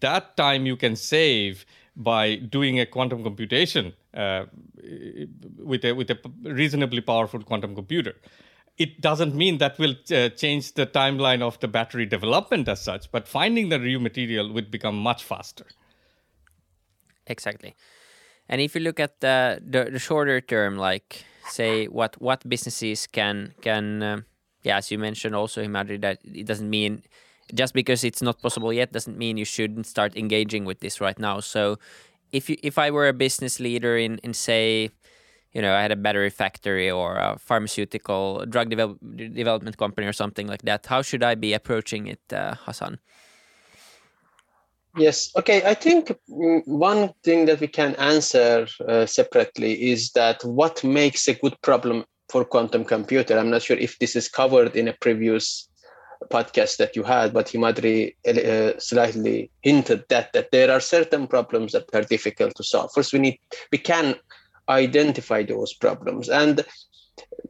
that 0.00 0.36
time 0.36 0.66
you 0.66 0.76
can 0.76 0.96
save 0.96 1.64
by 1.96 2.36
doing 2.36 2.80
a 2.80 2.86
quantum 2.86 3.22
computation 3.22 3.92
uh, 4.14 4.44
with 5.58 5.84
a 5.84 5.92
with 5.92 6.10
a 6.10 6.18
reasonably 6.42 7.00
powerful 7.00 7.42
quantum 7.42 7.74
computer. 7.74 8.14
It 8.76 9.00
doesn't 9.00 9.34
mean 9.36 9.58
that 9.58 9.78
will 9.78 9.94
uh, 10.10 10.30
change 10.30 10.74
the 10.74 10.86
timeline 10.86 11.42
of 11.42 11.60
the 11.60 11.68
battery 11.68 12.06
development 12.06 12.68
as 12.68 12.82
such, 12.82 13.10
but 13.12 13.28
finding 13.28 13.68
the 13.68 13.78
new 13.78 14.00
material 14.00 14.52
would 14.52 14.68
become 14.70 14.96
much 14.98 15.22
faster. 15.22 15.66
Exactly. 17.28 17.76
And 18.48 18.60
if 18.60 18.74
you 18.74 18.80
look 18.80 18.98
at 18.98 19.20
the, 19.20 19.62
the, 19.64 19.90
the 19.92 19.98
shorter 20.00 20.40
term, 20.40 20.76
like 20.76 21.24
say 21.46 21.86
what 21.86 22.20
what 22.20 22.46
businesses 22.48 23.06
can 23.06 23.54
can 23.60 24.02
uh, 24.02 24.20
yeah, 24.64 24.78
as 24.78 24.90
you 24.90 24.98
mentioned 24.98 25.36
also 25.36 25.62
Himadri, 25.62 26.00
that 26.00 26.18
it 26.24 26.46
doesn't 26.46 26.68
mean 26.68 27.02
just 27.52 27.74
because 27.74 28.04
it's 28.04 28.22
not 28.22 28.40
possible 28.40 28.72
yet 28.72 28.92
doesn't 28.92 29.18
mean 29.18 29.36
you 29.36 29.44
shouldn't 29.44 29.86
start 29.86 30.16
engaging 30.16 30.64
with 30.64 30.80
this 30.80 31.00
right 31.00 31.18
now. 31.18 31.40
So 31.40 31.78
if 32.32 32.48
you, 32.48 32.56
if 32.62 32.78
I 32.78 32.90
were 32.90 33.08
a 33.08 33.12
business 33.12 33.60
leader 33.60 33.96
in 33.96 34.18
in 34.22 34.32
say 34.34 34.90
you 35.54 35.62
know, 35.62 35.72
I 35.72 35.82
had 35.82 35.92
a 35.92 35.96
battery 35.96 36.30
factory 36.30 36.90
or 36.90 37.16
a 37.16 37.38
pharmaceutical 37.38 38.44
drug 38.46 38.70
develop, 38.70 38.98
development 39.16 39.78
company 39.78 40.06
or 40.06 40.12
something 40.12 40.48
like 40.48 40.62
that. 40.62 40.84
How 40.86 41.00
should 41.00 41.22
I 41.22 41.36
be 41.36 41.52
approaching 41.52 42.08
it, 42.08 42.20
uh, 42.32 42.56
Hassan? 42.66 42.98
Yes. 44.96 45.30
Okay. 45.36 45.62
I 45.64 45.74
think 45.74 46.12
one 46.26 47.12
thing 47.22 47.46
that 47.46 47.60
we 47.60 47.68
can 47.68 47.94
answer 47.96 48.66
uh, 48.86 49.06
separately 49.06 49.90
is 49.90 50.10
that 50.12 50.44
what 50.44 50.82
makes 50.84 51.28
a 51.28 51.34
good 51.34 51.60
problem 51.62 52.04
for 52.28 52.44
quantum 52.44 52.84
computer. 52.84 53.38
I'm 53.38 53.50
not 53.50 53.62
sure 53.62 53.76
if 53.76 53.98
this 53.98 54.16
is 54.16 54.28
covered 54.28 54.76
in 54.76 54.88
a 54.88 54.92
previous 54.92 55.68
podcast 56.30 56.76
that 56.78 56.96
you 56.96 57.02
had, 57.02 57.32
but 57.32 57.46
Himadri 57.48 58.14
uh, 58.26 58.78
slightly 58.78 59.50
hinted 59.62 60.04
that 60.08 60.32
that 60.32 60.50
there 60.50 60.70
are 60.70 60.80
certain 60.80 61.26
problems 61.26 61.72
that 61.72 61.84
are 61.94 62.02
difficult 62.02 62.54
to 62.56 62.64
solve. 62.64 62.90
First, 62.94 63.12
we 63.12 63.18
need 63.18 63.38
we 63.72 63.78
can 63.78 64.14
identify 64.68 65.42
those 65.42 65.74
problems, 65.74 66.28
and 66.28 66.64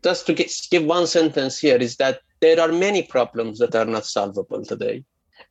just 0.02 0.26
to 0.26 0.34
get, 0.34 0.50
give 0.70 0.84
one 0.84 1.06
sentence 1.06 1.58
here 1.58 1.76
is 1.76 1.96
that 1.96 2.20
there 2.40 2.60
are 2.60 2.72
many 2.72 3.02
problems 3.02 3.58
that 3.58 3.74
are 3.74 3.86
not 3.86 4.04
solvable 4.04 4.64
today 4.64 5.02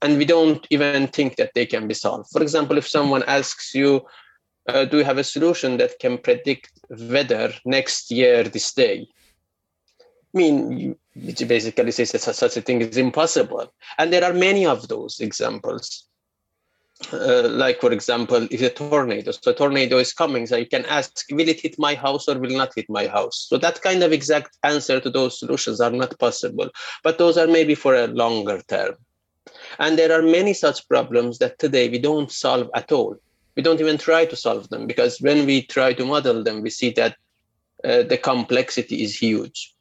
and 0.01 0.17
we 0.17 0.25
don't 0.25 0.67
even 0.69 1.07
think 1.07 1.37
that 1.37 1.51
they 1.55 1.65
can 1.65 1.87
be 1.87 1.93
solved. 1.93 2.29
For 2.31 2.41
example, 2.41 2.77
if 2.77 2.87
someone 2.87 3.23
asks 3.23 3.73
you, 3.73 4.05
uh, 4.67 4.85
do 4.85 4.97
you 4.97 5.03
have 5.03 5.17
a 5.17 5.23
solution 5.23 5.77
that 5.77 5.99
can 5.99 6.17
predict 6.17 6.71
weather 6.89 7.53
next 7.65 8.11
year 8.11 8.43
this 8.43 8.73
day? 8.73 9.07
Mean, 10.33 10.95
it 11.15 11.47
basically 11.47 11.91
says 11.91 12.11
that 12.11 12.21
such 12.21 12.57
a 12.57 12.61
thing 12.61 12.81
is 12.81 12.97
impossible. 12.97 13.71
And 13.97 14.11
there 14.11 14.23
are 14.23 14.33
many 14.33 14.65
of 14.65 14.87
those 14.87 15.19
examples. 15.19 16.07
Uh, 17.11 17.47
like, 17.49 17.81
for 17.81 17.91
example, 17.91 18.47
if 18.49 18.61
a 18.61 18.69
tornado, 18.69 19.31
so 19.31 19.51
a 19.51 19.53
tornado 19.53 19.97
is 19.97 20.13
coming, 20.13 20.47
so 20.47 20.55
you 20.55 20.65
can 20.65 20.85
ask, 20.85 21.25
will 21.31 21.49
it 21.49 21.59
hit 21.59 21.77
my 21.77 21.95
house 21.95 22.27
or 22.29 22.39
will 22.39 22.55
not 22.55 22.71
hit 22.75 22.89
my 22.89 23.07
house? 23.07 23.45
So 23.49 23.57
that 23.57 23.81
kind 23.81 24.03
of 24.03 24.13
exact 24.13 24.57
answer 24.63 24.99
to 24.99 25.09
those 25.09 25.37
solutions 25.37 25.81
are 25.81 25.91
not 25.91 26.17
possible, 26.17 26.69
but 27.03 27.17
those 27.17 27.37
are 27.37 27.47
maybe 27.47 27.75
for 27.75 27.93
a 27.93 28.07
longer 28.07 28.61
term. 28.67 28.95
And 29.79 29.97
there 29.97 30.17
are 30.17 30.21
many 30.21 30.53
such 30.53 30.87
problems 30.87 31.39
that 31.39 31.59
today 31.59 31.89
we 31.89 31.99
don't 31.99 32.31
solve 32.31 32.69
at 32.73 32.91
all. 32.91 33.17
We 33.55 33.63
don't 33.63 33.81
even 33.81 33.97
try 33.97 34.25
to 34.25 34.35
solve 34.35 34.69
them 34.69 34.87
because 34.87 35.19
when 35.19 35.45
we 35.45 35.63
try 35.63 35.93
to 35.93 36.05
model 36.05 36.43
them, 36.43 36.61
we 36.61 36.69
see 36.69 36.91
that 36.91 37.17
uh, 37.83 38.03
the 38.03 38.17
complexity 38.17 39.03
is 39.03 39.17
huge. 39.17 39.72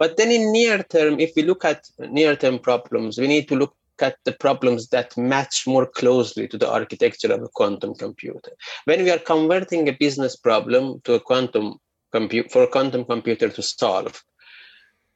But 0.00 0.16
then 0.16 0.32
in 0.32 0.50
near 0.50 0.82
term, 0.82 1.20
if 1.20 1.32
we 1.36 1.42
look 1.42 1.62
at 1.64 1.84
near 1.98 2.34
term 2.34 2.58
problems, 2.58 3.18
we 3.18 3.28
need 3.28 3.46
to 3.48 3.54
look 3.54 3.74
at 4.00 4.16
the 4.24 4.32
problems 4.32 4.88
that 4.88 5.14
match 5.18 5.66
more 5.66 5.86
closely 5.86 6.48
to 6.48 6.56
the 6.56 6.70
architecture 6.70 7.30
of 7.30 7.42
a 7.42 7.48
quantum 7.48 7.94
computer. 7.94 8.52
When 8.86 9.04
we 9.04 9.10
are 9.10 9.18
converting 9.18 9.88
a 9.88 9.92
business 9.92 10.36
problem 10.36 11.02
to 11.04 11.14
a 11.14 11.20
quantum 11.20 11.74
compute 12.12 12.50
for 12.50 12.62
a 12.62 12.66
quantum 12.66 13.04
computer 13.04 13.50
to 13.50 13.62
solve, 13.62 14.24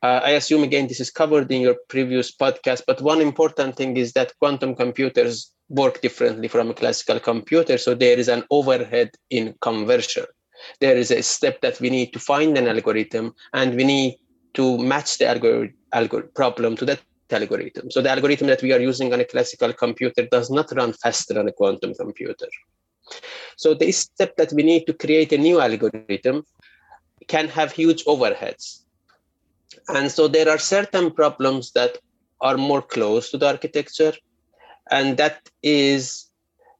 uh, 0.02 0.20
I 0.22 0.32
assume 0.32 0.62
again 0.62 0.86
this 0.86 1.00
is 1.00 1.10
covered 1.10 1.50
in 1.50 1.62
your 1.62 1.76
previous 1.88 2.30
podcast, 2.30 2.82
but 2.86 3.00
one 3.00 3.22
important 3.22 3.76
thing 3.76 3.96
is 3.96 4.12
that 4.12 4.34
quantum 4.38 4.74
computers 4.74 5.50
work 5.70 6.02
differently 6.02 6.46
from 6.46 6.68
a 6.68 6.74
classical 6.74 7.18
computer. 7.18 7.78
So 7.78 7.94
there 7.94 8.18
is 8.18 8.28
an 8.28 8.44
overhead 8.50 9.12
in 9.30 9.54
conversion. 9.62 10.26
There 10.80 10.96
is 10.96 11.10
a 11.10 11.22
step 11.22 11.62
that 11.62 11.80
we 11.80 11.88
need 11.88 12.12
to 12.12 12.18
find 12.18 12.58
an 12.58 12.68
algorithm 12.68 13.34
and 13.54 13.74
we 13.76 13.84
need 13.84 14.18
to 14.54 14.78
match 14.78 15.18
the 15.18 15.26
algorithm 15.26 15.74
problem 16.34 16.76
to 16.76 16.84
that 16.84 17.00
algorithm. 17.30 17.90
So 17.90 18.00
the 18.00 18.10
algorithm 18.10 18.46
that 18.48 18.62
we 18.62 18.72
are 18.72 18.80
using 18.80 19.12
on 19.12 19.20
a 19.20 19.24
classical 19.24 19.72
computer 19.72 20.26
does 20.30 20.50
not 20.50 20.70
run 20.72 20.92
faster 20.92 21.38
on 21.38 21.48
a 21.48 21.52
quantum 21.52 21.94
computer. 21.94 22.46
So 23.56 23.74
this 23.74 23.98
step 23.98 24.36
that 24.36 24.52
we 24.52 24.62
need 24.62 24.86
to 24.86 24.94
create 24.94 25.32
a 25.32 25.38
new 25.38 25.60
algorithm 25.60 26.44
can 27.26 27.48
have 27.48 27.72
huge 27.72 28.04
overheads 28.04 28.84
and 29.88 30.10
so 30.10 30.28
there 30.28 30.48
are 30.48 30.58
certain 30.58 31.10
problems 31.10 31.72
that 31.72 31.98
are 32.40 32.56
more 32.56 32.82
close 32.82 33.30
to 33.30 33.38
the 33.38 33.46
architecture, 33.46 34.12
and 34.90 35.16
that 35.16 35.48
is 35.62 36.30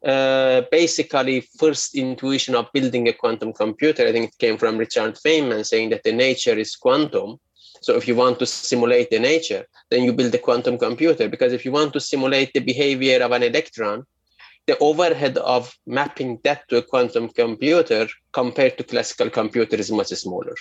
uh, 0.05 0.63
basically 0.71 1.41
first 1.59 1.95
intuition 1.95 2.55
of 2.55 2.73
building 2.73 3.09
a 3.09 3.13
quantum 3.13 3.53
computer. 3.53 4.07
I 4.07 4.13
think 4.13 4.31
it 4.31 4.39
came 4.39 4.59
from 4.59 4.77
Richard 4.77 5.17
Feynman 5.17 5.65
saying 5.65 5.91
that 5.91 6.03
the 6.03 6.13
nature 6.13 6.59
is 6.59 6.77
quantum. 6.77 7.39
So 7.85 7.97
if 7.97 8.09
you 8.09 8.17
want 8.17 8.39
to 8.39 8.47
simulate 8.47 9.11
the 9.11 9.19
nature, 9.19 9.65
then 9.91 10.05
you 10.05 10.13
build 10.13 10.35
a 10.35 10.39
quantum 10.47 10.77
computer. 10.79 11.29
Because 11.29 11.53
if 11.53 11.65
you 11.65 11.73
want 11.73 11.93
to 11.93 12.01
simulate 12.01 12.53
the 12.53 12.61
behavior 12.61 13.23
of 13.23 13.33
an 13.33 13.43
electron, 13.43 14.07
the 14.67 14.79
overhead 14.79 15.37
of 15.39 15.77
mapping 15.87 16.41
that 16.45 16.67
to 16.69 16.79
a 16.79 16.83
quantum 16.83 17.29
computer 17.29 18.09
compared 18.33 18.79
to 18.79 18.85
classical 18.85 19.29
computer 19.29 19.77
is 19.77 19.91
much 19.91 20.09
smaller 20.09 20.55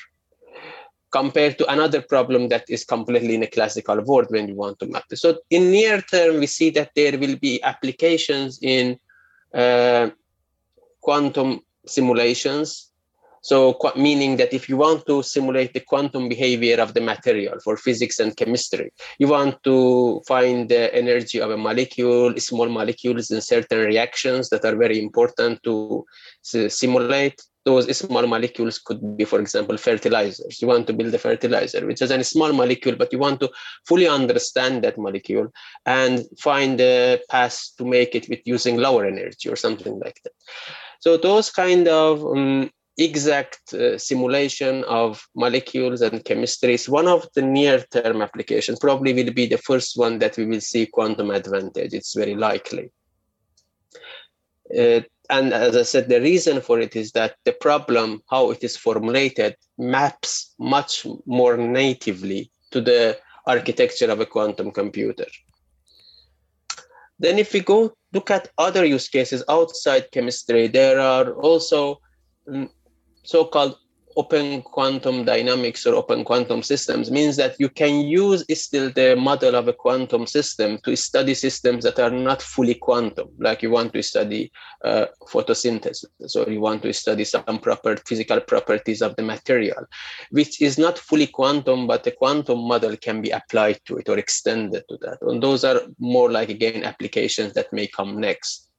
compared 1.14 1.60
to 1.60 1.72
another 1.72 2.02
problem 2.02 2.50
that 2.50 2.66
is 2.68 2.84
completely 2.84 3.36
in 3.36 3.44
a 3.44 3.48
classical 3.48 4.02
world 4.02 4.26
when 4.30 4.48
you 4.48 4.56
want 4.56 4.80
to 4.80 4.88
map 4.88 5.04
this. 5.10 5.22
So 5.22 5.38
in 5.52 5.72
near 5.72 6.02
term, 6.02 6.40
we 6.40 6.48
see 6.48 6.72
that 6.72 6.90
there 6.96 7.18
will 7.20 7.38
be 7.38 7.62
applications 7.62 8.58
in 8.62 9.00
uh, 9.54 10.10
quantum 11.02 11.62
simulations. 11.86 12.92
So 13.44 13.78
meaning 13.96 14.38
that 14.38 14.54
if 14.54 14.70
you 14.70 14.78
want 14.78 15.06
to 15.08 15.22
simulate 15.22 15.74
the 15.74 15.82
quantum 15.82 16.30
behavior 16.30 16.80
of 16.82 16.94
the 16.94 17.02
material 17.02 17.60
for 17.64 17.76
physics 17.78 18.20
and 18.20 18.36
chemistry, 18.36 18.92
you 19.20 19.28
want 19.28 19.62
to 19.64 20.22
find 20.28 20.70
the 20.70 20.94
energy 20.96 21.40
of 21.40 21.52
a 21.52 21.58
molecule, 21.58 22.34
small 22.38 22.70
molecules 22.70 23.30
in 23.32 23.42
certain 23.42 23.80
reactions 23.80 24.50
that 24.50 24.64
are 24.64 24.78
very 24.78 24.98
important 25.02 25.62
to 25.64 26.06
simulate 26.42 27.40
those 27.66 27.98
small 27.98 28.28
molecules 28.28 28.78
could 28.78 29.18
be, 29.18 29.24
for 29.24 29.40
example, 29.40 29.78
fertilizers. 29.78 30.62
You 30.62 30.68
want 30.68 30.86
to 30.88 30.94
build 30.94 31.14
a 31.14 31.18
fertilizer, 31.18 31.86
which 31.86 32.02
is 32.02 32.12
a 32.12 32.24
small 32.24 32.52
molecule, 32.52 32.96
but 32.96 33.14
you 33.14 33.20
want 33.20 33.40
to 33.40 33.50
fully 33.88 34.08
understand 34.08 34.84
that 34.84 34.98
molecule 34.98 35.48
and 35.86 36.26
find 36.40 36.80
a 36.82 37.22
path 37.30 37.70
to 37.78 37.86
make 37.86 38.16
it 38.16 38.28
with 38.30 38.40
using 38.46 38.78
lower 38.78 39.06
energy 39.06 39.50
or 39.50 39.56
something 39.56 39.98
like 40.00 40.20
that. 40.24 40.34
So 41.00 41.18
those 41.18 41.52
kind 41.52 41.88
of 41.88 42.26
um, 42.26 42.70
exact 42.98 43.74
uh, 43.74 43.98
simulation 43.98 44.84
of 44.84 45.26
molecules 45.36 46.02
and 46.02 46.24
chemistry 46.24 46.76
is 46.76 46.88
one 46.88 47.08
of 47.08 47.28
the 47.34 47.42
near-term 47.42 48.22
applications. 48.22 48.80
Probably 48.80 49.14
will 49.14 49.34
be 49.34 49.48
the 49.48 49.58
first 49.58 49.98
one 49.98 50.20
that 50.20 50.38
we 50.38 50.46
will 50.46 50.62
see 50.62 50.86
quantum 50.86 51.32
advantage. 51.32 51.94
It's 51.94 52.14
very 52.14 52.36
likely. 52.36 52.92
Uh, 54.78 55.02
and 55.30 55.54
as 55.54 55.76
I 55.76 55.84
said, 55.84 56.10
the 56.10 56.22
reason 56.22 56.62
for 56.62 56.80
it 56.80 56.96
is 56.96 57.12
that 57.14 57.36
the 57.46 57.54
problem, 57.54 58.22
how 58.30 58.52
it 58.52 58.64
is 58.64 58.78
formulated, 58.78 59.56
maps 59.78 60.54
much 60.60 61.06
more 61.26 61.58
natively 61.58 62.52
to 62.72 62.82
the 62.82 63.18
architecture 63.48 64.12
of 64.12 64.20
a 64.20 64.26
quantum 64.26 64.72
computer. 64.72 65.26
Then, 67.20 67.40
if 67.40 67.54
we 67.54 67.62
go 67.62 67.94
look 68.12 68.30
at 68.32 68.50
other 68.58 68.86
use 68.86 69.08
cases 69.08 69.44
outside 69.48 70.12
chemistry, 70.12 70.68
there 70.68 71.00
are 71.00 71.34
also 71.34 72.00
mm, 73.24 73.28
so 73.28 73.46
called 73.46 73.78
open 74.16 74.62
quantum 74.62 75.26
dynamics 75.26 75.86
or 75.86 75.96
open 75.96 76.24
quantum 76.24 76.62
systems 76.62 77.10
means 77.10 77.36
that 77.36 77.56
you 77.60 77.70
can 77.70 78.02
use 78.02 78.46
still 78.54 78.92
the 78.92 79.16
model 79.16 79.56
of 79.56 79.68
a 79.68 79.74
quantum 79.74 80.28
system 80.28 80.78
to 80.84 80.96
study 80.96 81.34
systems 81.34 81.84
that 81.84 82.00
are 82.00 82.12
not 82.12 82.42
fully 82.42 82.76
quantum 82.76 83.30
like 83.40 83.62
you 83.62 83.72
want 83.72 83.94
to 83.94 84.04
study 84.04 84.52
uh, 84.84 85.06
photosynthesis. 85.28 86.36
Or 86.36 86.50
you 86.50 86.60
want 86.60 86.84
to 86.84 86.94
study 86.94 87.24
some 87.24 87.60
proper 87.60 87.98
physical 88.06 88.40
properties 88.40 89.02
of 89.02 89.16
the 89.16 89.24
material 89.24 89.86
which 90.32 90.62
is 90.62 90.78
not 90.78 90.98
fully 90.98 91.28
quantum 91.28 91.88
but 91.88 92.04
the 92.04 92.12
quantum 92.12 92.60
model 92.60 92.96
can 92.98 93.22
be 93.22 93.32
applied 93.32 93.80
to 93.86 93.98
it 93.98 94.10
or 94.10 94.18
extended 94.18 94.84
to 94.90 94.98
that. 95.02 95.18
And 95.22 95.42
those 95.42 95.64
are 95.64 95.82
more 96.00 96.32
like 96.32 96.50
again 96.50 96.84
applications 96.84 97.54
that 97.54 97.74
may 97.74 97.88
come 97.88 98.20
next 98.20 98.70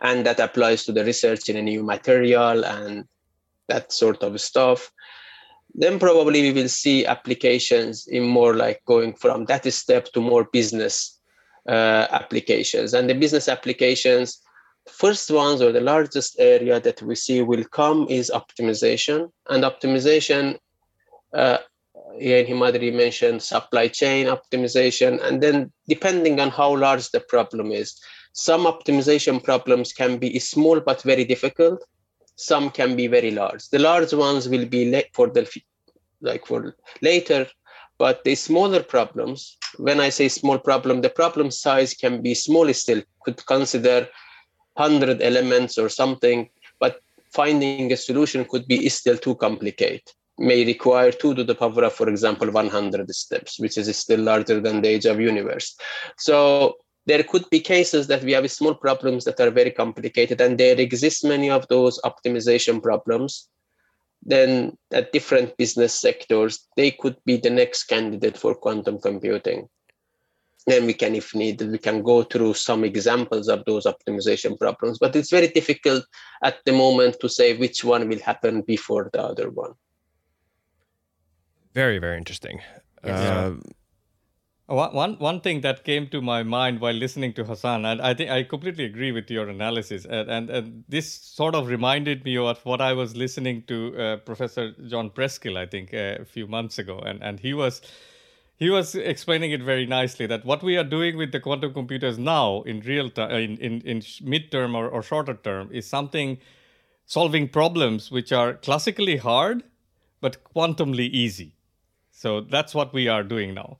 and 0.00 0.24
that 0.24 0.40
applies 0.40 0.84
to 0.84 0.92
the 0.92 1.04
research 1.04 1.50
in 1.50 1.56
a 1.56 1.62
new 1.62 1.82
material 1.82 2.64
and 2.64 3.04
that 3.68 3.92
sort 3.92 4.22
of 4.22 4.40
stuff 4.40 4.92
then 5.76 5.98
probably 5.98 6.40
we 6.40 6.52
will 6.52 6.68
see 6.68 7.04
applications 7.04 8.06
in 8.06 8.22
more 8.22 8.54
like 8.54 8.82
going 8.86 9.12
from 9.12 9.44
that 9.44 9.70
step 9.72 10.06
to 10.12 10.20
more 10.20 10.44
business 10.44 11.20
uh, 11.68 12.06
applications. 12.10 12.94
And 12.94 13.10
the 13.10 13.14
business 13.14 13.46
applications, 13.46 14.40
first 14.88 15.30
ones 15.30 15.60
or 15.60 15.72
the 15.72 15.80
largest 15.80 16.36
area 16.38 16.80
that 16.80 17.02
we 17.02 17.14
see 17.14 17.42
will 17.42 17.64
come 17.64 18.06
is 18.08 18.32
optimization. 18.34 19.30
And 19.50 19.64
optimization, 19.64 20.58
uh, 21.34 21.58
Ian 22.18 22.46
Himadri 22.46 22.94
mentioned 22.94 23.42
supply 23.42 23.88
chain 23.88 24.28
optimization. 24.28 25.22
And 25.22 25.42
then 25.42 25.72
depending 25.88 26.40
on 26.40 26.48
how 26.48 26.74
large 26.74 27.10
the 27.10 27.20
problem 27.20 27.70
is, 27.70 28.00
some 28.32 28.64
optimization 28.64 29.44
problems 29.44 29.92
can 29.92 30.16
be 30.18 30.38
small 30.38 30.80
but 30.80 31.02
very 31.02 31.24
difficult. 31.24 31.84
Some 32.36 32.70
can 32.70 32.96
be 32.96 33.06
very 33.06 33.30
large. 33.30 33.68
The 33.68 33.78
large 33.78 34.12
ones 34.12 34.48
will 34.48 34.66
be 34.66 34.90
late 34.90 35.08
for 35.12 35.28
the 35.28 35.48
like 36.20 36.46
for 36.46 36.74
later 37.02 37.46
but 37.98 38.24
the 38.24 38.34
smaller 38.34 38.82
problems 38.82 39.56
when 39.78 40.00
i 40.00 40.08
say 40.08 40.28
small 40.28 40.58
problem 40.58 41.00
the 41.00 41.10
problem 41.10 41.50
size 41.50 41.94
can 41.94 42.22
be 42.22 42.34
small 42.34 42.72
still 42.72 43.02
could 43.24 43.44
consider 43.46 44.08
100 44.74 45.22
elements 45.22 45.78
or 45.78 45.88
something 45.88 46.48
but 46.80 47.00
finding 47.32 47.92
a 47.92 47.96
solution 47.96 48.44
could 48.44 48.66
be 48.66 48.88
still 48.88 49.16
too 49.16 49.34
complicated 49.36 50.02
may 50.38 50.64
require 50.64 51.10
2 51.10 51.34
to 51.34 51.44
the 51.44 51.54
power 51.54 51.84
of 51.84 51.92
for 51.92 52.08
example 52.08 52.50
100 52.50 53.10
steps 53.14 53.58
which 53.58 53.78
is 53.78 53.94
still 53.96 54.20
larger 54.20 54.60
than 54.60 54.82
the 54.82 54.88
age 54.88 55.06
of 55.06 55.20
universe 55.20 55.76
so 56.16 56.76
there 57.06 57.22
could 57.22 57.48
be 57.50 57.60
cases 57.60 58.06
that 58.08 58.22
we 58.22 58.32
have 58.32 58.50
small 58.50 58.74
problems 58.74 59.24
that 59.24 59.40
are 59.40 59.50
very 59.50 59.70
complicated 59.70 60.40
and 60.40 60.58
there 60.58 60.78
exist 60.78 61.24
many 61.24 61.50
of 61.50 61.66
those 61.68 62.00
optimization 62.02 62.82
problems 62.82 63.48
then 64.26 64.76
at 64.92 65.12
different 65.12 65.56
business 65.56 65.98
sectors, 65.98 66.66
they 66.76 66.90
could 66.90 67.16
be 67.24 67.36
the 67.36 67.50
next 67.50 67.84
candidate 67.84 68.36
for 68.36 68.54
quantum 68.54 69.00
computing. 69.00 69.68
Then 70.66 70.86
we 70.86 70.94
can, 70.94 71.14
if 71.14 71.32
needed, 71.32 71.70
we 71.70 71.78
can 71.78 72.02
go 72.02 72.24
through 72.24 72.54
some 72.54 72.82
examples 72.82 73.48
of 73.48 73.64
those 73.66 73.86
optimization 73.86 74.58
problems. 74.58 74.98
But 74.98 75.14
it's 75.14 75.30
very 75.30 75.46
difficult 75.46 76.04
at 76.42 76.56
the 76.64 76.72
moment 76.72 77.18
to 77.20 77.28
say 77.28 77.56
which 77.56 77.84
one 77.84 78.08
will 78.08 78.18
happen 78.18 78.62
before 78.62 79.08
the 79.12 79.22
other 79.22 79.48
one. 79.48 79.74
Very, 81.72 81.98
very 81.98 82.18
interesting. 82.18 82.60
Yes. 83.04 83.20
Uh, 83.20 83.54
one, 84.66 85.16
one 85.18 85.40
thing 85.40 85.60
that 85.60 85.84
came 85.84 86.08
to 86.08 86.20
my 86.20 86.42
mind 86.42 86.80
while 86.80 86.92
listening 86.92 87.32
to 87.34 87.44
Hassan, 87.44 87.84
and 87.84 88.00
I 88.00 88.14
think 88.14 88.30
I 88.30 88.42
completely 88.42 88.84
agree 88.84 89.12
with 89.12 89.30
your 89.30 89.48
analysis, 89.48 90.04
and, 90.04 90.28
and, 90.28 90.50
and 90.50 90.84
this 90.88 91.12
sort 91.12 91.54
of 91.54 91.68
reminded 91.68 92.24
me 92.24 92.36
of 92.36 92.64
what 92.64 92.80
I 92.80 92.92
was 92.92 93.14
listening 93.14 93.62
to 93.68 93.96
uh, 93.96 94.16
Professor 94.16 94.72
John 94.88 95.10
Preskill, 95.10 95.56
I 95.56 95.66
think, 95.66 95.94
uh, 95.94 96.16
a 96.20 96.24
few 96.24 96.48
months 96.48 96.78
ago, 96.78 96.98
and, 96.98 97.22
and 97.22 97.38
he 97.38 97.54
was 97.54 97.80
he 98.58 98.70
was 98.70 98.94
explaining 98.94 99.52
it 99.52 99.62
very 99.62 99.84
nicely 99.84 100.26
that 100.26 100.44
what 100.46 100.62
we 100.62 100.78
are 100.78 100.84
doing 100.84 101.18
with 101.18 101.30
the 101.30 101.40
quantum 101.40 101.74
computers 101.74 102.18
now 102.18 102.62
in 102.62 102.80
real 102.80 103.10
time, 103.10 103.30
in, 103.30 103.58
in, 103.58 103.80
in 103.82 104.00
midterm 104.00 104.74
or, 104.74 104.88
or 104.88 105.02
shorter 105.02 105.34
term, 105.34 105.68
is 105.70 105.86
something 105.86 106.38
solving 107.04 107.48
problems 107.48 108.10
which 108.10 108.32
are 108.32 108.54
classically 108.54 109.18
hard 109.18 109.62
but 110.22 110.42
quantumly 110.54 111.08
easy. 111.10 111.52
So 112.10 112.40
that's 112.40 112.74
what 112.74 112.94
we 112.94 113.08
are 113.08 113.22
doing 113.22 113.52
now. 113.52 113.76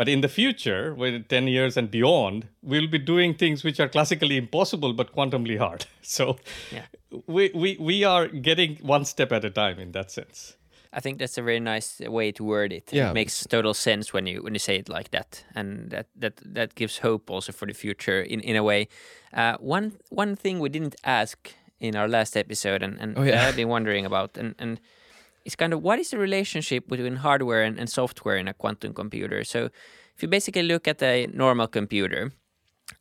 But 0.00 0.08
in 0.08 0.22
the 0.22 0.28
future, 0.28 0.94
with 0.94 1.28
10 1.28 1.46
years 1.46 1.76
and 1.76 1.90
beyond, 1.90 2.48
we'll 2.62 2.86
be 2.86 2.96
doing 2.96 3.34
things 3.34 3.62
which 3.62 3.78
are 3.78 3.86
classically 3.86 4.38
impossible 4.38 4.94
but 4.94 5.14
quantumly 5.14 5.58
hard. 5.58 5.84
So 6.00 6.38
yeah. 6.72 6.86
we, 7.26 7.50
we, 7.54 7.76
we 7.78 8.02
are 8.02 8.26
getting 8.26 8.76
one 8.76 9.04
step 9.04 9.30
at 9.30 9.44
a 9.44 9.50
time 9.50 9.78
in 9.78 9.92
that 9.92 10.10
sense. 10.10 10.56
I 10.90 11.00
think 11.00 11.18
that's 11.18 11.36
a 11.36 11.42
very 11.42 11.60
nice 11.60 12.00
way 12.00 12.32
to 12.32 12.42
word 12.42 12.72
it. 12.72 12.90
Yeah. 12.90 13.10
It 13.10 13.12
makes 13.12 13.44
total 13.44 13.74
sense 13.74 14.14
when 14.14 14.26
you 14.26 14.42
when 14.42 14.54
you 14.54 14.58
say 14.58 14.76
it 14.76 14.88
like 14.88 15.10
that, 15.10 15.44
and 15.54 15.90
that 15.90 16.06
that 16.16 16.40
that 16.54 16.74
gives 16.76 17.00
hope 17.00 17.30
also 17.30 17.52
for 17.52 17.66
the 17.66 17.74
future 17.74 18.22
in 18.22 18.40
in 18.40 18.56
a 18.56 18.62
way. 18.62 18.88
Uh, 19.34 19.58
one 19.60 19.92
one 20.08 20.34
thing 20.34 20.60
we 20.60 20.70
didn't 20.70 20.96
ask 21.04 21.54
in 21.78 21.94
our 21.94 22.08
last 22.08 22.36
episode, 22.36 22.82
and, 22.82 22.98
and 23.00 23.18
oh, 23.18 23.22
yeah. 23.22 23.46
I've 23.46 23.56
been 23.56 23.68
wondering 23.68 24.06
about, 24.06 24.38
and 24.38 24.54
and 24.58 24.80
is 25.44 25.56
kind 25.56 25.72
of 25.72 25.82
what 25.82 25.98
is 25.98 26.10
the 26.10 26.18
relationship 26.18 26.88
between 26.88 27.16
hardware 27.16 27.62
and, 27.62 27.78
and 27.78 27.88
software 27.88 28.36
in 28.36 28.48
a 28.48 28.54
quantum 28.54 28.92
computer. 28.94 29.44
So 29.44 29.70
if 30.16 30.22
you 30.22 30.28
basically 30.28 30.62
look 30.62 30.86
at 30.86 31.02
a 31.02 31.26
normal 31.32 31.66
computer, 31.66 32.32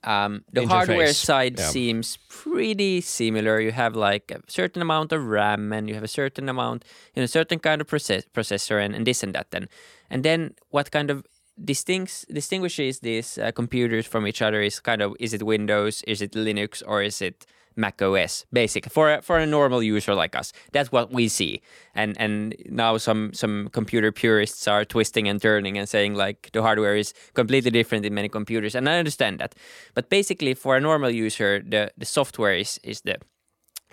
um, 0.04 0.44
the 0.52 0.62
Interface. 0.62 0.68
hardware 0.68 1.14
side 1.14 1.60
yeah. 1.60 1.68
seems 1.68 2.18
pretty 2.30 3.02
similar. 3.02 3.60
You 3.60 3.72
have 3.72 3.96
like 3.96 4.32
a 4.32 4.40
certain 4.48 4.82
amount 4.82 5.12
of 5.12 5.26
RAM 5.26 5.74
and 5.74 5.90
you 5.90 5.96
have 5.96 6.04
a 6.04 6.08
certain 6.08 6.48
amount, 6.48 6.86
you 7.16 7.22
know, 7.22 7.26
certain 7.26 7.60
kind 7.60 7.82
of 7.82 7.88
process, 7.88 8.24
processor 8.34 8.84
and, 8.84 8.96
and 8.96 9.06
this 9.06 9.24
and 9.24 9.34
that. 9.36 9.52
Then, 9.52 9.68
and 10.10 10.24
then 10.24 10.54
what 10.70 10.92
kind 10.92 11.10
of 11.10 11.26
distinguishes 11.64 12.26
distinguishes 12.32 13.00
these 13.00 13.38
uh, 13.38 13.52
computers 13.52 14.06
from 14.06 14.26
each 14.26 14.42
other 14.42 14.62
is 14.62 14.80
kind 14.80 15.02
of 15.02 15.16
is 15.20 15.34
it 15.34 15.44
Windows, 15.44 16.04
is 16.08 16.22
it 16.22 16.32
Linux, 16.32 16.82
or 16.86 17.02
is 17.02 17.22
it 17.22 17.46
Mac 17.76 18.02
OS, 18.02 18.46
basic 18.52 18.92
for 18.92 19.14
a, 19.14 19.22
for 19.22 19.38
a 19.38 19.46
normal 19.46 19.82
user 19.82 20.14
like 20.14 20.36
us. 20.36 20.52
That's 20.72 20.92
what 20.92 21.12
we 21.12 21.28
see. 21.28 21.62
And 21.96 22.16
and 22.20 22.56
now 22.66 22.98
some 22.98 23.34
some 23.34 23.70
computer 23.72 24.12
purists 24.12 24.68
are 24.68 24.86
twisting 24.86 25.28
and 25.28 25.42
turning 25.42 25.78
and 25.78 25.88
saying 25.88 26.16
like 26.16 26.50
the 26.54 26.62
hardware 26.62 26.96
is 26.96 27.14
completely 27.34 27.72
different 27.72 28.06
in 28.06 28.14
many 28.14 28.30
computers, 28.30 28.76
and 28.76 28.88
I 28.90 28.98
understand 28.98 29.40
that. 29.40 29.56
But 29.94 30.10
basically, 30.10 30.54
for 30.54 30.76
a 30.76 30.80
normal 30.80 31.12
user, 31.12 31.62
the 31.62 31.92
the 31.98 32.06
software 32.06 32.56
is 32.56 32.80
is 32.84 33.02
the 33.02 33.18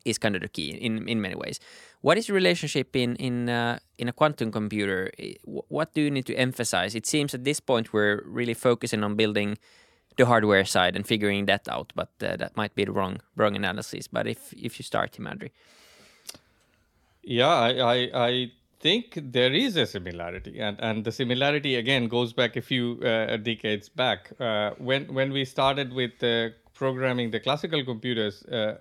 is 0.05 0.19
kind 0.19 0.37
of 0.37 0.43
the 0.43 0.49
key 0.49 0.71
in 0.71 1.09
in 1.09 1.21
many 1.21 1.35
ways. 1.35 1.61
What 2.01 2.19
is 2.19 2.27
the 2.27 2.33
relationship 2.33 2.95
in 2.97 3.17
in 3.17 3.49
uh, 3.49 3.79
in 3.99 4.09
a 4.09 4.13
quantum 4.13 4.53
computer? 4.53 5.11
What 5.45 5.95
do 5.95 6.01
you 6.01 6.11
need 6.11 6.27
to 6.27 6.35
emphasize? 6.35 6.95
It 6.95 7.07
seems 7.07 7.35
at 7.35 7.45
this 7.45 7.61
point 7.61 7.93
we're 7.93 8.23
really 8.25 8.55
focusing 8.55 9.05
on 9.05 9.17
building 9.17 9.59
the 10.17 10.27
hardware 10.27 10.65
side 10.65 10.97
and 10.97 11.07
figuring 11.07 11.47
that 11.47 11.69
out. 11.69 11.93
But 11.95 12.11
uh, 12.23 12.37
that 12.37 12.57
might 12.57 12.75
be 12.75 12.85
the 12.85 12.93
wrong 12.93 13.21
wrong 13.37 13.57
analysis. 13.57 14.09
But 14.09 14.27
if 14.27 14.53
if 14.53 14.79
you 14.79 14.83
start, 14.83 15.13
Himadri. 15.13 15.51
Yeah, 17.23 17.49
I, 17.49 17.71
I, 17.79 18.27
I 18.29 18.53
think 18.81 19.19
there 19.33 19.53
is 19.53 19.77
a 19.77 19.87
similarity, 19.87 20.61
and 20.61 20.77
and 20.81 21.05
the 21.05 21.13
similarity 21.13 21.75
again 21.77 22.09
goes 22.09 22.33
back 22.33 22.57
a 22.57 22.63
few 22.63 23.01
uh, 23.03 23.37
decades 23.37 23.89
back 23.89 24.33
uh, 24.41 24.71
when 24.79 25.13
when 25.13 25.33
we 25.33 25.45
started 25.45 25.93
with 25.93 26.23
uh, 26.23 26.51
programming 26.75 27.31
the 27.31 27.41
classical 27.41 27.85
computers. 27.85 28.45
Uh, 28.45 28.77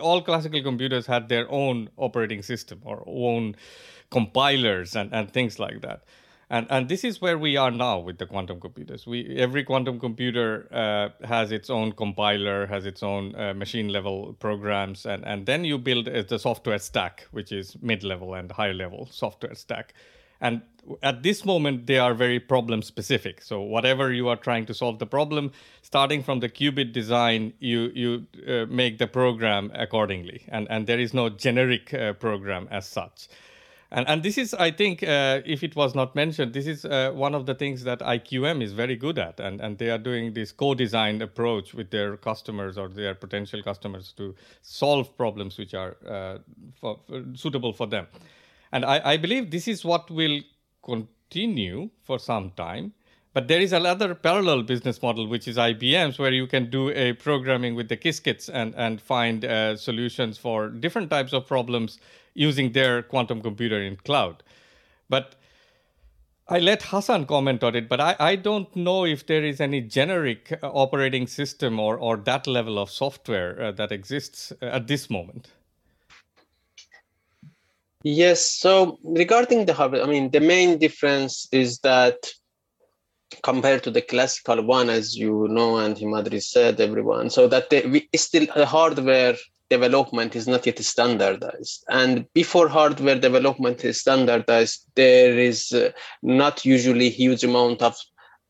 all 0.00 0.20
classical 0.22 0.62
computers 0.62 1.06
had 1.06 1.28
their 1.28 1.50
own 1.50 1.88
operating 1.96 2.42
system 2.42 2.80
or 2.84 3.02
own 3.06 3.56
compilers 4.10 4.94
and, 4.94 5.12
and 5.12 5.32
things 5.32 5.58
like 5.58 5.80
that 5.80 6.02
and 6.50 6.66
and 6.70 6.88
this 6.88 7.04
is 7.04 7.20
where 7.20 7.36
we 7.36 7.56
are 7.56 7.70
now 7.70 7.98
with 7.98 8.18
the 8.18 8.26
quantum 8.26 8.60
computers. 8.60 9.06
We 9.06 9.36
every 9.36 9.64
quantum 9.64 10.00
computer 10.00 10.68
uh, 10.72 11.26
has 11.26 11.52
its 11.52 11.68
own 11.68 11.92
compiler 11.92 12.66
has 12.66 12.86
its 12.86 13.02
own 13.02 13.34
uh, 13.34 13.52
machine 13.54 13.88
level 13.88 14.34
programs 14.38 15.04
and 15.04 15.24
and 15.26 15.44
then 15.46 15.64
you 15.64 15.78
build 15.78 16.08
uh, 16.08 16.22
the 16.22 16.38
software 16.38 16.78
stack 16.78 17.26
which 17.32 17.52
is 17.52 17.76
mid 17.82 18.02
level 18.02 18.34
and 18.34 18.50
high 18.50 18.72
level 18.72 19.08
software 19.10 19.54
stack. 19.54 19.92
And 20.40 20.62
at 21.02 21.22
this 21.22 21.44
moment 21.44 21.86
they 21.86 21.98
are 21.98 22.14
very 22.14 22.40
problem 22.40 22.80
specific 22.80 23.42
so 23.42 23.60
whatever 23.60 24.10
you 24.12 24.28
are 24.28 24.36
trying 24.36 24.64
to 24.66 24.72
solve 24.72 25.00
the 25.00 25.06
problem 25.06 25.50
starting 25.82 26.22
from 26.22 26.40
the 26.40 26.48
qubit 26.48 26.92
design 26.92 27.52
you 27.58 27.90
you 27.94 28.26
uh, 28.46 28.64
make 28.70 28.96
the 28.96 29.06
program 29.06 29.70
accordingly. 29.74 30.44
And 30.48 30.66
and 30.70 30.86
there 30.86 31.00
is 31.00 31.12
no 31.12 31.28
generic 31.28 31.92
uh, 31.92 32.14
program 32.14 32.68
as 32.70 32.86
such 32.86 33.28
and 33.90 34.06
and 34.08 34.22
this 34.22 34.36
is 34.36 34.54
i 34.54 34.70
think 34.70 35.02
uh, 35.02 35.40
if 35.44 35.62
it 35.62 35.74
was 35.74 35.94
not 35.94 36.14
mentioned 36.14 36.52
this 36.52 36.66
is 36.66 36.84
uh, 36.84 37.10
one 37.14 37.34
of 37.34 37.46
the 37.46 37.54
things 37.54 37.84
that 37.84 38.00
iqm 38.00 38.62
is 38.62 38.72
very 38.72 38.96
good 38.96 39.18
at. 39.18 39.40
And 39.40 39.60
and 39.60 39.78
they 39.78 39.90
are 39.90 39.98
doing 39.98 40.34
this 40.34 40.52
co-designed 40.52 41.22
approach 41.22 41.74
with 41.74 41.90
their 41.90 42.16
customers 42.16 42.78
or 42.78 42.88
their 42.88 43.14
potential 43.14 43.62
customers 43.62 44.12
to 44.16 44.34
solve 44.62 45.16
problems 45.16 45.58
which 45.58 45.74
are 45.74 45.96
uh, 46.06 46.38
for, 46.80 46.98
for, 47.06 47.24
suitable 47.34 47.72
for 47.72 47.86
them. 47.86 48.06
And 48.72 48.84
I, 48.84 49.00
I 49.12 49.16
believe 49.16 49.50
this 49.50 49.68
is 49.68 49.84
what 49.84 50.10
will 50.10 50.40
continue 50.82 51.90
for 52.02 52.18
some 52.18 52.50
time 52.50 52.92
but 53.38 53.46
there 53.46 53.60
is 53.60 53.72
another 53.72 54.16
parallel 54.16 54.64
business 54.64 55.00
model, 55.00 55.28
which 55.28 55.46
is 55.46 55.56
IBM's, 55.56 56.18
where 56.18 56.32
you 56.32 56.48
can 56.48 56.68
do 56.68 56.90
a 56.90 57.12
programming 57.12 57.76
with 57.76 57.88
the 57.88 57.96
Qiskits 57.96 58.50
and, 58.52 58.74
and 58.74 59.00
find 59.00 59.44
uh, 59.44 59.76
solutions 59.76 60.36
for 60.36 60.68
different 60.68 61.08
types 61.08 61.32
of 61.32 61.46
problems 61.46 62.00
using 62.34 62.72
their 62.72 63.00
quantum 63.00 63.40
computer 63.40 63.80
in 63.80 63.94
cloud. 63.94 64.42
But 65.08 65.36
I 66.48 66.58
let 66.58 66.82
Hassan 66.82 67.26
comment 67.26 67.62
on 67.62 67.76
it, 67.76 67.88
but 67.88 68.00
I, 68.00 68.16
I 68.18 68.34
don't 68.34 68.74
know 68.74 69.04
if 69.04 69.24
there 69.24 69.44
is 69.44 69.60
any 69.60 69.82
generic 69.82 70.58
uh, 70.60 70.72
operating 70.72 71.28
system 71.28 71.78
or, 71.78 71.96
or 71.96 72.16
that 72.16 72.48
level 72.48 72.76
of 72.76 72.90
software 72.90 73.62
uh, 73.62 73.70
that 73.70 73.92
exists 73.92 74.52
uh, 74.60 74.64
at 74.64 74.88
this 74.88 75.08
moment. 75.08 75.52
Yes. 78.02 78.44
So 78.44 78.98
regarding 79.04 79.66
the 79.66 79.74
hardware, 79.74 80.02
I 80.02 80.06
mean, 80.06 80.32
the 80.32 80.40
main 80.40 80.78
difference 80.78 81.46
is 81.52 81.78
that 81.84 82.32
compared 83.42 83.82
to 83.84 83.90
the 83.90 84.02
classical 84.02 84.62
one, 84.62 84.90
as 84.90 85.16
you 85.16 85.48
know, 85.50 85.78
and 85.78 85.96
Himadri 85.96 86.42
said, 86.42 86.80
everyone, 86.80 87.30
so 87.30 87.46
that 87.48 87.70
the, 87.70 87.86
we 87.86 88.08
still 88.16 88.46
the 88.54 88.66
hardware 88.66 89.36
development 89.70 90.34
is 90.34 90.48
not 90.48 90.64
yet 90.66 90.78
standardized. 90.78 91.84
And 91.88 92.26
before 92.32 92.68
hardware 92.68 93.18
development 93.18 93.84
is 93.84 94.00
standardized, 94.00 94.86
there 94.94 95.38
is 95.38 95.72
uh, 95.72 95.90
not 96.22 96.64
usually 96.64 97.10
huge 97.10 97.44
amount 97.44 97.82
of 97.82 97.96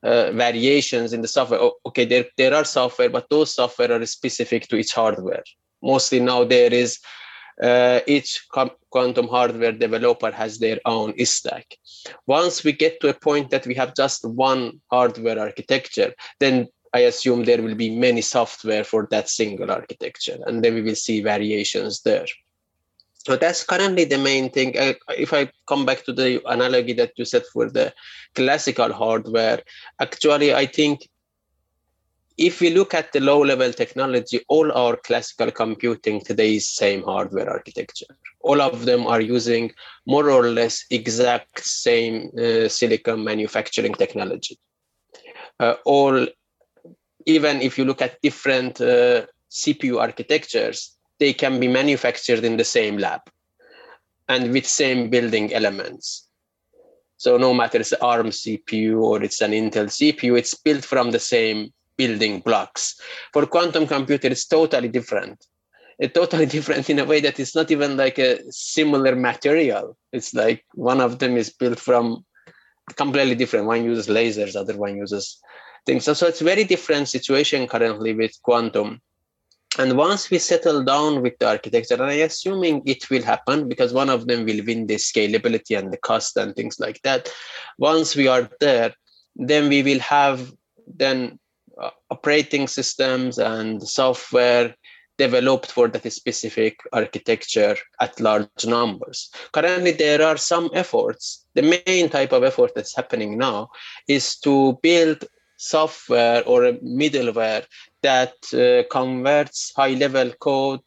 uh, 0.04 0.30
variations 0.32 1.12
in 1.12 1.22
the 1.22 1.28
software. 1.28 1.60
Oh, 1.60 1.74
okay, 1.86 2.04
there, 2.04 2.26
there 2.36 2.54
are 2.54 2.64
software, 2.64 3.10
but 3.10 3.28
those 3.30 3.54
software 3.54 3.92
are 3.92 4.06
specific 4.06 4.68
to 4.68 4.76
each 4.76 4.94
hardware. 4.94 5.42
Mostly 5.82 6.20
now 6.20 6.44
there 6.44 6.72
is 6.72 6.98
uh, 7.62 8.00
each 8.06 8.46
quantum 8.90 9.28
hardware 9.28 9.72
developer 9.72 10.30
has 10.30 10.58
their 10.58 10.78
own 10.84 11.14
stack. 11.24 11.76
Once 12.26 12.64
we 12.64 12.72
get 12.72 13.00
to 13.00 13.08
a 13.08 13.14
point 13.14 13.50
that 13.50 13.66
we 13.66 13.74
have 13.74 13.94
just 13.94 14.24
one 14.24 14.80
hardware 14.90 15.38
architecture, 15.38 16.14
then 16.40 16.68
I 16.94 17.00
assume 17.00 17.44
there 17.44 17.62
will 17.62 17.74
be 17.74 17.90
many 17.90 18.22
software 18.22 18.84
for 18.84 19.08
that 19.10 19.28
single 19.28 19.70
architecture, 19.70 20.38
and 20.46 20.64
then 20.64 20.74
we 20.74 20.82
will 20.82 20.94
see 20.94 21.20
variations 21.20 22.02
there. 22.02 22.26
So 23.26 23.36
that's 23.36 23.64
currently 23.64 24.04
the 24.04 24.16
main 24.16 24.48
thing. 24.50 24.72
if 24.74 25.34
I 25.34 25.50
come 25.66 25.84
back 25.84 26.04
to 26.04 26.12
the 26.12 26.40
analogy 26.46 26.94
that 26.94 27.12
you 27.16 27.24
said 27.24 27.44
for 27.52 27.68
the 27.68 27.92
classical 28.34 28.92
hardware, 28.92 29.60
actually, 30.00 30.54
I 30.54 30.64
think 30.64 31.08
if 32.38 32.60
we 32.60 32.70
look 32.70 32.94
at 32.94 33.12
the 33.12 33.18
low 33.18 33.40
level 33.40 33.72
technology, 33.72 34.40
all 34.48 34.70
our 34.72 34.96
classical 34.96 35.50
computing 35.50 36.20
today 36.20 36.54
is 36.54 36.70
same 36.70 37.02
hardware 37.02 37.50
architecture. 37.50 38.06
All 38.40 38.62
of 38.62 38.84
them 38.84 39.08
are 39.08 39.20
using 39.20 39.72
more 40.06 40.30
or 40.30 40.44
less 40.44 40.84
exact 40.90 41.66
same 41.66 42.30
uh, 42.38 42.68
silicon 42.68 43.24
manufacturing 43.24 43.92
technology. 43.92 44.56
Uh, 45.58 45.74
all, 45.84 46.28
even 47.26 47.60
if 47.60 47.76
you 47.76 47.84
look 47.84 48.00
at 48.00 48.22
different 48.22 48.80
uh, 48.80 49.26
CPU 49.50 50.00
architectures, 50.00 50.96
they 51.18 51.32
can 51.32 51.58
be 51.58 51.66
manufactured 51.66 52.44
in 52.44 52.56
the 52.56 52.64
same 52.64 52.98
lab 52.98 53.20
and 54.28 54.52
with 54.52 54.64
same 54.64 55.10
building 55.10 55.52
elements. 55.52 56.28
So 57.16 57.36
no 57.36 57.52
matter 57.52 57.78
it's 57.80 57.90
an 57.90 57.98
ARM 58.00 58.28
CPU 58.28 59.02
or 59.02 59.24
it's 59.24 59.40
an 59.40 59.50
Intel 59.50 59.86
CPU, 59.86 60.38
it's 60.38 60.54
built 60.54 60.84
from 60.84 61.10
the 61.10 61.18
same 61.18 61.72
building 61.98 62.40
blocks. 62.40 62.98
For 63.32 63.44
quantum 63.44 63.86
computer, 63.86 64.28
it's 64.28 64.46
totally 64.46 64.88
different. 64.88 65.44
It's 65.98 66.14
totally 66.14 66.46
different 66.56 66.88
in 66.88 67.00
a 67.00 67.04
way 67.04 67.20
that 67.20 67.38
it's 67.38 67.54
not 67.54 67.70
even 67.70 67.96
like 67.96 68.18
a 68.18 68.40
similar 68.50 69.14
material. 69.14 69.96
It's 70.12 70.32
like 70.32 70.64
one 70.74 71.00
of 71.00 71.18
them 71.18 71.36
is 71.36 71.50
built 71.50 71.78
from 71.78 72.24
completely 72.96 73.34
different. 73.34 73.66
One 73.66 73.84
uses 73.84 74.06
lasers, 74.06 74.56
other 74.56 74.76
one 74.76 74.96
uses 74.96 75.38
things. 75.84 76.04
So, 76.04 76.14
so 76.14 76.26
it's 76.26 76.40
very 76.40 76.64
different 76.64 77.08
situation 77.08 77.66
currently 77.66 78.14
with 78.14 78.32
quantum. 78.42 79.00
And 79.78 79.96
once 79.96 80.30
we 80.30 80.38
settle 80.38 80.82
down 80.82 81.20
with 81.22 81.38
the 81.38 81.48
architecture, 81.48 81.94
and 81.94 82.04
I'm 82.04 82.20
assuming 82.20 82.82
it 82.86 83.10
will 83.10 83.22
happen 83.22 83.68
because 83.68 83.92
one 83.92 84.08
of 84.08 84.26
them 84.26 84.44
will 84.44 84.64
win 84.64 84.86
the 84.86 84.96
scalability 84.96 85.78
and 85.78 85.92
the 85.92 85.98
cost 85.98 86.36
and 86.36 86.56
things 86.56 86.80
like 86.80 87.00
that. 87.02 87.30
Once 87.78 88.16
we 88.16 88.28
are 88.28 88.48
there, 88.60 88.94
then 89.36 89.68
we 89.68 89.82
will 89.82 90.00
have 90.00 90.50
then 90.86 91.38
operating 92.10 92.66
systems 92.66 93.38
and 93.38 93.82
software 93.82 94.74
developed 95.18 95.70
for 95.72 95.88
that 95.88 96.10
specific 96.12 96.78
architecture 96.92 97.76
at 98.00 98.20
large 98.20 98.64
numbers. 98.64 99.30
Currently, 99.52 99.92
there 99.92 100.22
are 100.22 100.36
some 100.36 100.70
efforts. 100.72 101.44
The 101.54 101.80
main 101.86 102.08
type 102.08 102.32
of 102.32 102.44
effort 102.44 102.72
that's 102.74 102.94
happening 102.94 103.36
now 103.36 103.70
is 104.06 104.36
to 104.38 104.78
build 104.82 105.24
software 105.56 106.44
or 106.44 106.60
middleware 107.00 107.64
that 108.02 108.34
uh, 108.54 108.86
converts 108.90 109.72
high 109.76 109.94
level 109.94 110.30
code 110.40 110.80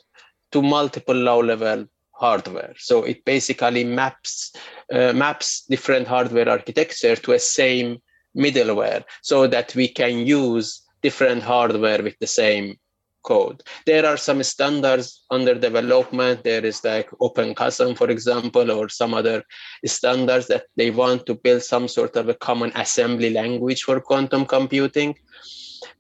to 0.54 0.62
multiple 0.62 1.16
low 1.16 1.42
level 1.42 1.86
hardware. 2.14 2.74
So 2.78 3.04
it 3.04 3.26
basically 3.26 3.84
maps 3.84 4.54
uh, 4.94 5.12
maps 5.14 5.66
different 5.70 6.08
hardware 6.08 6.50
architecture 6.50 7.16
to 7.18 7.34
a 7.34 7.40
same 7.40 7.98
middleware 8.38 9.04
so 9.22 9.48
that 9.48 9.76
we 9.76 9.88
can 9.88 10.26
use 10.26 10.82
different 11.02 11.44
hardware 11.44 12.02
with 12.04 12.18
the 12.20 12.28
same 12.28 12.78
code. 13.24 13.62
There 13.86 14.06
are 14.06 14.18
some 14.18 14.42
standards 14.44 15.24
under 15.30 15.56
development. 15.56 16.44
There 16.44 16.66
is 16.66 16.84
like 16.84 17.10
OpenQASM, 17.22 17.98
for 17.98 18.10
example, 18.10 18.72
or 18.72 18.90
some 18.90 19.14
other 19.14 19.44
standards 19.86 20.48
that 20.48 20.66
they 20.76 20.92
want 20.92 21.26
to 21.28 21.36
build 21.36 21.64
some 21.64 21.88
sort 21.88 22.16
of 22.16 22.30
a 22.30 22.34
common 22.34 22.72
assembly 22.76 23.32
language 23.32 23.84
for 23.84 24.02
quantum 24.02 24.46
computing. 24.46 25.16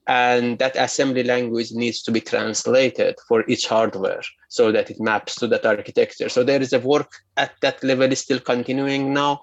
And 0.08 0.60
that 0.60 0.76
assembly 0.76 1.24
language 1.24 1.72
needs 1.72 2.02
to 2.04 2.12
be 2.12 2.22
translated 2.22 3.16
for 3.28 3.44
each 3.48 3.68
hardware 3.68 4.22
so 4.50 4.72
that 4.72 4.90
it 4.90 5.00
maps 5.00 5.36
to 5.36 5.48
that 5.48 5.66
architecture. 5.66 6.28
So 6.28 6.44
there 6.44 6.62
is 6.62 6.74
a 6.74 6.80
work 6.80 7.12
at 7.38 7.52
that 7.62 7.84
level 7.84 8.12
is 8.12 8.20
still 8.20 8.40
continuing 8.40 9.14
now 9.14 9.42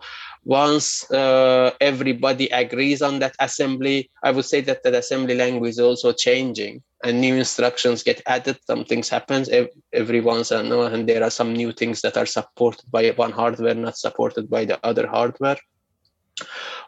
once 0.48 1.04
uh, 1.10 1.70
everybody 1.78 2.46
agrees 2.48 3.02
on 3.02 3.18
that 3.18 3.36
assembly, 3.38 4.10
I 4.22 4.30
would 4.30 4.46
say 4.46 4.62
that 4.62 4.82
that 4.82 4.94
assembly 4.94 5.34
language 5.34 5.72
is 5.72 5.78
also 5.78 6.14
changing 6.14 6.82
and 7.04 7.20
new 7.20 7.34
instructions 7.34 8.02
get 8.02 8.22
added. 8.24 8.58
Some 8.66 8.86
things 8.86 9.10
happens 9.10 9.50
every 9.92 10.22
once 10.22 10.50
in 10.50 10.72
a 10.72 10.76
while, 10.78 10.86
and 10.86 11.06
there 11.06 11.22
are 11.22 11.28
some 11.28 11.52
new 11.52 11.70
things 11.70 12.00
that 12.00 12.16
are 12.16 12.24
supported 12.24 12.90
by 12.90 13.10
one 13.10 13.30
hardware, 13.30 13.74
not 13.74 13.98
supported 13.98 14.48
by 14.48 14.64
the 14.64 14.80
other 14.86 15.06
hardware. 15.06 15.58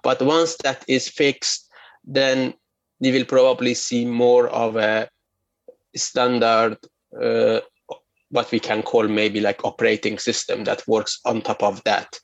But 0.03 0.23
once 0.23 0.57
that 0.65 0.83
is 0.89 1.09
fixed, 1.09 1.69
then 2.03 2.55
we 2.99 3.13
will 3.13 3.27
probably 3.27 3.75
see 3.75 4.07
more 4.07 4.49
of 4.49 4.77
a 4.77 5.11
standard 5.95 6.79
uh, 7.21 7.61
what 8.31 8.51
we 8.53 8.61
can 8.61 8.83
call 8.83 9.07
maybe 9.07 9.41
like 9.41 9.65
operating 9.65 10.19
system 10.19 10.65
that 10.65 10.87
works 10.89 11.21
on 11.27 11.43
top 11.43 11.63
of 11.63 11.83
that 11.85 12.19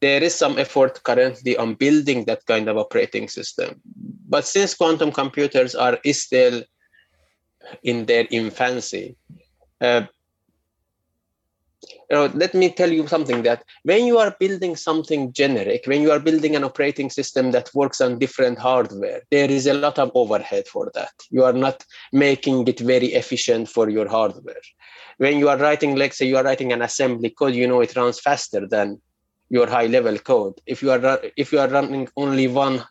there 0.00 0.22
is 0.22 0.34
some 0.34 0.58
effort 0.58 1.02
currently 1.02 1.56
on 1.56 1.74
building 1.74 2.24
that 2.24 2.44
kind 2.46 2.68
of 2.68 2.76
operating 2.76 3.28
system. 3.28 3.80
But 4.28 4.46
since 4.46 4.74
quantum 4.74 5.12
computers 5.12 5.74
are 5.74 5.98
still 6.12 6.62
in 7.82 8.06
their 8.06 8.26
infancy, 8.30 9.16
uh, 9.80 10.02
you 12.10 12.16
know, 12.16 12.30
let 12.34 12.54
me 12.54 12.70
tell 12.70 12.90
you 12.90 13.06
something 13.06 13.42
that 13.42 13.64
when 13.82 14.06
you 14.06 14.18
are 14.18 14.34
building 14.38 14.76
something 14.76 15.32
generic, 15.32 15.82
when 15.86 16.02
you 16.02 16.10
are 16.10 16.20
building 16.20 16.54
an 16.56 16.64
operating 16.64 17.10
system 17.10 17.50
that 17.50 17.70
works 17.74 18.00
on 18.00 18.18
different 18.18 18.58
hardware, 18.58 19.22
there 19.30 19.50
is 19.50 19.66
a 19.66 19.74
lot 19.74 19.98
of 19.98 20.10
overhead 20.14 20.66
for 20.68 20.90
that. 20.94 21.12
You 21.30 21.44
are 21.44 21.52
not 21.52 21.84
making 22.12 22.68
it 22.68 22.80
very 22.80 23.08
efficient 23.08 23.68
for 23.68 23.88
your 23.88 24.08
hardware. 24.08 24.62
When 25.18 25.38
you 25.38 25.48
are 25.48 25.58
writing, 25.58 25.96
let's 25.96 26.18
say 26.18 26.26
you 26.26 26.36
are 26.36 26.44
writing 26.44 26.72
an 26.72 26.82
assembly 26.82 27.30
code, 27.30 27.54
you 27.54 27.66
know 27.66 27.80
it 27.80 27.96
runs 27.96 28.20
faster 28.20 28.66
than 28.66 29.00
your 29.48 29.66
high 29.66 29.86
level 29.86 30.18
code. 30.18 30.54
If 30.66 30.82
you 30.82 30.90
are 30.90 31.20
if 31.36 31.52
you 31.52 31.60
are 31.60 31.68
running 31.68 32.08
only 32.16 32.48
one 32.48 32.84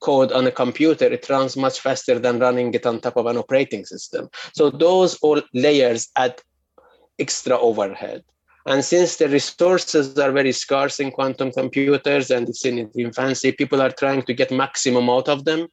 code 0.00 0.32
on 0.32 0.46
a 0.46 0.50
computer, 0.50 1.06
it 1.06 1.28
runs 1.28 1.56
much 1.56 1.80
faster 1.80 2.18
than 2.18 2.38
running 2.38 2.72
it 2.74 2.86
on 2.86 3.00
top 3.00 3.16
of 3.16 3.26
an 3.26 3.36
operating 3.36 3.84
system. 3.84 4.28
So 4.54 4.70
those 4.70 5.16
all 5.16 5.42
layers 5.54 6.08
add 6.16 6.40
extra 7.18 7.58
overhead. 7.58 8.22
And 8.66 8.84
since 8.84 9.16
the 9.16 9.28
resources 9.28 10.18
are 10.18 10.32
very 10.32 10.52
scarce 10.52 10.98
in 10.98 11.12
quantum 11.12 11.52
computers 11.52 12.30
and 12.30 12.48
it's 12.48 12.64
in 12.64 12.90
infancy, 12.96 13.52
people 13.52 13.80
are 13.80 13.92
trying 13.92 14.22
to 14.22 14.34
get 14.34 14.50
maximum 14.50 15.08
out 15.08 15.28
of 15.28 15.44
them. 15.44 15.68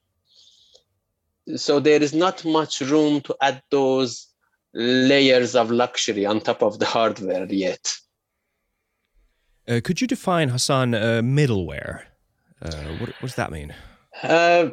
So 1.56 1.80
there 1.80 2.02
is 2.02 2.14
not 2.14 2.46
much 2.46 2.82
room 2.82 3.22
to 3.22 3.36
add 3.42 3.64
those 3.72 4.28
layers 4.74 5.56
of 5.56 5.72
luxury 5.72 6.26
on 6.26 6.40
top 6.40 6.62
of 6.62 6.80
the 6.80 6.86
hardware 6.86 7.52
yet. 7.52 7.96
Uh, 9.68 9.80
could 9.84 10.02
you 10.02 10.08
define 10.08 10.50
Hassan 10.50 10.94
uh, 10.94 11.22
middleware? 11.24 12.02
Uh, 12.62 12.72
what, 13.00 13.10
what, 13.10 13.22
does 13.22 13.36
that 13.36 13.52
mean? 13.52 13.74
Uh, 14.22 14.70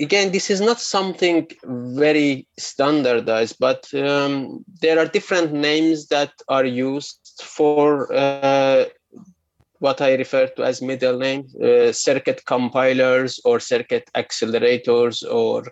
again, 0.00 0.32
this 0.32 0.50
is 0.50 0.60
not 0.60 0.80
something 0.80 1.46
very 1.64 2.46
standardized, 2.58 3.56
but 3.58 3.92
um, 3.94 4.64
there 4.80 4.98
are 4.98 5.06
different 5.06 5.52
names 5.52 6.08
that 6.08 6.32
are 6.48 6.64
used 6.64 7.42
for 7.42 8.12
uh, 8.12 8.86
what 9.80 10.00
I 10.00 10.14
refer 10.14 10.46
to 10.46 10.64
as 10.64 10.80
middle 10.80 11.18
names, 11.18 11.54
uh, 11.56 11.92
circuit 11.92 12.42
compilers 12.46 13.38
or 13.44 13.60
circuit 13.60 14.10
accelerators, 14.14 15.22
or 15.30 15.64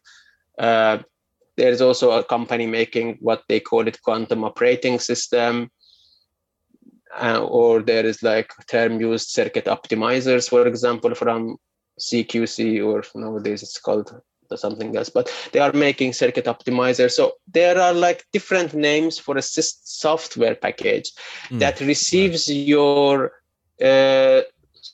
there's 1.57 1.81
also 1.81 2.13
a 2.13 2.25
company 2.25 2.67
making 2.67 3.19
what 3.21 3.43
they 3.49 3.61
call 3.61 3.87
it 3.87 4.01
quantum 4.03 4.45
operating 4.45 4.99
system 4.99 5.71
uh, 7.21 7.43
or 7.45 7.83
there 7.83 8.07
is 8.07 8.23
like 8.23 8.53
term 8.69 9.01
used 9.01 9.29
circuit 9.29 9.67
optimizers, 9.67 10.49
for 10.49 10.67
example, 10.67 11.15
from 11.15 11.57
CQC, 12.01 12.85
or 12.85 13.05
nowadays 13.15 13.63
it's 13.63 13.79
called 13.79 14.21
something 14.57 14.97
else, 14.97 15.09
but 15.09 15.33
they 15.53 15.61
are 15.61 15.73
making 15.73 16.13
circuit 16.13 16.45
optimizers. 16.45 17.13
So 17.13 17.33
there 17.47 17.81
are 17.81 17.93
like 17.93 18.25
different 18.33 18.75
names 18.75 19.19
for 19.19 19.37
a 19.37 19.43
software 19.43 20.55
package 20.55 21.13
mm, 21.49 21.59
that 21.59 21.81
receives 21.81 22.49
right. 22.49 22.57
your 22.57 23.33
uh, 23.83 24.43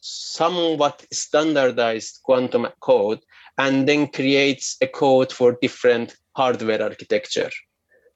somewhat 0.00 1.04
standardized 1.12 2.20
quantum 2.22 2.68
code 2.80 3.20
and 3.58 3.88
then 3.88 4.06
creates 4.06 4.76
a 4.80 4.86
code 4.86 5.32
for 5.32 5.58
different 5.60 6.16
hardware 6.36 6.82
architecture. 6.82 7.50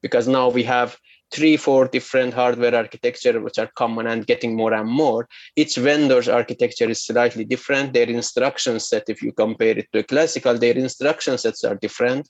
Because 0.00 0.28
now 0.28 0.48
we 0.48 0.62
have 0.64 0.96
three, 1.32 1.56
four 1.56 1.88
different 1.88 2.34
hardware 2.34 2.74
architecture, 2.74 3.40
which 3.40 3.58
are 3.58 3.70
common 3.74 4.06
and 4.06 4.26
getting 4.26 4.54
more 4.54 4.74
and 4.74 4.88
more. 4.88 5.28
Each 5.56 5.76
vendor's 5.76 6.28
architecture 6.28 6.88
is 6.90 7.02
slightly 7.02 7.44
different. 7.44 7.92
Their 7.92 8.08
instruction 8.08 8.78
set, 8.80 9.04
if 9.08 9.22
you 9.22 9.32
compare 9.32 9.78
it 9.78 9.88
to 9.92 10.00
a 10.00 10.04
classical, 10.04 10.58
their 10.58 10.76
instruction 10.76 11.38
sets 11.38 11.64
are 11.64 11.76
different. 11.76 12.28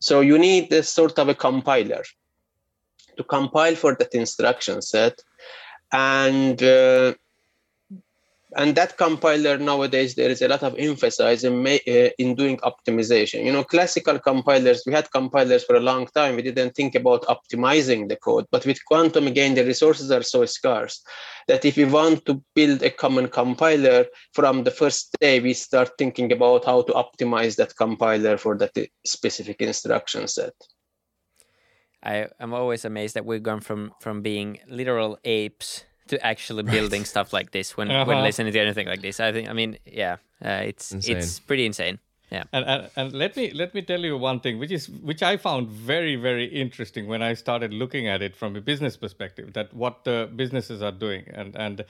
So 0.00 0.20
you 0.20 0.38
need 0.38 0.72
a 0.72 0.82
sort 0.82 1.18
of 1.18 1.28
a 1.28 1.34
compiler 1.34 2.02
to 3.16 3.24
compile 3.24 3.74
for 3.74 3.94
that 3.94 4.14
instruction 4.14 4.82
set. 4.82 5.18
And 5.92 6.62
uh, 6.62 7.14
and 8.56 8.74
that 8.74 8.96
compiler 8.96 9.58
nowadays 9.58 10.14
there 10.14 10.30
is 10.30 10.42
a 10.42 10.48
lot 10.48 10.62
of 10.62 10.74
emphasis 10.78 11.44
in, 11.44 11.66
uh, 11.66 12.10
in 12.18 12.34
doing 12.34 12.58
optimization. 12.58 13.44
You 13.44 13.52
know 13.52 13.64
classical 13.64 14.18
compilers 14.18 14.82
we 14.86 14.92
had 14.92 15.10
compilers 15.10 15.64
for 15.64 15.76
a 15.76 15.80
long 15.80 16.06
time. 16.08 16.36
We 16.36 16.42
didn't 16.42 16.74
think 16.74 16.94
about 16.94 17.22
optimizing 17.22 18.08
the 18.08 18.16
code. 18.16 18.46
But 18.50 18.66
with 18.66 18.84
quantum 18.84 19.26
again 19.26 19.54
the 19.54 19.64
resources 19.64 20.10
are 20.10 20.22
so 20.22 20.44
scarce 20.46 21.02
that 21.48 21.64
if 21.64 21.76
we 21.76 21.84
want 21.84 22.26
to 22.26 22.42
build 22.54 22.82
a 22.82 22.90
common 22.90 23.28
compiler 23.28 24.06
from 24.32 24.64
the 24.64 24.70
first 24.70 25.16
day 25.20 25.40
we 25.40 25.54
start 25.54 25.92
thinking 25.98 26.32
about 26.32 26.64
how 26.64 26.82
to 26.82 26.92
optimize 26.92 27.56
that 27.56 27.76
compiler 27.76 28.36
for 28.36 28.56
that 28.58 28.72
specific 29.06 29.60
instruction 29.60 30.28
set. 30.28 30.52
I, 32.04 32.26
i'm 32.40 32.52
always 32.52 32.84
amazed 32.84 33.14
that 33.14 33.24
we've 33.24 33.42
gone 33.42 33.60
from 33.60 33.92
from 34.00 34.22
being 34.22 34.58
literal 34.66 35.18
apes 35.24 35.84
to 36.08 36.26
actually 36.26 36.62
building 36.62 37.00
right. 37.00 37.06
stuff 37.06 37.32
like 37.32 37.50
this 37.52 37.76
when 37.76 37.90
uh-huh. 37.90 38.04
when 38.06 38.22
listening 38.22 38.52
to 38.52 38.60
anything 38.60 38.86
like 38.86 39.02
this. 39.02 39.20
I 39.20 39.32
think 39.32 39.48
I 39.48 39.52
mean 39.52 39.78
yeah, 39.86 40.16
uh, 40.44 40.62
it's 40.64 40.92
insane. 40.92 41.16
it's 41.16 41.38
pretty 41.38 41.66
insane. 41.66 41.98
Yeah. 42.30 42.44
And, 42.52 42.64
and 42.64 42.90
and 42.96 43.12
let 43.12 43.36
me 43.36 43.50
let 43.50 43.74
me 43.74 43.82
tell 43.82 44.00
you 44.00 44.16
one 44.16 44.40
thing 44.40 44.58
which 44.58 44.70
is 44.70 44.88
which 44.88 45.22
I 45.22 45.36
found 45.36 45.68
very 45.68 46.16
very 46.16 46.46
interesting 46.46 47.06
when 47.06 47.22
I 47.22 47.34
started 47.34 47.74
looking 47.74 48.08
at 48.08 48.22
it 48.22 48.34
from 48.34 48.56
a 48.56 48.60
business 48.60 48.96
perspective 48.96 49.52
that 49.52 49.74
what 49.74 50.04
the 50.04 50.30
businesses 50.34 50.82
are 50.82 50.92
doing 50.92 51.24
and 51.34 51.54
and 51.56 51.84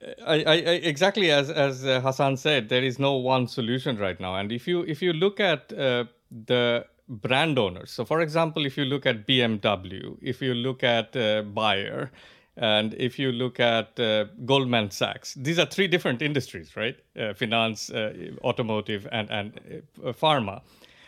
uh, 0.00 0.12
I, 0.26 0.34
I, 0.44 0.54
exactly 0.92 1.30
as 1.30 1.50
as 1.50 1.84
uh, 1.84 2.00
Hassan 2.00 2.36
said, 2.36 2.68
there 2.68 2.82
is 2.82 2.98
no 2.98 3.14
one 3.14 3.48
solution 3.48 3.98
right 3.98 4.18
now. 4.18 4.36
And 4.36 4.52
if 4.52 4.68
you 4.68 4.82
if 4.82 5.02
you 5.02 5.12
look 5.12 5.40
at 5.40 5.72
uh, 5.72 6.04
the 6.46 6.86
brand 7.08 7.58
owners, 7.58 7.90
so 7.90 8.04
for 8.04 8.20
example, 8.20 8.66
if 8.66 8.76
you 8.76 8.84
look 8.84 9.06
at 9.06 9.26
BMW, 9.26 10.16
if 10.22 10.40
you 10.40 10.54
look 10.54 10.84
at 10.84 11.16
uh, 11.16 11.42
Bayer, 11.42 12.10
and 12.58 12.94
if 12.94 13.20
you 13.20 13.30
look 13.30 13.60
at 13.60 13.98
uh, 14.00 14.24
Goldman 14.44 14.90
Sachs, 14.90 15.34
these 15.34 15.60
are 15.60 15.66
three 15.66 15.86
different 15.86 16.22
industries, 16.22 16.76
right? 16.76 16.96
Uh, 17.18 17.32
finance, 17.32 17.88
uh, 17.88 18.12
automotive, 18.42 19.06
and, 19.12 19.30
and 19.30 19.82
uh, 20.04 20.12
pharma. 20.12 20.62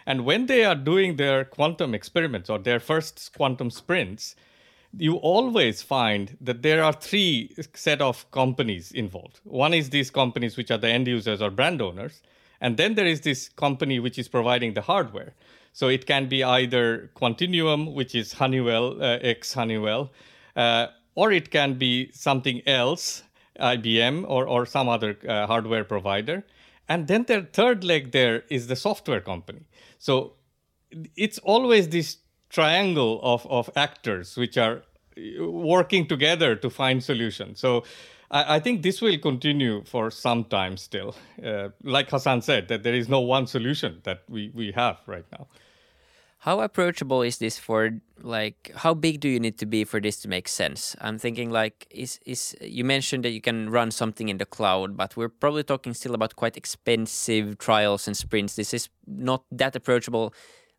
And 0.07 0.25
when 0.25 0.47
they 0.47 0.65
are 0.65 0.77
doing 0.77 1.17
their 1.17 1.45
quantum 1.45 1.93
experiments 1.93 2.49
or 2.49 2.61
their 2.61 2.79
first 2.79 3.33
quantum 3.37 3.71
sprints, 3.71 4.37
you 4.97 5.17
always 5.17 5.83
find 5.83 6.37
that 6.41 6.63
there 6.63 6.85
are 6.85 6.93
three 6.93 7.55
set 7.75 8.01
of 8.01 8.31
companies 8.31 8.93
involved. 8.93 9.41
One 9.45 9.75
is 9.75 9.91
these 9.91 10.11
companies 10.11 10.57
which 10.57 10.71
are 10.71 10.79
the 10.79 10.89
end 10.89 11.09
users 11.09 11.43
or 11.43 11.51
brand 11.51 11.83
owners, 11.83 12.23
and 12.61 12.77
then 12.77 12.95
there 12.95 13.07
is 13.07 13.23
this 13.23 13.49
company 13.49 13.99
which 13.99 14.19
is 14.19 14.29
providing 14.29 14.75
the 14.75 14.83
hardware. 14.83 15.35
So 15.73 15.89
it 15.89 16.07
can 16.07 16.29
be 16.29 16.45
either 16.45 17.11
Quantinuum, 17.17 17.95
which 17.95 18.15
is 18.15 18.35
Honeywell, 18.35 19.03
uh, 19.03 19.19
ex 19.23 19.53
Honeywell, 19.53 20.11
uh, 20.57 20.89
or 21.21 21.31
it 21.31 21.51
can 21.51 21.75
be 21.75 22.11
something 22.13 22.63
else, 22.67 23.25
IBM 23.61 24.25
or, 24.27 24.49
or 24.49 24.65
some 24.65 24.89
other 24.89 25.19
uh, 25.29 25.47
hardware 25.47 25.85
provider. 25.85 26.47
And 26.89 27.09
then 27.09 27.25
their 27.25 27.43
third 27.43 27.85
leg 27.85 28.13
there 28.13 28.45
is 28.49 28.69
the 28.69 28.77
software 28.77 29.21
company. 29.21 29.65
So 29.99 30.33
it's 31.17 31.39
always 31.41 31.91
this 31.91 32.17
triangle 32.49 33.21
of, 33.23 33.47
of 33.49 33.69
actors 33.77 34.35
which 34.39 34.57
are 34.57 34.77
uh, 34.79 35.47
working 35.47 36.07
together 36.07 36.57
to 36.57 36.71
find 36.71 37.05
solutions. 37.05 37.61
So 37.61 37.85
I, 38.31 38.57
I 38.57 38.61
think 38.61 38.83
this 38.83 39.03
will 39.03 39.19
continue 39.19 39.85
for 39.85 40.11
some 40.11 40.45
time 40.45 40.79
still. 40.79 41.15
Uh, 41.45 41.69
like 41.85 42.09
Hassan 42.09 42.41
said, 42.41 42.69
that 42.69 42.83
there 42.83 42.95
is 42.95 43.11
no 43.11 43.21
one 43.21 43.47
solution 43.47 44.01
that 44.05 44.23
we, 44.27 44.51
we 44.55 44.73
have 44.73 44.97
right 45.07 45.27
now. 45.33 45.49
How 46.41 46.61
approachable 46.61 47.21
is 47.21 47.37
this 47.37 47.59
for 47.59 48.01
like 48.23 48.73
how 48.75 48.95
big 48.95 49.21
do 49.21 49.29
you 49.29 49.39
need 49.39 49.59
to 49.59 49.67
be 49.67 49.85
for 49.85 50.01
this 50.01 50.17
to 50.23 50.29
make 50.29 50.49
sense? 50.49 50.97
I'm 50.99 51.19
thinking 51.19 51.51
like 51.51 51.87
is 51.91 52.19
is 52.25 52.57
you 52.63 52.83
mentioned 52.83 53.27
that 53.27 53.33
you 53.33 53.43
can 53.43 53.69
run 53.69 53.91
something 53.91 54.31
in 54.31 54.39
the 54.39 54.47
cloud, 54.47 54.97
but 54.97 55.19
we're 55.19 55.29
probably 55.29 55.65
talking 55.65 55.93
still 55.93 56.15
about 56.15 56.37
quite 56.37 56.57
expensive 56.57 57.59
trials 57.59 58.07
and 58.07 58.17
sprints. 58.17 58.57
This 58.57 58.73
is 58.73 58.89
not 59.07 59.45
that 59.53 59.77
approachable 59.77 60.33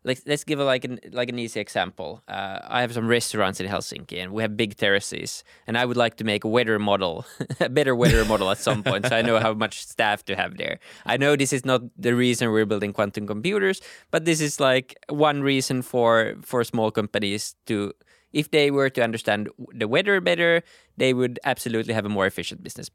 like 0.04 0.20
let's 0.26 0.44
give 0.44 0.58
a, 0.58 0.64
like 0.64 0.84
an 0.84 0.98
like 1.12 1.28
an 1.28 1.38
easy 1.38 1.60
example. 1.60 2.22
Uh, 2.26 2.58
I 2.66 2.80
have 2.80 2.92
some 2.92 3.06
restaurants 3.06 3.60
in 3.60 3.68
Helsinki, 3.68 4.22
and 4.22 4.32
we 4.32 4.42
have 4.42 4.56
big 4.56 4.76
terraces. 4.76 5.44
And 5.66 5.78
I 5.78 5.84
would 5.84 5.96
like 5.96 6.16
to 6.16 6.24
make 6.24 6.44
a 6.44 6.48
weather 6.48 6.78
model, 6.78 7.24
a 7.60 7.68
better 7.68 7.94
weather 7.94 8.24
model 8.24 8.50
at 8.50 8.58
some 8.58 8.82
point, 8.82 9.06
so 9.06 9.16
I 9.16 9.22
know 9.22 9.38
how 9.38 9.54
much 9.54 9.86
staff 9.86 10.24
to 10.24 10.36
have 10.36 10.56
there. 10.56 10.78
I 11.06 11.16
know 11.16 11.36
this 11.36 11.52
is 11.52 11.64
not 11.64 11.82
the 11.96 12.14
reason 12.14 12.50
we're 12.50 12.66
building 12.66 12.92
quantum 12.92 13.26
computers, 13.26 13.80
but 14.10 14.24
this 14.24 14.40
is 14.40 14.58
like 14.58 14.96
one 15.08 15.42
reason 15.42 15.82
for 15.82 16.34
for 16.42 16.64
small 16.64 16.90
companies 16.90 17.54
to, 17.66 17.92
if 18.32 18.50
they 18.50 18.70
were 18.70 18.90
to 18.90 19.02
understand 19.02 19.48
the 19.72 19.86
weather 19.86 20.20
better, 20.20 20.62
they 20.96 21.14
would 21.14 21.38
absolutely 21.44 21.94
have 21.94 22.04
a 22.04 22.10
more 22.10 22.26
efficient 22.26 22.62
business. 22.62 22.90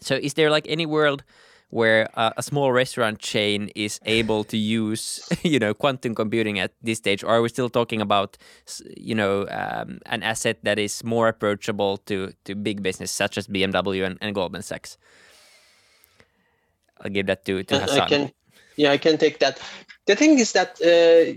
So, 0.00 0.16
is 0.16 0.34
there 0.34 0.50
like 0.50 0.66
any 0.68 0.86
world? 0.86 1.24
Where 1.72 2.06
uh, 2.14 2.30
a 2.36 2.42
small 2.42 2.70
restaurant 2.70 3.18
chain 3.18 3.70
is 3.74 3.98
able 4.04 4.44
to 4.44 4.58
use 4.58 5.26
you 5.42 5.58
know 5.58 5.72
quantum 5.72 6.14
computing 6.14 6.58
at 6.58 6.72
this 6.82 6.98
stage 6.98 7.24
or 7.24 7.30
are 7.30 7.40
we 7.40 7.48
still 7.48 7.70
talking 7.70 8.00
about 8.02 8.36
you 8.94 9.14
know 9.14 9.48
um, 9.48 9.98
an 10.06 10.22
asset 10.22 10.58
that 10.62 10.78
is 10.78 11.02
more 11.02 11.28
approachable 11.28 11.96
to 11.96 12.32
to 12.44 12.54
big 12.54 12.82
business 12.82 13.10
such 13.10 13.38
as 13.38 13.48
BMW 13.48 14.04
and, 14.04 14.18
and 14.20 14.34
Goldman 14.34 14.62
Sachs 14.62 14.98
I'll 17.02 17.10
give 17.10 17.26
that 17.26 17.44
to, 17.46 17.62
to 17.64 17.78
Hassan. 17.80 18.00
I 18.00 18.08
can, 18.08 18.32
yeah, 18.76 18.92
I 18.92 18.98
can 18.98 19.18
take 19.18 19.40
that. 19.40 19.60
The 20.06 20.14
thing 20.14 20.38
is 20.38 20.52
that 20.52 20.78
uh, 20.80 21.36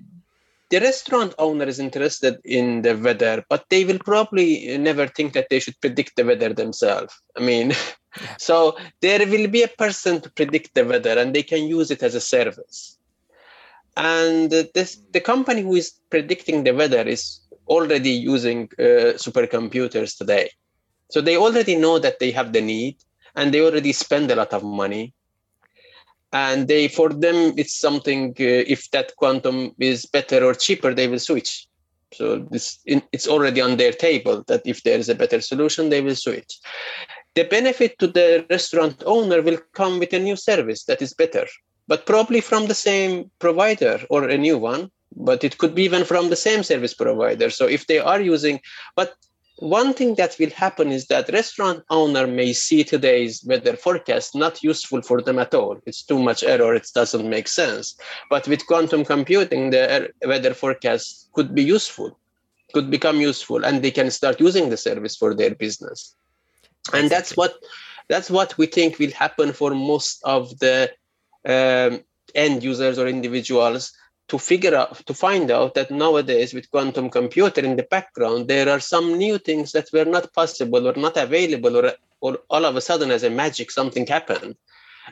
the 0.69 0.79
restaurant 0.79 1.33
owner 1.37 1.65
is 1.65 1.79
interested 1.79 2.37
in 2.43 2.81
the 2.81 2.97
weather, 2.97 3.43
but 3.49 3.65
they 3.69 3.85
will 3.85 3.99
probably 3.99 4.77
never 4.77 5.07
think 5.07 5.33
that 5.33 5.47
they 5.49 5.59
should 5.59 5.79
predict 5.81 6.15
the 6.15 6.25
weather 6.25 6.53
themselves. 6.53 7.13
I 7.37 7.41
mean, 7.41 7.73
so 8.39 8.77
there 9.01 9.25
will 9.27 9.47
be 9.47 9.63
a 9.63 9.67
person 9.67 10.21
to 10.21 10.31
predict 10.31 10.73
the 10.73 10.85
weather 10.85 11.17
and 11.19 11.33
they 11.35 11.43
can 11.43 11.67
use 11.67 11.91
it 11.91 12.03
as 12.03 12.15
a 12.15 12.21
service. 12.21 12.97
And 13.97 14.51
this, 14.51 14.99
the 15.11 15.21
company 15.21 15.61
who 15.61 15.75
is 15.75 15.93
predicting 16.09 16.63
the 16.63 16.73
weather 16.73 17.01
is 17.01 17.39
already 17.67 18.11
using 18.11 18.69
uh, 18.77 19.15
supercomputers 19.15 20.17
today. 20.17 20.49
So 21.11 21.21
they 21.21 21.37
already 21.37 21.75
know 21.75 21.99
that 21.99 22.19
they 22.19 22.31
have 22.31 22.53
the 22.53 22.61
need 22.61 22.97
and 23.35 23.53
they 23.53 23.61
already 23.61 23.93
spend 23.93 24.31
a 24.31 24.35
lot 24.35 24.53
of 24.53 24.63
money. 24.63 25.13
And 26.43 26.67
they, 26.67 26.83
for 26.87 27.09
them, 27.09 27.53
it's 27.61 27.75
something, 27.87 28.21
uh, 28.39 28.73
if 28.73 28.81
that 28.91 29.15
quantum 29.15 29.57
is 29.79 30.05
better 30.05 30.39
or 30.43 30.53
cheaper, 30.53 30.91
they 30.93 31.07
will 31.07 31.23
switch. 31.29 31.51
So 32.13 32.25
this, 32.51 32.79
it's 32.85 33.27
already 33.27 33.61
on 33.61 33.77
their 33.77 33.91
table 33.91 34.43
that 34.47 34.61
if 34.65 34.83
there 34.83 34.99
is 34.99 35.09
a 35.09 35.15
better 35.15 35.39
solution, 35.41 35.89
they 35.89 36.01
will 36.01 36.15
switch 36.15 36.51
the 37.35 37.43
benefit 37.43 37.99
to 37.99 38.07
the 38.07 38.45
restaurant 38.49 39.03
owner 39.05 39.41
will 39.41 39.59
come 39.73 39.99
with 39.99 40.13
a 40.13 40.19
new 40.19 40.35
service 40.35 40.85
that 40.85 41.01
is 41.01 41.13
better, 41.13 41.45
but 41.87 42.05
probably 42.05 42.41
from 42.41 42.67
the 42.67 42.73
same 42.73 43.29
provider 43.39 43.99
or 44.09 44.27
a 44.27 44.37
new 44.37 44.57
one. 44.57 44.89
But 45.17 45.43
it 45.43 45.57
could 45.59 45.75
be 45.75 45.83
even 45.83 46.03
from 46.03 46.29
the 46.29 46.35
same 46.35 46.63
service 46.63 46.93
provider. 46.93 47.49
So 47.49 47.67
if 47.67 47.87
they 47.87 47.99
are 47.99 48.19
using, 48.19 48.59
but 48.95 49.13
one 49.57 49.93
thing 49.93 50.15
that 50.15 50.35
will 50.39 50.49
happen 50.49 50.91
is 50.91 51.07
that 51.07 51.29
restaurant 51.31 51.83
owner 51.89 52.27
may 52.27 52.53
see 52.53 52.83
today's 52.83 53.43
weather 53.45 53.75
forecast 53.75 54.35
not 54.35 54.63
useful 54.63 55.01
for 55.01 55.21
them 55.21 55.39
at 55.39 55.53
all. 55.53 55.77
It's 55.85 56.03
too 56.03 56.19
much 56.19 56.43
error. 56.43 56.75
It 56.75 56.87
doesn't 56.93 57.29
make 57.29 57.47
sense. 57.47 57.95
But 58.29 58.47
with 58.47 58.67
quantum 58.67 59.05
computing, 59.05 59.69
the 59.69 60.09
weather 60.25 60.53
forecast 60.53 61.29
could 61.33 61.55
be 61.55 61.63
useful, 61.63 62.17
could 62.73 62.91
become 62.91 63.21
useful, 63.21 63.63
and 63.63 63.81
they 63.81 63.91
can 63.91 64.11
start 64.11 64.39
using 64.39 64.69
the 64.69 64.77
service 64.77 65.15
for 65.15 65.33
their 65.33 65.55
business 65.55 66.15
and 66.93 67.09
that's 67.09 67.35
what 67.35 67.55
that's 68.07 68.29
what 68.29 68.57
we 68.57 68.67
think 68.67 68.99
will 68.99 69.11
happen 69.11 69.53
for 69.53 69.73
most 69.73 70.21
of 70.23 70.57
the 70.59 70.91
um, 71.45 72.03
end 72.35 72.63
users 72.63 72.99
or 72.99 73.07
individuals 73.07 73.93
to 74.27 74.39
figure 74.39 74.75
out 74.75 75.05
to 75.05 75.13
find 75.13 75.51
out 75.51 75.75
that 75.75 75.91
nowadays 75.91 76.53
with 76.53 76.69
quantum 76.71 77.09
computer 77.09 77.61
in 77.61 77.75
the 77.75 77.83
background 77.83 78.47
there 78.47 78.69
are 78.69 78.79
some 78.79 79.17
new 79.17 79.37
things 79.37 79.71
that 79.71 79.87
were 79.93 80.05
not 80.05 80.33
possible 80.33 80.87
or 80.87 80.95
not 80.95 81.15
available 81.17 81.77
or, 81.77 81.93
or 82.21 82.39
all 82.49 82.65
of 82.65 82.75
a 82.75 82.81
sudden 82.81 83.11
as 83.11 83.23
a 83.23 83.29
magic 83.29 83.69
something 83.69 84.05
happened 84.07 84.55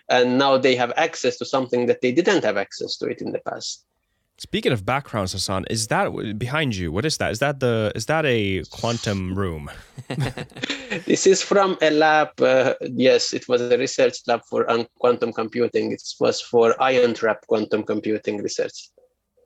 and 0.10 0.38
now 0.38 0.58
they 0.58 0.76
have 0.76 0.92
access 0.98 1.38
to 1.38 1.46
something 1.46 1.86
that 1.86 2.02
they 2.02 2.12
didn't 2.12 2.44
have 2.44 2.58
access 2.58 2.98
to 2.98 3.06
it 3.06 3.22
in 3.22 3.32
the 3.32 3.40
past 3.40 3.86
Speaking 4.40 4.72
of 4.72 4.84
backgrounds, 4.84 5.34
Hassan, 5.34 5.66
is 5.70 5.88
that 5.88 6.40
behind 6.40 6.76
you? 6.76 6.92
What 6.92 7.06
is 7.06 7.18
that? 7.18 7.32
Is 7.32 7.40
that 7.40 7.60
the 7.60 7.92
is 7.94 8.08
that 8.08 8.26
a 8.26 8.64
quantum 8.72 9.36
room? 9.36 9.70
this 11.06 11.28
is 11.28 11.44
from 11.44 11.78
a 11.84 11.92
lab. 11.92 12.42
Uh, 12.42 12.74
yes, 12.82 13.32
it 13.32 13.48
was 13.48 13.62
a 13.62 13.78
research 13.78 14.18
lab 14.26 14.42
for 14.50 14.66
quantum 15.00 15.34
computing. 15.34 15.92
It 15.92 16.02
was 16.20 16.42
for 16.42 16.76
ion 16.82 17.14
trap 17.14 17.46
quantum 17.46 17.84
computing 17.84 18.42
research. 18.42 18.90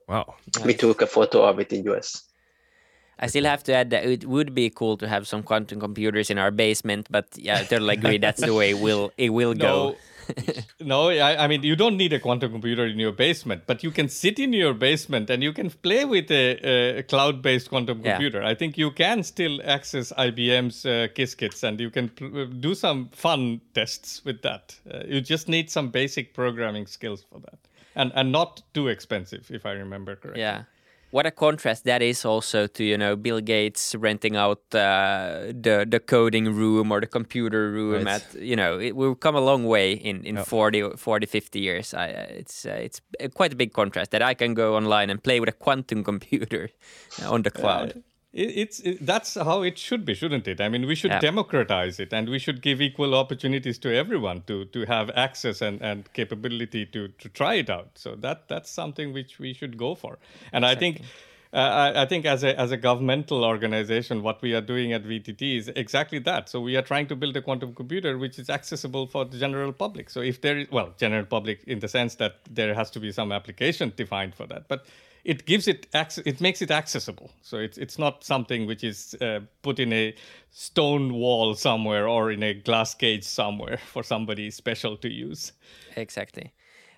Wow! 0.08 0.36
We 0.64 0.74
took 0.74 1.02
a 1.02 1.08
photo 1.08 1.44
of 1.44 1.60
it 1.60 1.74
in 1.74 1.84
US. 1.92 2.24
I 3.20 3.28
still 3.28 3.46
have 3.46 3.64
to 3.64 3.74
add 3.74 3.90
that 3.90 4.06
it 4.06 4.26
would 4.26 4.54
be 4.54 4.70
cool 4.70 4.96
to 4.98 5.08
have 5.08 5.28
some 5.28 5.42
quantum 5.42 5.80
computers 5.80 6.30
in 6.30 6.38
our 6.38 6.52
basement, 6.52 7.08
but 7.10 7.28
yeah, 7.36 7.60
I 7.60 7.64
totally 7.64 7.96
agree. 7.96 8.18
That's 8.20 8.42
the 8.42 8.54
way 8.54 8.72
it 8.72 8.80
will 8.80 9.12
it 9.18 9.30
will 9.30 9.56
no, 9.56 9.64
go. 9.64 9.98
no, 10.80 11.10
I, 11.10 11.44
I, 11.44 11.48
mean 11.48 11.64
you 11.64 11.76
don't 11.76 11.98
need 11.98 12.14
a 12.14 12.20
quantum 12.20 12.52
computer 12.52 12.86
in 12.86 13.00
your 13.00 13.12
basement, 13.12 13.64
but 13.66 13.84
you 13.84 13.92
can 13.92 14.10
sit 14.10 14.40
in 14.40 14.54
your 14.54 14.74
basement 14.74 15.30
and 15.30 15.42
you 15.42 15.54
can 15.54 15.70
play 15.70 16.06
with 16.06 16.30
a, 16.32 17.00
a 17.00 17.04
cloud-based 17.04 17.70
quantum 17.70 18.02
Yeah. 18.04 18.14
computer. 18.14 18.44
I 18.44 18.56
think 18.56 18.78
you 18.78 18.92
can 18.92 19.24
still 19.24 19.62
access 19.64 20.12
IBM's 20.12 20.86
uh, 20.86 21.08
Qiskits 21.16 21.64
and 21.64 21.80
you 21.80 21.90
can 21.90 22.10
pl- 22.10 22.48
do 22.48 22.76
some 22.76 23.10
fun 23.10 23.62
tests 23.74 24.24
with 24.26 24.42
that. 24.42 24.76
Uh, 24.92 25.04
you 25.08 25.22
just 25.22 25.48
need 25.48 25.70
some 25.70 25.90
basic 25.90 26.34
programming 26.34 26.88
skills 26.88 27.24
for 27.30 27.40
that, 27.40 27.60
and 27.98 28.12
and 28.16 28.32
not 28.32 28.62
too 28.74 28.88
expensive, 28.88 29.52
if 29.52 29.66
I 29.66 29.72
remember 29.72 30.16
correctly. 30.16 30.42
Yeah. 30.42 30.64
What 31.12 31.26
a 31.26 31.32
contrast 31.32 31.86
that 31.86 32.02
is 32.02 32.26
also 32.26 32.68
to 32.68 32.84
you 32.84 32.98
know 32.98 33.16
Bill 33.16 33.40
Gates 33.42 33.96
renting 33.96 34.36
out 34.36 34.60
uh, 34.76 35.54
the 35.64 35.86
the 35.90 36.00
coding 36.00 36.54
room 36.54 36.92
or 36.92 37.00
the 37.00 37.08
computer 37.08 37.72
room 37.72 38.04
Right. 38.06 38.08
at 38.16 38.42
you 38.42 38.56
know 38.58 38.78
it, 38.80 38.94
we've 38.96 39.18
come 39.20 39.38
a 39.38 39.42
long 39.42 39.64
way 39.68 39.94
in 39.94 40.26
in 40.26 40.36
40, 40.44 40.98
40 40.98 41.26
50 41.26 41.60
years 41.60 41.94
I, 41.94 42.08
it's 42.40 42.66
uh, 42.66 42.84
it's 42.86 43.00
quite 43.36 43.54
a 43.54 43.56
big 43.56 43.72
contrast 43.72 44.12
that 44.12 44.22
I 44.22 44.34
can 44.36 44.54
go 44.54 44.76
online 44.76 45.10
and 45.10 45.24
play 45.24 45.40
with 45.40 45.50
a 45.50 45.58
quantum 45.64 46.04
computer 46.12 46.70
on 47.26 47.44
the 47.44 47.52
cloud 47.52 48.04
It, 48.44 48.50
it's 48.64 48.80
it, 48.82 49.06
that's 49.06 49.34
how 49.50 49.64
it 49.64 49.78
should 49.78 50.06
be, 50.06 50.14
shouldn't 50.14 50.48
it? 50.48 50.62
I 50.62 50.70
mean, 50.70 50.86
we 50.86 50.96
should 50.96 51.12
Yeah. 51.12 51.20
democratize 51.20 52.00
it, 52.00 52.14
and 52.14 52.30
we 52.30 52.40
should 52.40 52.62
give 52.62 52.82
equal 52.88 53.16
opportunities 53.16 53.80
to 53.80 53.94
everyone 54.02 54.44
to 54.48 54.66
to 54.66 54.86
have 54.86 55.10
access 55.28 55.62
and, 55.62 55.82
and 55.82 56.12
capability 56.14 56.86
to 56.98 57.08
to 57.24 57.30
try 57.30 57.56
it 57.56 57.70
out. 57.70 57.90
So 57.96 58.16
that 58.28 58.48
that's 58.48 58.70
something 58.82 59.14
which 59.14 59.40
we 59.40 59.54
should 59.54 59.78
go 59.78 59.96
for. 59.96 60.20
And 60.54 60.66
I 60.66 60.76
think. 60.76 61.02
Uh, 61.54 61.60
I, 61.60 62.02
I 62.02 62.06
think 62.06 62.26
as 62.26 62.44
a 62.44 62.52
as 62.60 62.72
a 62.74 62.78
governmental 62.78 63.46
organization, 63.46 64.22
what 64.22 64.42
we 64.42 64.54
are 64.54 64.66
doing 64.74 64.92
at 64.92 65.04
VTT 65.12 65.58
is 65.60 65.70
exactly 65.84 66.20
that. 66.20 66.50
So 66.50 66.60
we 66.60 66.76
are 66.76 66.82
trying 66.82 67.08
to 67.08 67.16
build 67.16 67.38
a 67.38 67.42
quantum 67.42 67.74
computer 67.74 68.18
which 68.18 68.38
is 68.38 68.50
accessible 68.50 69.08
for 69.08 69.24
the 69.24 69.38
general 69.44 69.72
public. 69.72 70.10
So 70.10 70.20
if 70.32 70.42
there 70.42 70.58
is 70.58 70.68
well, 70.78 70.90
general 70.98 71.26
public 71.26 71.64
in 71.66 71.80
the 71.80 71.88
sense 71.88 72.16
that 72.16 72.34
there 72.60 72.74
has 72.76 72.92
to 72.92 73.00
be 73.00 73.14
some 73.14 73.32
application 73.32 73.94
defined 73.96 74.36
for 74.36 74.46
that, 74.48 74.68
but 74.68 74.86
it 75.34 75.46
gives 75.46 75.68
it 75.68 75.88
access 75.94 76.24
it 76.26 76.40
makes 76.42 76.62
it 76.62 76.72
accessible 76.72 77.30
so 77.42 77.58
it's 77.66 77.78
it's 77.78 77.98
not 78.00 78.24
something 78.24 78.68
which 78.70 78.84
is 78.84 79.16
uh, 79.22 79.40
put 79.62 79.80
in 79.80 79.92
a 79.94 80.14
stone 80.52 81.14
wall 81.14 81.56
somewhere 81.56 82.08
or 82.08 82.32
in 82.32 82.44
a 82.44 82.54
glass 82.54 82.96
cage 82.96 83.24
somewhere 83.24 83.78
for 83.94 84.04
somebody 84.04 84.52
special 84.52 84.98
to 84.98 85.08
use 85.10 85.54
exactly 85.96 86.52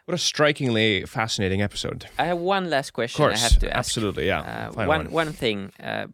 What 0.09 0.15
a 0.15 0.25
strikingly 0.33 1.05
fascinating 1.05 1.61
episode. 1.61 2.05
I 2.17 2.25
have 2.31 2.41
one 2.41 2.69
last 2.69 2.89
Of 2.89 2.93
question 2.93 3.23
I 3.23 3.27
course, 3.29 3.41
have 3.41 3.59
to 3.59 3.67
ask 3.67 3.77
absolutely, 3.77 4.25
yeah. 4.27 4.41
Uh, 4.41 4.71
Final 4.73 4.89
one 4.89 5.05
one. 5.05 5.27
one 5.27 5.33
thing. 5.33 5.71
Uh, 5.83 6.07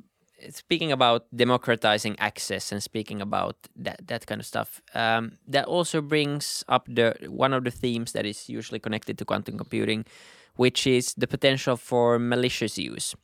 speaking 0.52 0.92
about 0.92 1.22
democratizing 1.36 2.16
access 2.20 2.72
and 2.74 2.82
speaking 2.84 3.22
about 3.22 3.56
that 3.86 3.98
that 4.08 4.26
kind 4.28 4.40
of 4.42 4.46
stuff, 4.46 4.82
um, 4.94 5.32
that 5.54 5.66
also 5.68 6.02
brings 6.02 6.64
up 6.68 6.84
the 6.96 7.14
one 7.30 7.56
of 7.58 7.64
the 7.64 7.72
themes 7.72 8.12
that 8.12 8.26
is 8.26 8.50
usually 8.50 8.80
connected 8.80 9.18
to 9.18 9.26
quantum 9.26 9.58
computing, 9.58 10.06
which 10.56 10.88
is 10.88 11.14
the 11.16 11.28
potential 11.28 11.78
for 11.78 12.20
malicious 12.20 12.78
use. 12.78 13.16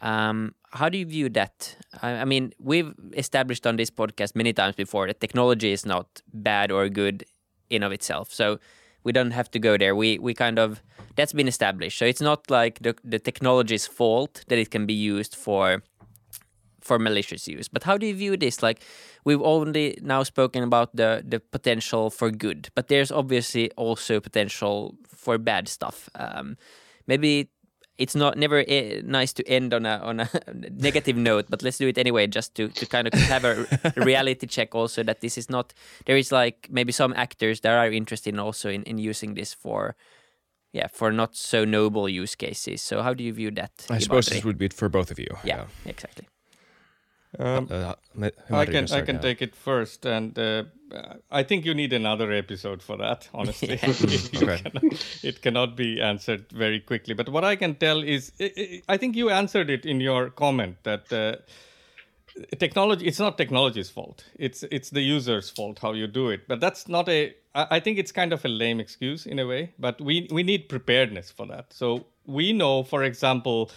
Um, 0.00 0.54
how 0.70 0.88
do 0.88 0.98
you 0.98 1.06
view 1.06 1.28
that? 1.30 1.76
I, 2.02 2.10
I 2.10 2.24
mean, 2.24 2.52
we've 2.58 2.94
established 3.16 3.66
on 3.66 3.76
this 3.76 3.90
podcast 3.90 4.36
many 4.36 4.52
times 4.52 4.76
before 4.76 5.06
that 5.08 5.20
technology 5.20 5.72
is 5.72 5.84
not 5.84 6.22
bad 6.32 6.70
or 6.70 6.88
good 6.88 7.24
in 7.68 7.82
of 7.82 7.92
itself. 7.92 8.32
So 8.32 8.58
we 9.04 9.12
don't 9.12 9.32
have 9.32 9.50
to 9.52 9.58
go 9.58 9.76
there. 9.76 9.94
We 9.96 10.18
we 10.18 10.34
kind 10.34 10.58
of 10.58 10.82
that's 11.16 11.32
been 11.32 11.48
established. 11.48 11.98
So 11.98 12.04
it's 12.04 12.20
not 12.20 12.50
like 12.50 12.78
the 12.80 12.94
the 13.04 13.18
technology's 13.18 13.86
fault 13.86 14.44
that 14.48 14.58
it 14.58 14.70
can 14.70 14.86
be 14.86 14.94
used 14.94 15.34
for 15.34 15.82
for 16.80 16.98
malicious 16.98 17.48
use. 17.48 17.68
But 17.68 17.84
how 17.84 17.98
do 17.98 18.06
you 18.06 18.14
view 18.14 18.36
this? 18.36 18.62
Like 18.62 18.80
we've 19.24 19.42
only 19.42 19.98
now 20.02 20.22
spoken 20.22 20.62
about 20.62 20.94
the 20.94 21.22
the 21.26 21.40
potential 21.40 22.10
for 22.10 22.30
good, 22.30 22.70
but 22.74 22.88
there's 22.88 23.12
obviously 23.12 23.70
also 23.72 24.20
potential 24.20 24.94
for 25.06 25.38
bad 25.38 25.68
stuff. 25.68 26.08
Um, 26.14 26.56
maybe 27.06 27.50
it's 27.98 28.14
not 28.14 28.38
never 28.38 28.64
eh, 28.68 29.02
nice 29.04 29.32
to 29.34 29.46
end 29.48 29.74
on 29.74 29.84
a 29.84 29.98
on 29.98 30.20
a 30.20 30.30
negative 30.70 31.16
note, 31.16 31.46
but 31.50 31.62
let's 31.62 31.78
do 31.78 31.88
it 31.88 31.98
anyway, 31.98 32.26
just 32.26 32.54
to 32.54 32.68
to 32.68 32.86
kind 32.86 33.06
of 33.06 33.12
have 33.14 33.44
a 33.44 33.66
reality 33.96 34.46
check 34.46 34.74
also 34.74 35.02
that 35.02 35.20
this 35.20 35.36
is 35.36 35.50
not 35.50 35.74
there 36.06 36.16
is 36.16 36.32
like 36.32 36.68
maybe 36.70 36.92
some 36.92 37.12
actors 37.16 37.60
that 37.60 37.72
are 37.72 37.90
interested 37.90 38.32
in 38.34 38.40
also 38.40 38.70
in, 38.70 38.82
in 38.84 38.98
using 38.98 39.34
this 39.34 39.52
for 39.52 39.96
yeah 40.72 40.86
for 40.86 41.10
not 41.12 41.36
so 41.36 41.64
noble 41.64 42.08
use 42.08 42.36
cases. 42.36 42.80
So 42.80 43.02
how 43.02 43.14
do 43.14 43.24
you 43.24 43.32
view 43.32 43.50
that? 43.52 43.86
I 43.90 43.98
suppose 43.98 44.26
this 44.26 44.44
would 44.44 44.58
be 44.58 44.68
for 44.68 44.88
both 44.88 45.10
of 45.10 45.18
you. 45.18 45.36
yeah, 45.44 45.64
exactly. 45.84 46.28
Um, 47.38 47.68
Uh, 47.70 47.94
Ma- 48.14 48.30
I 48.50 48.64
can 48.66 48.84
I 48.92 49.02
can 49.02 49.16
yeah. 49.16 49.20
take 49.22 49.42
it 49.42 49.54
first, 49.56 50.06
and 50.06 50.38
uh, 50.38 50.64
I 51.30 51.42
think 51.44 51.64
you 51.66 51.74
need 51.74 51.92
another 51.92 52.32
episode 52.32 52.82
for 52.82 52.96
that. 52.98 53.28
Honestly, 53.34 53.78
You 53.82 54.42
Okay. 54.42 54.58
cannot- 54.62 55.06
it 55.24 55.42
cannot 55.42 55.76
be 55.76 56.00
answered 56.00 56.44
very 56.52 56.80
quickly. 56.80 57.14
But 57.14 57.28
what 57.28 57.44
I 57.44 57.56
can 57.56 57.74
tell 57.74 58.02
is, 58.02 58.32
I- 58.88 58.96
think 58.96 59.16
you 59.16 59.30
answered 59.30 59.70
it 59.70 59.84
in 59.86 60.00
your 60.00 60.30
comment 60.30 60.76
that 60.84 61.12
uh, 61.12 61.36
technology. 62.58 63.06
It's 63.06 63.18
not 63.18 63.36
technology's 63.36 63.90
fault. 63.90 64.24
It's 64.38 64.62
it's 64.70 64.90
the 64.90 65.02
user's 65.02 65.50
fault 65.50 65.78
how 65.80 65.92
you 65.92 66.06
do 66.06 66.30
it. 66.30 66.48
But 66.48 66.60
that's 66.60 66.88
not 66.88 67.08
a. 67.08 67.34
I 67.54 67.76
I 67.76 67.80
think 67.80 67.98
it's 67.98 68.12
kind 68.12 68.32
of 68.32 68.44
a 68.44 68.48
lame 68.48 68.80
excuse 68.80 69.26
in 69.26 69.38
a 69.38 69.46
way. 69.46 69.72
But 69.78 70.00
we 70.00 70.28
we 70.30 70.42
need 70.42 70.68
preparedness 70.68 71.30
for 71.30 71.46
that. 71.46 71.72
So 71.72 72.06
we 72.26 72.52
know, 72.52 72.82
for 72.84 73.02
example 73.04 73.70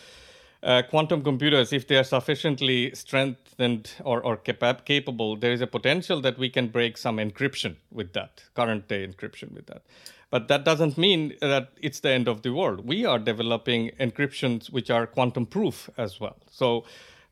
uh, 0.64 0.84
quantum 0.90 1.24
computers, 1.24 1.74
if 1.74 1.88
they 1.88 1.98
are 1.98 2.04
sufficiently 2.04 2.94
strengthened 2.94 3.92
or, 4.04 4.22
or 4.22 4.38
capa- 4.38 4.82
capable, 4.86 5.36
there 5.36 5.52
is 5.52 5.62
a 5.62 5.68
potential 5.68 6.22
that 6.22 6.38
we 6.38 6.50
can 6.50 6.68
break 6.68 6.98
some 6.98 7.18
encryption 7.18 7.76
with 7.92 8.14
that, 8.14 8.44
current 8.54 8.88
day 8.88 9.06
encryption 9.06 9.52
with 9.54 9.66
that. 9.68 9.82
But 10.30 10.48
that 10.48 10.64
doesn't 10.64 10.98
mean 10.98 11.36
that 11.42 11.72
it's 11.82 12.00
the 12.00 12.12
end 12.12 12.28
of 12.28 12.42
the 12.42 12.52
world. 12.52 12.88
We 12.88 13.06
are 13.06 13.20
developing 13.20 13.92
encryptions 14.00 14.72
which 14.72 14.90
are 14.90 15.06
quantum 15.06 15.46
proof 15.46 15.90
as 15.98 16.20
well. 16.20 16.38
So 16.50 16.86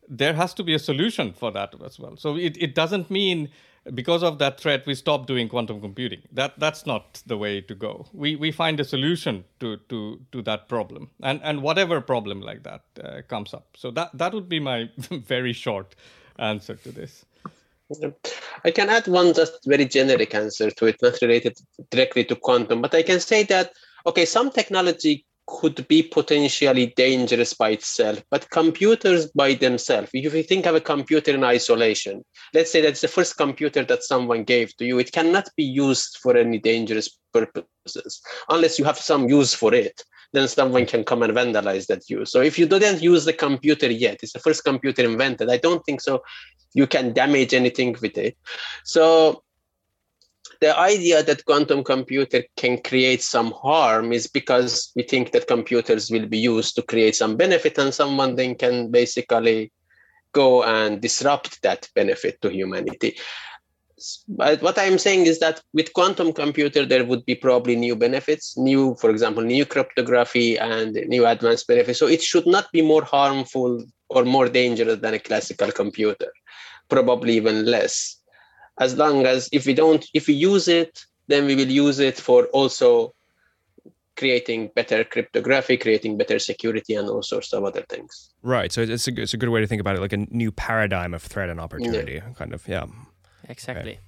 there 0.08 0.34
has 0.34 0.52
to 0.54 0.62
be 0.62 0.74
a 0.74 0.78
solution 0.78 1.32
for 1.32 1.50
that 1.52 1.74
as 1.84 1.98
well. 1.98 2.16
So 2.16 2.36
it, 2.36 2.56
it 2.58 2.74
doesn't 2.74 3.10
mean 3.10 3.48
because 3.94 4.22
of 4.22 4.38
that 4.38 4.60
threat 4.60 4.86
we 4.86 4.94
stop 4.94 5.26
doing 5.26 5.48
quantum 5.48 5.80
computing. 5.80 6.22
That 6.32 6.58
that's 6.58 6.86
not 6.86 7.22
the 7.26 7.36
way 7.36 7.60
to 7.60 7.74
go. 7.74 8.06
We 8.12 8.36
we 8.36 8.52
find 8.52 8.80
a 8.80 8.84
solution 8.84 9.44
to 9.60 9.78
to 9.88 10.20
to 10.32 10.42
that 10.42 10.68
problem, 10.68 11.10
and 11.22 11.40
and 11.42 11.62
whatever 11.62 12.00
problem 12.00 12.40
like 12.40 12.62
that 12.62 12.82
uh, 13.02 13.22
comes 13.28 13.54
up. 13.54 13.76
So 13.76 13.90
that 13.92 14.10
that 14.14 14.32
would 14.32 14.48
be 14.48 14.60
my 14.60 14.88
very 15.10 15.52
short 15.52 15.94
answer 16.38 16.76
to 16.76 16.92
this. 16.92 17.24
I 18.64 18.70
can 18.70 18.88
add 18.88 19.08
one 19.08 19.34
just 19.34 19.64
very 19.66 19.84
generic 19.84 20.32
answer 20.34 20.70
to 20.70 20.86
it, 20.86 20.96
not 21.02 21.20
related 21.20 21.58
directly 21.90 22.24
to 22.26 22.36
quantum, 22.36 22.80
but 22.80 22.94
I 22.94 23.02
can 23.02 23.18
say 23.18 23.42
that 23.44 23.72
okay, 24.06 24.24
some 24.24 24.50
technology 24.50 25.24
could 25.50 25.86
be 25.88 26.02
potentially 26.02 26.92
dangerous 26.96 27.52
by 27.54 27.70
itself, 27.70 28.22
but 28.30 28.48
computers 28.50 29.30
by 29.32 29.54
themselves, 29.54 30.10
if 30.14 30.32
you 30.32 30.42
think 30.42 30.66
of 30.66 30.76
a 30.76 30.80
computer 30.80 31.32
in 31.32 31.44
isolation, 31.44 32.24
let's 32.54 32.70
say 32.70 32.80
that's 32.80 33.00
the 33.00 33.08
first 33.08 33.36
computer 33.36 33.84
that 33.84 34.04
someone 34.04 34.44
gave 34.44 34.74
to 34.76 34.84
you, 34.84 34.98
it 34.98 35.12
cannot 35.12 35.48
be 35.56 35.64
used 35.64 36.18
for 36.22 36.36
any 36.36 36.58
dangerous 36.58 37.18
purposes 37.32 38.22
unless 38.48 38.78
you 38.78 38.84
have 38.84 38.98
some 38.98 39.28
use 39.28 39.52
for 39.52 39.74
it. 39.74 40.02
Then 40.32 40.46
someone 40.46 40.86
can 40.86 41.02
come 41.02 41.24
and 41.24 41.34
vandalize 41.34 41.86
that 41.88 42.08
use. 42.08 42.30
So 42.30 42.40
if 42.40 42.56
you 42.56 42.66
didn't 42.66 43.02
use 43.02 43.24
the 43.24 43.32
computer 43.32 43.90
yet, 43.90 44.20
it's 44.22 44.32
the 44.32 44.38
first 44.38 44.62
computer 44.62 45.02
invented. 45.02 45.50
I 45.50 45.56
don't 45.56 45.84
think 45.84 46.00
so. 46.00 46.22
You 46.72 46.86
can 46.86 47.12
damage 47.12 47.52
anything 47.52 47.96
with 48.00 48.16
it. 48.16 48.36
So 48.84 49.42
the 50.60 50.78
idea 50.78 51.22
that 51.22 51.44
quantum 51.46 51.82
computer 51.82 52.44
can 52.56 52.80
create 52.82 53.22
some 53.22 53.52
harm 53.52 54.12
is 54.12 54.26
because 54.26 54.92
we 54.94 55.02
think 55.02 55.32
that 55.32 55.48
computers 55.48 56.10
will 56.10 56.26
be 56.26 56.38
used 56.38 56.74
to 56.76 56.82
create 56.82 57.16
some 57.16 57.36
benefit 57.36 57.78
and 57.78 57.94
someone 57.94 58.36
then 58.36 58.54
can 58.54 58.90
basically 58.90 59.72
go 60.32 60.62
and 60.62 61.00
disrupt 61.00 61.60
that 61.62 61.88
benefit 61.94 62.40
to 62.42 62.50
humanity. 62.50 63.16
But 64.28 64.62
what 64.62 64.78
i'm 64.78 64.96
saying 64.96 65.26
is 65.26 65.40
that 65.40 65.60
with 65.74 65.92
quantum 65.92 66.32
computer 66.32 66.86
there 66.86 67.04
would 67.04 67.26
be 67.26 67.34
probably 67.34 67.76
new 67.76 67.94
benefits 67.94 68.56
new 68.56 68.94
for 68.94 69.10
example 69.10 69.42
new 69.42 69.66
cryptography 69.66 70.56
and 70.58 70.94
new 71.08 71.26
advanced 71.26 71.66
benefits. 71.66 71.98
So 71.98 72.06
it 72.06 72.22
should 72.22 72.46
not 72.46 72.72
be 72.72 72.80
more 72.80 73.04
harmful 73.04 73.84
or 74.08 74.24
more 74.24 74.48
dangerous 74.48 75.00
than 75.00 75.14
a 75.14 75.18
classical 75.18 75.70
computer 75.70 76.32
probably 76.88 77.34
even 77.34 77.66
less 77.66 78.19
as 78.80 78.96
long 78.96 79.26
as 79.26 79.48
if 79.52 79.66
we 79.66 79.74
don't 79.74 80.06
if 80.14 80.26
we 80.26 80.34
use 80.34 80.66
it 80.66 81.04
then 81.28 81.46
we 81.46 81.54
will 81.54 81.68
use 81.68 82.00
it 82.00 82.18
for 82.18 82.46
also 82.46 83.14
creating 84.16 84.70
better 84.74 85.04
cryptography 85.04 85.76
creating 85.76 86.16
better 86.18 86.38
security 86.38 86.94
and 86.94 87.08
all 87.08 87.22
sorts 87.22 87.52
of 87.52 87.64
other 87.64 87.84
things 87.88 88.30
Right. 88.42 88.72
So 88.72 88.80
it's 88.82 89.06
a, 89.06 89.20
it's 89.20 89.34
a 89.34 89.36
good 89.36 89.50
way 89.50 89.60
to 89.60 89.66
think 89.66 89.80
about 89.80 89.96
it, 89.96 90.00
like 90.00 90.12
a 90.12 90.26
new 90.30 90.50
paradigm 90.50 91.14
of 91.14 91.22
threat 91.22 91.50
and 91.50 91.60
opportunity, 91.60 92.22
kind 92.36 92.54
of. 92.54 92.66
Yeah. 92.66 92.86
Exactly. 93.48 93.98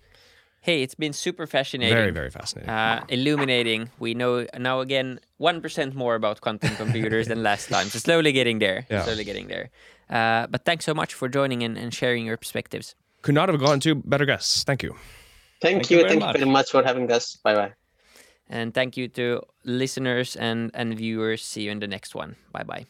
Hey, 0.63 0.83
it's 0.83 0.95
been 0.95 1.13
super 1.13 1.47
fascinating. 1.47 1.95
Very, 1.95 2.13
very 2.13 2.31
fascinating. 2.31 2.71
Uh, 2.71 3.05
illuminating. 3.09 3.91
We 3.99 4.15
know 4.15 4.47
now 4.57 4.81
again 4.81 5.19
1% 5.41 5.95
more 5.95 6.15
about 6.15 6.41
quantum 6.41 6.77
computers 6.77 7.27
than 7.29 7.43
last 7.43 7.69
time. 7.69 7.89
So 7.89 7.99
slowly 7.99 8.33
getting 8.33 8.61
there. 8.61 8.87
Yeah. 8.89 9.03
Slowly 9.03 9.25
getting 9.25 9.49
there. 9.49 9.71
Uh, 10.09 10.47
but 10.47 10.65
thanks 10.65 10.85
so 10.85 10.95
much 10.95 11.15
for 11.15 11.29
joining 11.29 11.63
and, 11.63 11.77
and 11.77 11.93
sharing 11.93 12.25
your 12.25 12.37
perspectives. 12.37 12.95
Could 13.23 13.35
not 13.35 13.49
have 13.49 13.61
gone 13.61 13.81
to 13.81 13.95
better 13.95 14.27
guests. 14.27 14.65
Thank 14.65 14.83
you. 14.83 14.97
Thank, 15.61 15.87
Thank 15.87 15.91
you. 15.91 15.99
you 15.99 16.09
thank 16.09 16.21
much. 16.21 16.35
you 16.35 16.41
very 16.41 16.51
much 16.51 16.71
for 16.71 16.83
having 16.83 17.11
us. 17.11 17.37
Bye 17.37 17.55
bye. 17.55 17.73
And 18.51 18.75
thank 18.75 18.97
you 18.97 19.09
to 19.09 19.43
listeners 19.65 20.37
and, 20.37 20.71
and 20.75 20.95
viewers. 20.97 21.43
See 21.45 21.63
you 21.63 21.71
in 21.71 21.79
the 21.79 21.87
next 21.87 22.15
one. 22.15 22.37
Bye 22.53 22.65
bye. 22.65 22.87